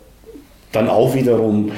dann 0.72 0.88
auch 0.88 1.14
wiederum 1.14 1.72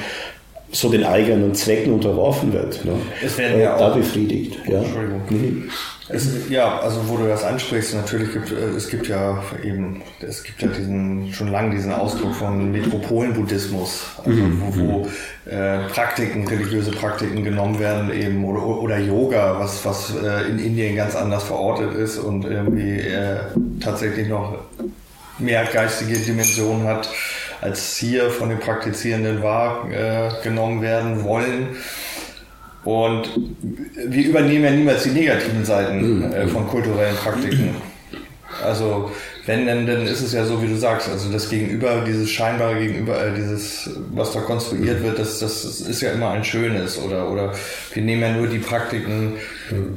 so 0.71 0.89
den 0.89 1.03
eigenen 1.03 1.53
Zwecken 1.53 1.93
unterworfen 1.93 2.53
wird. 2.53 2.85
Ne? 2.85 2.93
Es 3.25 3.37
werden 3.37 3.59
ja 3.59 3.75
äh, 3.75 3.79
da 3.79 3.91
auch- 3.91 3.95
befriedigt. 3.95 4.57
Ja. 4.67 4.79
Entschuldigung. 4.81 5.21
Mhm. 5.29 5.69
Es, 6.09 6.49
ja, 6.49 6.79
also 6.79 7.07
wo 7.07 7.17
du 7.17 7.27
das 7.27 7.43
ansprichst, 7.43 7.93
natürlich 7.93 8.33
gibt 8.33 8.51
äh, 8.51 8.69
es 8.75 8.89
gibt 8.89 9.07
ja 9.07 9.41
eben, 9.63 10.01
es 10.19 10.43
gibt 10.43 10.61
ja 10.61 10.67
diesen 10.67 11.31
schon 11.31 11.49
lange 11.49 11.75
diesen 11.75 11.93
Ausdruck 11.93 12.35
von 12.35 12.71
Metropolenbuddhismus, 12.71 14.03
also 14.25 14.41
wo, 14.59 14.75
wo 14.75 15.49
äh, 15.49 15.87
Praktiken, 15.89 16.47
religiöse 16.47 16.91
Praktiken 16.91 17.43
genommen 17.43 17.79
werden 17.79 18.11
eben 18.11 18.43
oder, 18.43 18.65
oder 18.65 18.97
Yoga, 18.97 19.59
was 19.59 19.85
was 19.85 20.13
äh, 20.15 20.49
in 20.49 20.59
Indien 20.59 20.95
ganz 20.95 21.15
anders 21.15 21.43
verortet 21.43 21.93
ist 21.93 22.17
und 22.17 22.45
irgendwie 22.45 22.99
äh, 22.99 23.37
tatsächlich 23.79 24.27
noch 24.27 24.57
mehr 25.37 25.65
geistige 25.65 26.17
Dimension 26.17 26.83
hat, 26.83 27.09
als 27.61 27.97
hier 27.97 28.31
von 28.31 28.49
den 28.49 28.59
Praktizierenden 28.59 29.43
wahrgenommen 29.43 30.81
werden 30.81 31.23
wollen. 31.23 31.75
Und 32.83 33.29
wir 34.07 34.25
übernehmen 34.25 34.63
ja 34.63 34.71
niemals 34.71 35.03
die 35.03 35.11
negativen 35.11 35.63
Seiten 35.63 36.31
äh, 36.31 36.47
von 36.47 36.67
kulturellen 36.67 37.15
Praktiken. 37.15 37.75
Also 38.63 39.11
wenn, 39.51 39.65
dann, 39.67 39.85
dann 39.85 40.07
ist 40.07 40.21
es 40.21 40.31
ja 40.31 40.45
so, 40.45 40.61
wie 40.63 40.67
du 40.67 40.77
sagst, 40.77 41.09
also 41.09 41.29
das 41.29 41.49
Gegenüber, 41.49 42.03
dieses 42.07 42.29
scheinbare 42.29 42.75
Gegenüber, 42.79 43.21
äh, 43.21 43.33
dieses, 43.35 43.89
was 44.13 44.31
da 44.31 44.39
konstruiert 44.39 45.03
wird, 45.03 45.19
das, 45.19 45.39
das 45.39 45.65
ist 45.81 46.01
ja 46.01 46.11
immer 46.11 46.29
ein 46.31 46.43
schönes 46.45 46.97
oder, 46.97 47.29
oder 47.29 47.51
wir 47.93 48.01
nehmen 48.01 48.21
ja 48.21 48.31
nur 48.31 48.47
die 48.47 48.59
Praktiken, 48.59 49.33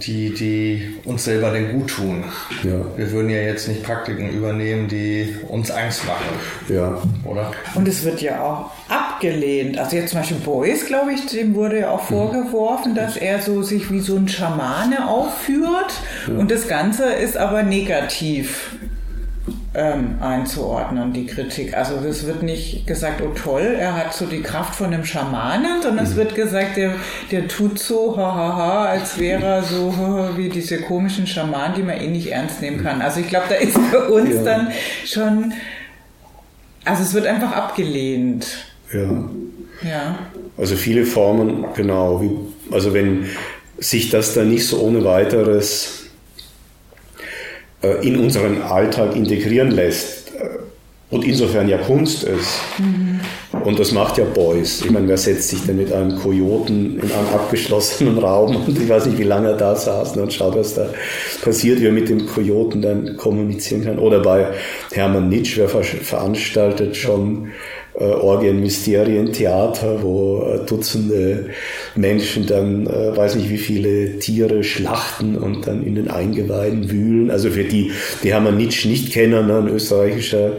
die, 0.05 0.35
die 0.35 0.97
uns 1.05 1.25
selber 1.25 1.51
denn 1.51 1.73
gut 1.73 1.91
tun. 1.91 2.25
Ja. 2.63 2.81
Wir 2.97 3.11
würden 3.13 3.31
ja 3.31 3.39
jetzt 3.39 3.69
nicht 3.69 3.83
Praktiken 3.85 4.31
übernehmen, 4.31 4.89
die 4.89 5.35
uns 5.49 5.71
Angst 5.71 6.05
machen, 6.07 6.25
Ja. 6.69 7.01
oder? 7.25 7.53
Und 7.75 7.87
es 7.89 8.05
wird 8.05 8.21
ja 8.23 8.41
auch 8.43 8.71
abgelehnt. 8.89 9.79
Also 9.79 9.97
jetzt 9.97 10.11
zum 10.11 10.21
Beispiel 10.21 10.39
Beuys, 10.39 10.87
glaube 10.87 11.13
ich, 11.13 11.27
dem 11.27 11.55
wurde 11.55 11.81
ja 11.81 11.91
auch 11.91 12.03
vorgeworfen, 12.03 12.95
dass 12.95 13.17
er 13.17 13.41
so 13.41 13.63
sich 13.63 13.91
wie 13.91 14.01
so 14.01 14.17
ein 14.17 14.29
Schamane 14.29 15.09
aufführt. 15.09 15.93
Und 16.29 16.51
das 16.51 16.67
Ganze 16.69 17.05
ist 17.13 17.37
aber 17.37 17.63
negativ 17.63 18.77
ähm, 19.77 20.16
einzuordnen, 20.20 21.12
die 21.12 21.27
Kritik. 21.27 21.77
Also 21.77 21.97
es 22.09 22.27
wird 22.27 22.43
nicht 22.45 22.87
gesagt, 22.87 23.20
oh 23.22 23.31
toll, 23.35 23.77
er 23.79 23.97
hat 23.97 24.14
so 24.14 24.27
die 24.27 24.41
Kraft 24.41 24.75
von 24.77 24.87
einem 24.95 25.05
Schamanen, 25.05 25.83
sondern 25.83 26.05
es 26.05 26.14
wird 26.14 26.35
gesagt, 26.35 26.77
der, 26.77 26.95
der 27.33 27.49
tut 27.49 27.79
so, 27.79 28.16
hahaha, 28.16 28.37
ha, 28.37 28.57
ha, 28.57 28.85
als 28.87 29.18
wäre 29.18 29.45
er 29.45 29.62
so 29.64 29.93
wie 30.37 30.49
diese 30.49 30.81
komischen 30.81 31.27
Schamanen, 31.27 31.75
die 31.77 31.83
man 31.83 31.97
eh 32.01 32.07
nicht 32.07 32.31
ernst 32.31 32.61
nehmen 32.62 32.83
kann. 32.85 33.03
Also 33.03 33.20
ich 33.20 33.29
glaube, 33.29 33.47
da 33.49 33.57
ist 33.57 33.77
für 33.77 34.09
uns 34.11 34.35
Ja. 34.37 34.43
dann 34.45 34.68
schon, 35.05 35.53
also 36.85 37.03
es 37.03 37.12
wird 37.14 37.27
einfach 37.27 37.53
abgelehnt. 37.53 38.47
ja. 38.93 39.25
Ja. 39.83 40.18
Also 40.57 40.77
viele 40.77 41.05
Formen, 41.05 41.64
genau. 41.75 42.22
Wie, 42.22 42.31
also 42.72 42.95
wenn 42.95 43.27
sich 43.79 44.09
das 44.09 44.35
dann 44.35 44.49
nicht 44.51 44.66
so 44.68 44.79
ohne 44.81 45.05
weiteres 45.05 46.04
in 48.03 48.18
unseren 48.18 48.62
Alltag 48.62 49.16
integrieren 49.16 49.70
lässt 49.70 50.32
äh, 50.35 50.49
und 51.11 51.24
insofern 51.24 51.68
ja 51.68 51.78
Kunst 51.78 52.24
ist. 52.24 52.61
Und 53.64 53.78
das 53.78 53.93
macht 53.93 54.18
ja 54.18 54.24
Beuys. 54.24 54.82
Ich 54.85 54.91
meine, 54.91 55.09
wer 55.09 55.16
setzt 55.16 55.49
sich 55.49 55.64
denn 55.64 55.76
mit 55.76 55.93
einem 55.93 56.16
Kojoten 56.16 56.99
in 56.99 57.12
einen 57.12 57.28
abgeschlossenen 57.32 58.18
Raum 58.24 58.57
und 58.57 58.78
ich 58.78 58.89
weiß 58.89 59.07
nicht, 59.07 59.18
wie 59.18 59.24
lange 59.24 59.51
er 59.51 59.57
da 59.57 59.76
saß 59.76 60.16
ne, 60.16 60.22
und 60.22 60.32
schaut, 60.32 60.57
was 60.57 60.74
da 60.74 60.89
passiert, 61.43 61.80
wie 61.80 61.87
er 61.87 61.93
mit 61.93 62.09
dem 62.09 62.26
Kojoten 62.26 62.82
dann 62.82 63.16
kommunizieren 63.16 63.85
kann. 63.85 63.99
Oder 63.99 64.20
bei 64.20 64.49
Hermann 64.93 65.28
Nitsch, 65.28 65.57
wer 65.57 65.68
ver 65.68 65.85
veranstaltet 65.85 66.97
schon 66.97 67.53
äh, 67.95 68.05
Orgien, 68.05 68.61
Mysterien, 68.61 69.32
Theater, 69.32 70.03
wo 70.03 70.42
äh, 70.42 70.66
Dutzende 70.66 71.51
Menschen 71.95 72.47
dann, 72.47 72.86
äh, 72.86 73.16
weiß 73.16 73.36
nicht 73.36 73.51
wie 73.51 73.59
viele 73.59 74.18
Tiere 74.18 74.64
schlachten 74.64 75.36
und 75.36 75.66
dann 75.66 75.84
in 75.84 75.95
den 75.95 76.11
Eingeweiden 76.11 76.90
wühlen. 76.90 77.30
Also 77.30 77.51
für 77.51 77.64
die, 77.64 77.92
die 78.22 78.32
Hermann 78.32 78.57
Nitsch 78.57 78.84
nicht 78.84 79.12
kennen, 79.12 79.47
ne, 79.47 79.59
ein 79.59 79.68
österreichischer 79.68 80.57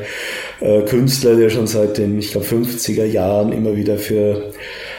äh, 0.62 0.82
Künstler, 0.82 1.36
der 1.36 1.50
schon 1.50 1.68
seit 1.68 1.98
den, 1.98 2.18
ich 2.20 2.32
glaube, 2.32 2.48
50er 2.48 3.06
Jahren 3.06 3.52
immer 3.52 3.76
wieder 3.76 3.98
für 3.98 4.52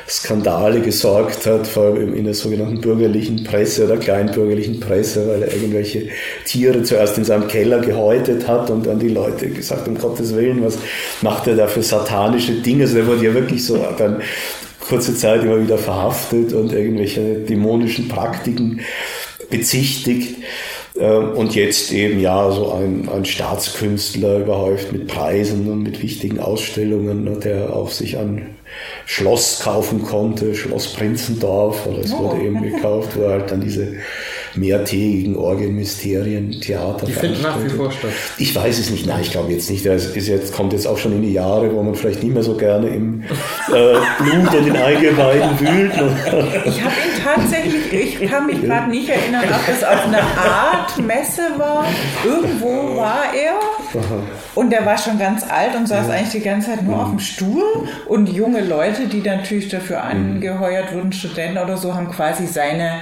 Skandale 0.08 0.80
gesorgt 0.80 1.46
hat, 1.46 1.66
vor 1.66 1.86
allem 1.86 2.14
in 2.14 2.24
der 2.24 2.34
sogenannten 2.34 2.80
bürgerlichen 2.80 3.42
Presse 3.42 3.84
oder 3.84 3.96
kleinbürgerlichen 3.96 4.78
Presse, 4.78 5.26
weil 5.28 5.42
er 5.42 5.52
irgendwelche 5.52 6.08
Tiere 6.44 6.82
zuerst 6.82 7.18
in 7.18 7.24
seinem 7.24 7.48
Keller 7.48 7.80
gehäutet 7.80 8.46
hat 8.46 8.70
und 8.70 8.86
dann 8.86 9.00
die 9.00 9.08
Leute 9.08 9.48
gesagt, 9.48 9.88
um 9.88 9.98
Gottes 9.98 10.34
Willen, 10.34 10.64
was 10.64 10.78
macht 11.22 11.48
er 11.48 11.56
da 11.56 11.66
für 11.66 11.82
satanische 11.82 12.52
Dinge? 12.52 12.84
Also 12.84 12.96
der 12.96 13.06
wurde 13.06 13.24
ja 13.24 13.34
wirklich 13.34 13.64
so 13.64 13.84
dann 13.98 14.22
kurze 14.88 15.16
Zeit 15.16 15.42
immer 15.42 15.60
wieder 15.60 15.78
verhaftet 15.78 16.52
und 16.52 16.72
irgendwelche 16.72 17.40
dämonischen 17.40 18.08
Praktiken 18.08 18.80
bezichtigt. 19.50 20.36
Ähm, 20.98 21.32
Und 21.36 21.54
jetzt 21.54 21.92
eben 21.92 22.20
ja 22.20 22.50
so 22.50 22.72
ein, 22.72 23.08
ein 23.08 23.24
Staatskünstler 23.24 24.38
überhäuft 24.38 24.92
mit 24.92 25.08
Preisen 25.08 25.70
und 25.70 25.82
mit 25.82 26.02
wichtigen 26.02 26.40
Ausstellungen, 26.40 27.24
ne, 27.24 27.38
der 27.38 27.74
auch 27.74 27.90
sich 27.90 28.16
ein 28.16 28.55
Schloss 29.06 29.60
kaufen 29.62 30.04
konnte, 30.04 30.54
Schloss 30.54 30.92
Prinzendorf, 30.92 31.86
oder 31.86 31.98
es 32.00 32.12
Oh. 32.12 32.18
wurde 32.30 32.42
eben 32.42 32.62
gekauft, 32.62 33.10
wo 33.14 33.28
halt 33.28 33.50
dann 33.50 33.60
diese 33.60 33.94
mehrtägigen 34.54 35.36
Orgelmysterien, 35.36 36.60
Theater 36.60 37.04
Die 37.06 37.12
finden 37.12 37.42
nach 37.42 37.62
wie 37.62 37.68
vor 37.68 37.92
statt. 37.92 38.10
Ich 38.38 38.54
weiß 38.56 38.78
es 38.78 38.90
nicht, 38.90 39.06
nein, 39.06 39.20
ich 39.22 39.30
glaube 39.30 39.52
jetzt 39.52 39.68
nicht. 39.70 39.84
Das 39.84 40.06
ist 40.06 40.28
jetzt, 40.28 40.54
kommt 40.54 40.72
jetzt 40.72 40.86
auch 40.86 40.96
schon 40.96 41.12
in 41.12 41.22
die 41.22 41.32
Jahre, 41.34 41.72
wo 41.74 41.82
man 41.82 41.94
vielleicht 41.94 42.22
nicht 42.22 42.32
mehr 42.32 42.42
so 42.42 42.56
gerne 42.56 42.88
im 42.88 43.22
äh, 43.22 43.96
Blut 44.18 44.54
und 44.54 44.66
in 44.66 44.76
Eingeweiden 44.76 45.60
wühlt. 45.60 45.92
Ich 46.66 46.82
habe 46.82 46.94
ihn 46.94 47.22
tatsächlich, 47.24 48.20
ich 48.22 48.30
kann 48.30 48.46
mich 48.46 48.60
gerade 48.62 48.90
nicht 48.90 49.08
erinnern, 49.08 49.44
ob 49.44 49.72
es 49.74 49.82
auf 49.84 50.04
einer 50.06 50.22
Art 50.22 50.96
Messe 50.98 51.42
war. 51.58 51.86
Irgendwo 52.24 52.96
war 52.96 53.24
er 53.34 53.54
und 54.54 54.70
der 54.70 54.84
war 54.86 54.98
schon 54.98 55.18
ganz 55.18 55.44
alt 55.48 55.74
und 55.74 55.86
saß 55.86 56.10
eigentlich 56.10 56.30
die 56.30 56.40
ganze 56.40 56.70
Zeit 56.70 56.82
nur 56.82 57.02
auf 57.02 57.10
dem 57.10 57.18
Stuhl. 57.18 57.62
Und 58.06 58.28
junge 58.28 58.60
Leute, 58.62 59.06
die 59.06 59.20
natürlich 59.20 59.68
dafür 59.68 60.02
angeheuert 60.02 60.94
wurden, 60.94 61.12
Studenten 61.12 61.58
oder 61.58 61.76
so, 61.76 61.94
haben 61.94 62.10
quasi 62.10 62.46
seine 62.46 63.00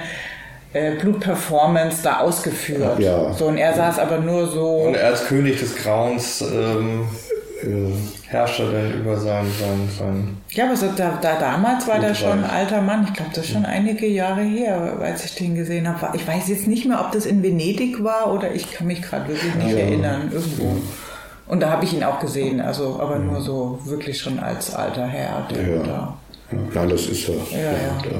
äh, 0.73 0.91
Blutperformance 0.95 2.03
da 2.03 2.19
ausgeführt. 2.19 2.99
Ja. 2.99 3.31
So, 3.33 3.45
und 3.45 3.57
er 3.57 3.73
saß 3.73 3.99
aber 3.99 4.19
nur 4.19 4.47
so. 4.47 4.67
Und 4.67 4.95
er 4.95 5.07
als 5.07 5.25
König 5.25 5.59
des 5.59 5.75
Grauens 5.75 6.41
ähm, 6.41 7.07
herrschte 8.27 8.71
dann 8.71 8.99
über 9.01 9.17
sein, 9.17 9.45
sein, 9.59 9.89
sein 9.97 10.37
Ja, 10.51 10.65
aber 10.65 10.75
so 10.75 10.87
da, 10.95 11.17
da 11.21 11.39
damals 11.39 11.87
war 11.87 11.99
der 11.99 12.13
schon 12.13 12.43
ein 12.43 12.49
alter 12.49 12.81
Mann. 12.81 13.05
Ich 13.07 13.13
glaube, 13.13 13.31
das 13.33 13.45
ist 13.45 13.51
schon 13.53 13.65
einige 13.65 14.07
Jahre 14.07 14.41
her, 14.41 14.97
als 15.01 15.25
ich 15.25 15.35
den 15.35 15.55
gesehen 15.55 15.87
habe. 15.87 16.15
Ich 16.17 16.27
weiß 16.27 16.47
jetzt 16.49 16.67
nicht 16.67 16.85
mehr, 16.85 16.99
ob 17.01 17.11
das 17.11 17.25
in 17.25 17.41
Venedig 17.43 18.03
war 18.03 18.33
oder 18.33 18.53
ich 18.53 18.71
kann 18.71 18.87
mich 18.87 19.01
gerade 19.01 19.27
wirklich 19.29 19.55
nicht 19.55 19.71
Ja. 19.71 19.77
erinnern. 19.79 20.29
Irgendwo. 20.31 20.77
Und 21.47 21.61
da 21.61 21.69
habe 21.69 21.85
ich 21.85 21.93
ihn 21.93 22.03
auch 22.03 22.19
gesehen, 22.19 22.59
also 22.59 22.99
aber 22.99 23.19
nur 23.19 23.39
so 23.39 23.79
wirklich 23.85 24.19
schon 24.19 24.39
als 24.39 24.73
alter 24.73 25.05
Herr, 25.07 25.47
der 25.49 25.75
Ja. 25.77 25.83
da. 25.83 26.13
Nein, 26.73 26.89
das 26.89 27.05
ist 27.07 27.27
ja. 27.27 27.33
Ja, 27.51 27.57
ja. 27.59 27.71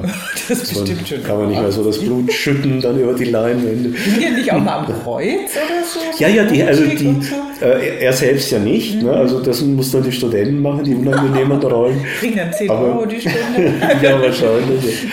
da- 0.01 0.07
Das 0.49 0.59
ist 0.61 0.73
bestimmt 0.73 1.07
schon. 1.07 1.23
Kann 1.23 1.37
man 1.39 1.49
nicht 1.49 1.61
mehr 1.61 1.71
so 1.71 1.83
das 1.83 1.97
Blut 1.99 2.31
schütten 2.33 2.79
dann 2.81 2.99
über 2.99 3.13
die 3.13 3.25
Leinwände. 3.25 3.89
Sind 3.97 4.21
die 4.21 4.29
nicht 4.29 4.51
auch 4.53 4.59
mal 4.59 4.79
am 4.79 4.85
Kreuz 4.85 5.51
oder 5.51 5.83
so? 5.83 5.99
Ja, 6.23 6.27
ja, 6.29 6.43
die, 6.45 6.61
also 6.63 6.83
die, 6.85 6.97
so? 7.21 7.65
äh, 7.65 7.99
er 8.03 8.13
selbst 8.13 8.51
ja 8.51 8.59
nicht. 8.59 9.01
Ne? 9.01 9.11
Also 9.11 9.39
das 9.41 9.61
muss 9.61 9.91
dann 9.91 10.03
die 10.03 10.11
Studenten 10.11 10.61
machen, 10.61 10.83
die 10.83 10.93
unangenehmen 10.95 11.59
Rollen. 11.61 12.03
Kriegen 12.19 12.35
dann 12.37 12.53
10 12.53 12.69
Aber- 12.69 12.85
Euro 12.85 13.05
die 13.05 13.19
Stunde. 13.21 13.73
ja, 14.01 14.21
wahrscheinlich. 14.21 15.07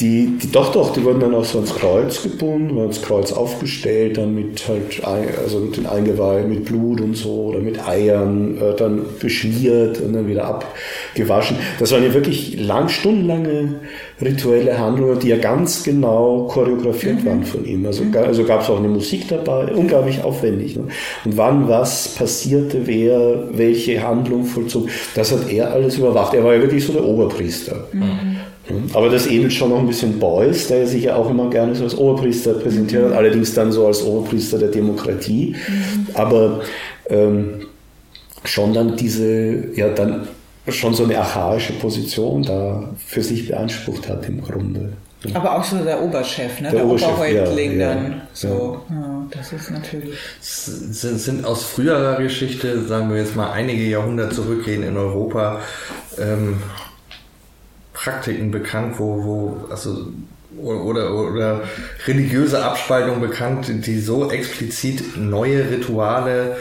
Die, 0.00 0.38
die, 0.40 0.50
doch, 0.50 0.72
doch, 0.72 0.92
die 0.94 1.04
wurden 1.04 1.20
dann 1.20 1.34
auch 1.34 1.44
so 1.44 1.58
ans 1.58 1.74
Kreuz 1.74 2.22
gebunden, 2.22 2.78
ans 2.78 3.02
Kreuz 3.02 3.32
aufgestellt, 3.32 4.16
dann 4.16 4.34
mit 4.34 4.66
halt, 4.66 5.04
also 5.42 5.58
mit 5.58 5.76
den 5.76 5.86
Eingeweiden, 5.86 6.48
mit 6.48 6.64
Blut 6.64 7.00
und 7.02 7.14
so 7.16 7.46
oder 7.50 7.58
mit 7.58 7.86
Eiern, 7.86 8.56
äh, 8.56 8.74
dann 8.76 9.02
beschmiert 9.20 10.00
und 10.00 10.14
dann 10.14 10.26
wieder 10.26 10.44
abgewaschen. 10.46 11.56
Das 11.78 11.92
waren 11.92 12.02
ja 12.02 12.14
wirklich 12.14 12.58
lang, 12.58 12.88
stundenlange 12.88 13.74
rituelle 14.22 14.78
Handlungen, 14.78 15.18
die 15.18 15.28
ja 15.28 15.36
ganz 15.36 15.82
genau 15.82 16.48
choreografiert 16.50 17.24
waren 17.26 17.44
von 17.44 17.64
ihm. 17.66 17.84
Also, 17.84 18.04
ga- 18.10 18.22
also 18.24 18.44
gab 18.44 18.62
es 18.62 18.70
auch 18.70 18.78
eine 18.78 18.88
Musik 18.88 19.28
dabei, 19.28 19.72
unglaublich 19.74 20.22
aufwendig. 20.22 20.76
Ne? 20.76 20.84
Und 21.24 21.36
wann 21.36 21.68
was 21.68 22.08
passierte, 22.14 22.86
wer 22.86 23.48
welche 23.52 24.02
Handlung 24.02 24.44
vollzog, 24.44 24.88
das 25.14 25.32
hat 25.32 25.50
er 25.50 25.72
alles 25.72 25.98
überwacht. 25.98 26.32
Er 26.34 26.44
war 26.44 26.54
ja 26.54 26.62
wirklich 26.62 26.84
so 26.86 26.92
der 26.94 27.04
Oberpriester. 27.04 27.86
Aber 28.94 29.08
das 29.08 29.26
ähnelt 29.26 29.52
schon 29.52 29.70
noch 29.70 29.78
ein 29.78 29.86
bisschen 29.86 30.18
Beuys, 30.18 30.68
der 30.68 30.86
sich 30.86 31.04
ja 31.04 31.16
auch 31.16 31.30
immer 31.30 31.50
gerne 31.50 31.74
so 31.74 31.84
als 31.84 31.96
Oberpriester 31.96 32.54
präsentiert 32.54 33.06
hat, 33.06 33.12
allerdings 33.12 33.54
dann 33.54 33.72
so 33.72 33.86
als 33.86 34.02
Oberpriester 34.02 34.58
der 34.58 34.68
Demokratie. 34.68 35.56
Aber 36.14 36.60
ähm, 37.08 37.66
schon 38.44 38.72
dann 38.72 38.96
diese, 38.96 39.76
ja, 39.76 39.88
dann 39.88 40.28
schon 40.68 40.94
so 40.94 41.04
eine 41.04 41.18
archaische 41.18 41.72
Position 41.74 42.42
da 42.42 42.88
für 43.04 43.22
sich 43.22 43.48
beansprucht 43.48 44.08
hat 44.08 44.28
im 44.28 44.42
Grunde. 44.42 44.92
Aber 45.34 45.58
auch 45.58 45.64
so 45.64 45.76
der 45.76 46.02
Oberchef, 46.02 46.60
ne? 46.60 46.70
Der 46.70 46.78
Der, 46.78 46.86
Oberchef, 46.86 47.08
Oberhäuptling 47.08 47.78
ja, 47.78 47.94
dann. 47.94 48.10
ja, 48.12 48.22
So, 48.32 48.80
ja. 48.88 49.26
das 49.30 49.52
ist 49.52 49.70
natürlich. 49.70 50.16
sind, 50.40 51.20
sind 51.20 51.44
aus 51.44 51.64
früherer 51.64 52.16
Geschichte, 52.16 52.86
sagen 52.86 53.10
wir 53.10 53.18
jetzt 53.18 53.36
mal 53.36 53.50
einige 53.52 53.82
Jahrhunderte 53.82 54.36
zurückgehen 54.36 54.82
in 54.82 54.96
Europa, 54.96 55.60
ähm, 56.18 56.56
Praktiken 58.02 58.50
bekannt, 58.50 58.98
wo, 58.98 59.24
wo, 59.24 59.66
also 59.70 60.06
oder, 60.56 61.14
oder 61.14 61.62
religiöse 62.06 62.62
Abspaltung 62.62 63.20
bekannt, 63.20 63.70
die 63.86 63.98
so 64.00 64.30
explizit 64.30 65.16
neue 65.16 65.70
Rituale 65.70 66.56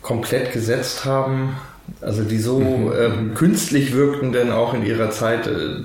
komplett 0.00 0.52
gesetzt 0.52 1.04
haben, 1.04 1.56
also 2.00 2.22
die 2.22 2.38
so 2.38 2.60
mhm. 2.60 2.92
ähm, 2.98 3.34
künstlich 3.34 3.94
wirkten 3.94 4.32
denn 4.32 4.52
auch 4.52 4.74
in 4.74 4.84
ihrer 4.84 5.10
Zeit, 5.10 5.46
äh, 5.46 5.80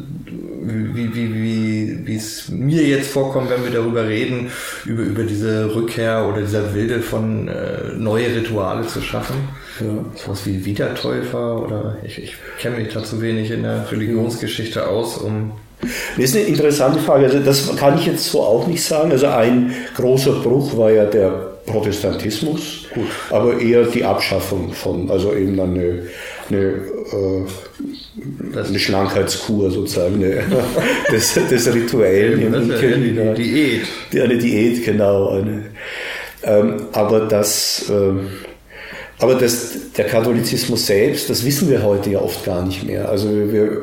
wie, 0.64 1.14
wie, 1.16 1.34
wie, 1.34 2.08
wie 2.08 2.16
es 2.16 2.50
mir 2.50 2.84
jetzt 2.84 3.12
vorkommt, 3.12 3.50
wenn 3.50 3.64
wir 3.64 3.72
darüber 3.72 4.08
reden, 4.08 4.52
über, 4.86 5.04
über 5.04 5.24
diese 5.24 5.74
Rückkehr 5.74 6.28
oder 6.28 6.42
dieser 6.42 6.74
Wilde 6.74 7.02
von 7.02 7.48
äh, 7.48 7.94
neue 7.98 8.36
Rituale 8.36 8.86
zu 8.88 9.02
schaffen. 9.02 9.36
Ja. 9.80 10.06
Sowas 10.16 10.46
wie 10.46 10.64
Wiedertäufer 10.64 11.62
oder 11.62 11.98
ich, 12.04 12.22
ich 12.22 12.36
kenne 12.60 12.78
mich 12.78 12.94
da 12.94 13.04
zu 13.04 13.22
wenig 13.22 13.52
in 13.52 13.64
der 13.64 13.92
Religionsgeschichte 13.92 14.88
aus, 14.88 15.18
um 15.18 15.54
das 16.16 16.26
ist 16.26 16.36
eine 16.36 16.46
interessante 16.46 17.00
Frage. 17.00 17.26
Also 17.26 17.40
das 17.40 17.76
kann 17.76 17.98
ich 17.98 18.06
jetzt 18.06 18.26
so 18.26 18.42
auch 18.42 18.68
nicht 18.68 18.84
sagen. 18.84 19.12
Also 19.12 19.28
ein 19.28 19.74
großer 19.96 20.34
Bruch 20.34 20.78
war 20.78 20.92
ja 20.92 21.06
der 21.06 21.30
Protestantismus, 21.66 22.86
Gut. 22.94 23.08
aber 23.30 23.60
eher 23.60 23.84
die 23.86 24.04
Abschaffung 24.04 24.74
von, 24.74 25.10
also 25.10 25.34
eben 25.34 25.60
eine, 25.60 26.04
eine, 26.52 27.46
äh, 28.56 28.58
eine 28.68 28.80
Schlankheitskur 28.80 29.72
sozusagen, 29.72 30.16
eine, 30.16 30.44
Rituellen. 31.74 32.42
Ja, 32.42 32.48
eine, 32.60 32.76
eine 32.76 33.34
Diät. 33.34 33.82
Die, 34.12 34.22
eine 34.22 34.38
Diät, 34.38 34.86
genau. 34.86 35.30
Eine, 35.30 35.66
ähm, 36.44 36.88
aber 36.92 37.22
das... 37.22 37.86
Ähm, 37.90 38.28
aber 39.20 39.36
das, 39.36 39.92
der 39.96 40.06
Katholizismus 40.06 40.88
selbst, 40.88 41.30
das 41.30 41.46
wissen 41.46 41.70
wir 41.70 41.84
heute 41.84 42.10
ja 42.10 42.20
oft 42.20 42.44
gar 42.44 42.66
nicht 42.66 42.84
mehr. 42.84 43.08
Also 43.08 43.30
wir, 43.30 43.78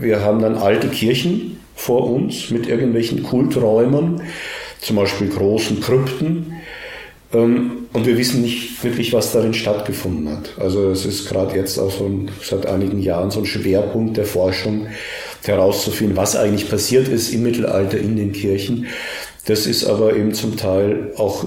wir 0.00 0.20
haben 0.22 0.42
dann 0.42 0.56
alte 0.56 0.88
Kirchen 0.88 1.60
vor 1.76 2.10
uns 2.10 2.50
mit 2.50 2.68
irgendwelchen 2.68 3.22
Kulträumen, 3.22 4.22
zum 4.80 4.96
Beispiel 4.96 5.28
großen 5.28 5.80
Krypten. 5.80 6.51
Ähm, 7.32 7.86
und 7.92 8.06
wir 8.06 8.16
wissen 8.16 8.42
nicht 8.42 8.82
wirklich, 8.82 9.12
was 9.12 9.32
darin 9.32 9.54
stattgefunden 9.54 10.28
hat. 10.30 10.50
Also 10.58 10.90
es 10.90 11.04
ist 11.04 11.28
gerade 11.28 11.56
jetzt 11.56 11.78
auch 11.78 11.90
so 11.90 12.06
ein, 12.06 12.30
seit 12.42 12.66
einigen 12.66 13.00
Jahren 13.00 13.30
so 13.30 13.40
ein 13.40 13.46
Schwerpunkt 13.46 14.16
der 14.16 14.24
Forschung 14.24 14.86
herauszufinden, 15.42 16.16
was 16.16 16.36
eigentlich 16.36 16.70
passiert 16.70 17.08
ist 17.08 17.32
im 17.32 17.42
Mittelalter 17.42 17.98
in 17.98 18.16
den 18.16 18.32
Kirchen. 18.32 18.86
Das 19.46 19.66
ist 19.66 19.84
aber 19.84 20.14
eben 20.14 20.34
zum 20.34 20.56
Teil 20.56 21.12
auch 21.16 21.44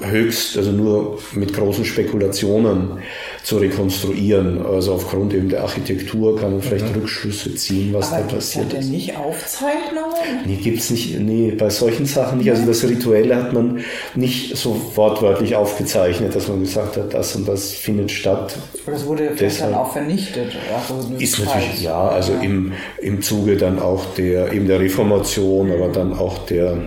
höchst, 0.00 0.58
also 0.58 0.72
nur 0.72 1.18
mit 1.32 1.54
großen 1.54 1.84
Spekulationen 1.84 2.98
zu 3.46 3.58
rekonstruieren. 3.58 4.66
Also 4.66 4.94
aufgrund 4.94 5.32
eben 5.32 5.48
der 5.48 5.62
Architektur 5.62 6.36
kann 6.36 6.50
man 6.50 6.62
vielleicht 6.62 6.88
mhm. 6.88 7.02
Rückschlüsse 7.02 7.54
ziehen, 7.54 7.94
was 7.94 8.12
Aber 8.12 8.22
da 8.22 8.34
passiert 8.34 8.72
ist. 8.72 8.88
nicht 8.90 9.16
Aufzeichnungen? 9.16 10.16
Nee, 10.44 10.56
gibt 10.56 10.80
es 10.80 10.90
nicht. 10.90 11.16
Nee, 11.20 11.52
bei 11.52 11.70
solchen 11.70 12.06
Sachen 12.06 12.38
nicht. 12.38 12.50
Also 12.50 12.66
das 12.66 12.82
Rituelle 12.82 13.36
hat 13.36 13.52
man 13.52 13.84
nicht 14.16 14.56
so 14.56 14.90
wortwörtlich 14.96 15.54
aufgezeichnet, 15.54 16.34
dass 16.34 16.48
man 16.48 16.58
gesagt 16.58 16.96
hat, 16.96 17.14
das 17.14 17.36
und 17.36 17.46
das 17.46 17.70
findet 17.70 18.10
statt. 18.10 18.58
Oder 18.84 18.96
es 18.96 19.06
wurde 19.06 19.30
Deshalb 19.38 19.70
dann 19.70 19.80
auch 19.80 19.92
vernichtet. 19.92 20.56
Also 20.74 21.14
ist 21.16 21.38
natürlich, 21.38 21.82
ja, 21.82 22.08
also 22.08 22.32
ja. 22.32 22.40
Im, 22.40 22.72
im 23.00 23.22
Zuge 23.22 23.56
dann 23.56 23.78
auch 23.78 24.06
der, 24.16 24.52
eben 24.52 24.66
der 24.66 24.80
Reformation, 24.80 25.70
aber 25.70 25.86
dann 25.86 26.14
auch 26.14 26.46
der 26.46 26.78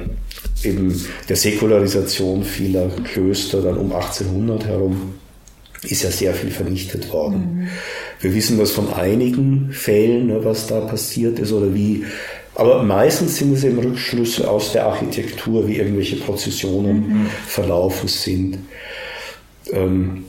eben 0.65 1.07
der 1.29 1.37
Säkularisation 1.37 2.43
vieler 2.43 2.89
Klöster 3.05 3.61
dann 3.61 3.77
um 3.77 3.93
1800 3.93 4.65
herum 4.65 5.13
ist 5.83 6.03
ja 6.03 6.11
sehr 6.11 6.33
viel 6.33 6.51
vernichtet 6.51 7.11
worden. 7.11 7.61
Mhm. 7.61 7.67
Wir 8.19 8.33
wissen 8.33 8.57
das 8.57 8.71
von 8.71 8.91
einigen 8.93 9.71
Fällen, 9.71 10.27
ne, 10.27 10.43
was 10.43 10.67
da 10.67 10.81
passiert 10.81 11.39
ist 11.39 11.51
oder 11.51 11.73
wie. 11.73 12.05
Aber 12.55 12.83
meistens 12.83 13.37
sind 13.37 13.53
es 13.53 13.63
eben 13.63 13.79
Rückschlüsse 13.79 14.49
aus 14.49 14.73
der 14.73 14.85
Architektur, 14.87 15.67
wie 15.67 15.77
irgendwelche 15.77 16.17
Prozessionen 16.17 17.07
mhm. 17.07 17.29
verlaufen 17.47 18.09
sind. 18.09 18.57
Ähm, 19.71 20.25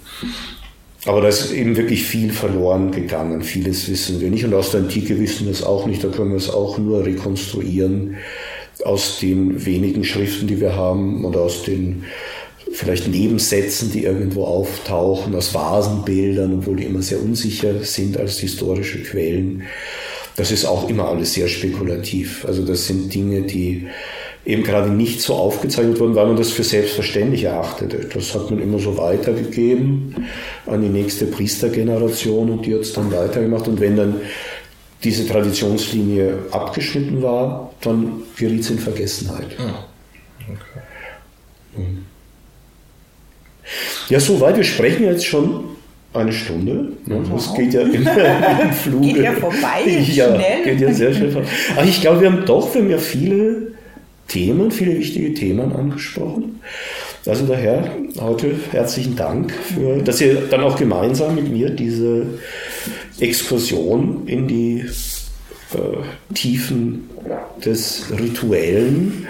aber 1.06 1.22
da 1.22 1.28
ist 1.28 1.50
eben 1.50 1.76
wirklich 1.76 2.04
viel 2.04 2.30
verloren 2.30 2.92
gegangen. 2.92 3.42
Vieles 3.42 3.88
wissen 3.88 4.20
wir 4.20 4.30
nicht. 4.30 4.44
Und 4.44 4.54
aus 4.54 4.70
der 4.70 4.82
Antike 4.82 5.18
wissen 5.18 5.46
wir 5.46 5.52
es 5.52 5.62
auch 5.62 5.86
nicht. 5.86 6.04
Da 6.04 6.08
können 6.08 6.30
wir 6.30 6.36
es 6.36 6.50
auch 6.50 6.78
nur 6.78 7.04
rekonstruieren 7.04 8.18
aus 8.84 9.18
den 9.18 9.64
wenigen 9.64 10.04
Schriften, 10.04 10.46
die 10.46 10.60
wir 10.60 10.74
haben 10.76 11.24
und 11.24 11.36
aus 11.36 11.62
den 11.62 12.04
vielleicht 12.72 13.08
Nebensätzen, 13.08 13.90
die 13.92 14.04
irgendwo 14.04 14.44
auftauchen, 14.44 15.34
aus 15.34 15.54
Vasenbildern, 15.54 16.58
obwohl 16.58 16.76
die 16.76 16.84
immer 16.84 17.02
sehr 17.02 17.22
unsicher 17.22 17.82
sind 17.82 18.16
als 18.16 18.38
historische 18.38 19.02
Quellen. 19.02 19.64
Das 20.36 20.50
ist 20.50 20.64
auch 20.64 20.88
immer 20.88 21.08
alles 21.08 21.34
sehr 21.34 21.48
spekulativ. 21.48 22.44
Also 22.46 22.64
das 22.64 22.86
sind 22.86 23.12
Dinge, 23.12 23.42
die 23.42 23.88
eben 24.44 24.62
gerade 24.62 24.90
nicht 24.90 25.20
so 25.20 25.34
aufgezeichnet 25.34 26.00
wurden, 26.00 26.14
weil 26.14 26.26
man 26.26 26.36
das 26.36 26.50
für 26.50 26.64
selbstverständlich 26.64 27.44
erachtete. 27.44 28.08
Das 28.12 28.34
hat 28.34 28.50
man 28.50 28.60
immer 28.60 28.78
so 28.78 28.96
weitergegeben 28.96 30.14
an 30.66 30.80
die 30.80 30.88
nächste 30.88 31.26
Priestergeneration 31.26 32.50
und 32.50 32.66
die 32.66 32.74
hat 32.74 32.80
es 32.80 32.92
dann 32.92 33.12
weitergemacht. 33.12 33.68
Und 33.68 33.80
wenn 33.80 33.96
dann 33.96 34.20
diese 35.04 35.26
Traditionslinie 35.26 36.38
abgeschnitten 36.50 37.22
war, 37.22 37.72
dann 37.80 38.22
geriet 38.36 38.60
es 38.60 38.70
in 38.70 38.78
Vergessenheit. 38.78 39.48
Ah, 39.58 39.84
okay. 40.48 40.80
Mhm. 41.76 42.09
Ja, 44.08 44.20
soweit. 44.20 44.56
Wir 44.56 44.64
sprechen 44.64 45.04
jetzt 45.04 45.26
schon 45.26 45.64
eine 46.12 46.32
Stunde. 46.32 46.92
Ne? 47.06 47.22
Wow. 47.28 47.34
Das 47.34 47.54
geht 47.54 47.74
ja 47.74 47.82
im, 47.82 47.94
im 48.62 48.72
Fluge. 48.72 49.06
Geht 49.06 49.22
ja 49.22 49.32
vorbei, 49.32 49.84
ja, 49.86 50.34
schnell. 50.34 50.64
Geht 50.64 50.80
ja 50.80 50.92
sehr 50.92 51.14
schnell 51.14 51.30
vorbei. 51.30 51.48
Aber 51.76 51.86
ich 51.86 52.00
glaube, 52.00 52.20
wir 52.20 52.32
haben 52.32 52.44
doch, 52.44 52.74
wir 52.74 52.82
haben 52.82 52.90
ja 52.90 52.98
viele 52.98 53.72
Themen, 54.28 54.70
viele 54.70 54.98
wichtige 54.98 55.34
Themen 55.34 55.72
angesprochen. 55.72 56.60
Also 57.26 57.46
daher 57.46 57.90
heute 58.18 58.54
herzlichen 58.72 59.14
Dank, 59.14 59.52
für, 59.52 60.02
dass 60.02 60.20
ihr 60.20 60.46
dann 60.48 60.62
auch 60.62 60.76
gemeinsam 60.76 61.34
mit 61.34 61.50
mir 61.50 61.68
diese 61.68 62.26
Exkursion 63.18 64.22
in 64.26 64.48
die 64.48 64.84
äh, 65.74 66.34
Tiefen 66.34 67.08
des 67.64 68.06
Rituellen 68.18 69.26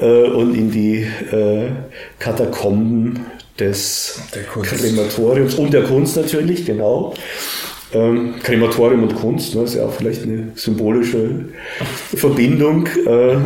äh, 0.00 0.24
und 0.24 0.54
in 0.54 0.70
die 0.70 1.06
äh, 1.30 1.70
Katakomben 2.18 3.26
des 3.58 4.20
Krematoriums 4.62 5.54
und 5.54 5.72
der 5.72 5.84
Kunst 5.84 6.16
natürlich, 6.16 6.66
genau. 6.66 7.14
Ähm, 7.92 8.34
Krematorium 8.42 9.04
und 9.04 9.14
Kunst, 9.14 9.54
ne, 9.54 9.62
ist 9.62 9.74
ja 9.74 9.84
auch 9.84 9.92
vielleicht 9.92 10.24
eine 10.24 10.48
symbolische 10.56 11.44
Verbindung. 12.16 12.88
Äh, 13.06 13.36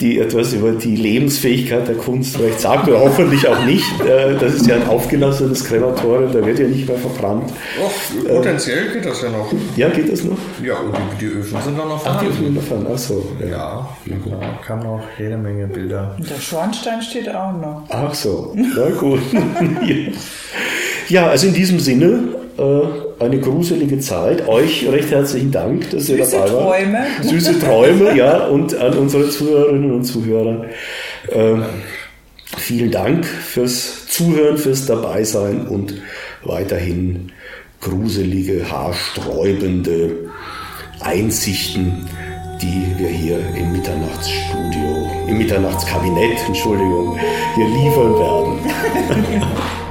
die 0.00 0.18
etwas 0.18 0.52
über 0.52 0.72
die 0.72 0.96
Lebensfähigkeit 0.96 1.86
der 1.88 1.96
Kunst 1.96 2.36
vielleicht 2.36 2.60
sagt, 2.60 2.88
oder 2.88 3.00
hoffentlich 3.00 3.46
auch 3.46 3.64
nicht. 3.64 3.84
Äh, 4.00 4.34
das 4.38 4.54
ist 4.54 4.66
ja 4.66 4.76
ein 4.76 4.86
aufgelassenes 4.88 5.64
Krematorium, 5.64 6.32
da 6.32 6.44
wird 6.44 6.58
ja 6.58 6.66
nicht 6.66 6.88
mehr 6.88 6.98
verbrannt. 6.98 7.52
Och, 7.82 8.28
potenziell 8.28 8.92
geht 8.92 9.06
das 9.06 9.22
ja 9.22 9.30
noch. 9.30 9.52
Ja, 9.76 9.88
geht 9.88 10.10
das 10.10 10.24
noch? 10.24 10.38
Ja, 10.62 10.74
und 10.74 10.94
die, 11.20 11.26
die 11.26 11.32
Öfen 11.32 11.62
sind 11.62 11.78
dann 11.78 11.88
noch 11.88 12.02
vorhanden. 12.02 12.06
Ach, 12.06 12.20
die 12.20 12.26
Öfen 12.26 12.44
sind 12.44 12.54
noch 12.54 12.62
vorhanden, 12.62 12.90
ach 12.94 12.98
so. 12.98 13.32
Ja, 13.40 13.46
ja, 13.46 13.86
ja 14.06 14.58
kann 14.66 14.80
noch 14.80 15.02
jede 15.18 15.36
Menge 15.36 15.66
Bilder. 15.66 16.14
Und 16.18 16.28
der 16.28 16.40
Schornstein 16.40 17.02
steht 17.02 17.28
auch 17.28 17.52
noch. 17.52 17.82
Ach 17.88 18.14
so, 18.14 18.54
na 18.54 18.90
gut. 18.90 19.20
ja, 21.08 21.28
also 21.28 21.46
in 21.46 21.54
diesem 21.54 21.78
Sinne, 21.80 22.43
eine 22.56 23.40
gruselige 23.40 23.98
Zeit. 23.98 24.46
Euch 24.48 24.86
recht 24.88 25.10
herzlichen 25.10 25.50
Dank, 25.50 25.90
dass 25.90 26.08
ihr 26.08 26.24
Süße 26.24 26.36
dabei 26.36 26.52
wart. 26.52 26.62
Träume. 26.62 27.06
Süße 27.22 27.58
Träume, 27.58 28.16
ja, 28.16 28.46
und 28.46 28.74
an 28.76 28.94
unsere 28.94 29.28
Zuhörerinnen 29.28 29.92
und 29.92 30.04
Zuhörer. 30.04 30.66
Äh, 31.28 31.56
vielen 32.56 32.90
Dank 32.90 33.26
fürs 33.26 34.06
Zuhören, 34.06 34.58
fürs 34.58 34.86
Dabeisein 34.86 35.66
und 35.66 35.94
weiterhin 36.44 37.32
gruselige, 37.80 38.70
haarsträubende 38.70 40.30
Einsichten, 41.00 42.08
die 42.62 42.86
wir 42.96 43.08
hier 43.08 43.38
im 43.56 43.72
Mitternachtsstudio, 43.72 45.10
im 45.28 45.38
Mitternachtskabinett, 45.38 46.38
Entschuldigung, 46.46 47.18
hier 47.56 47.66
liefern 47.66 48.14
werden. 48.18 49.74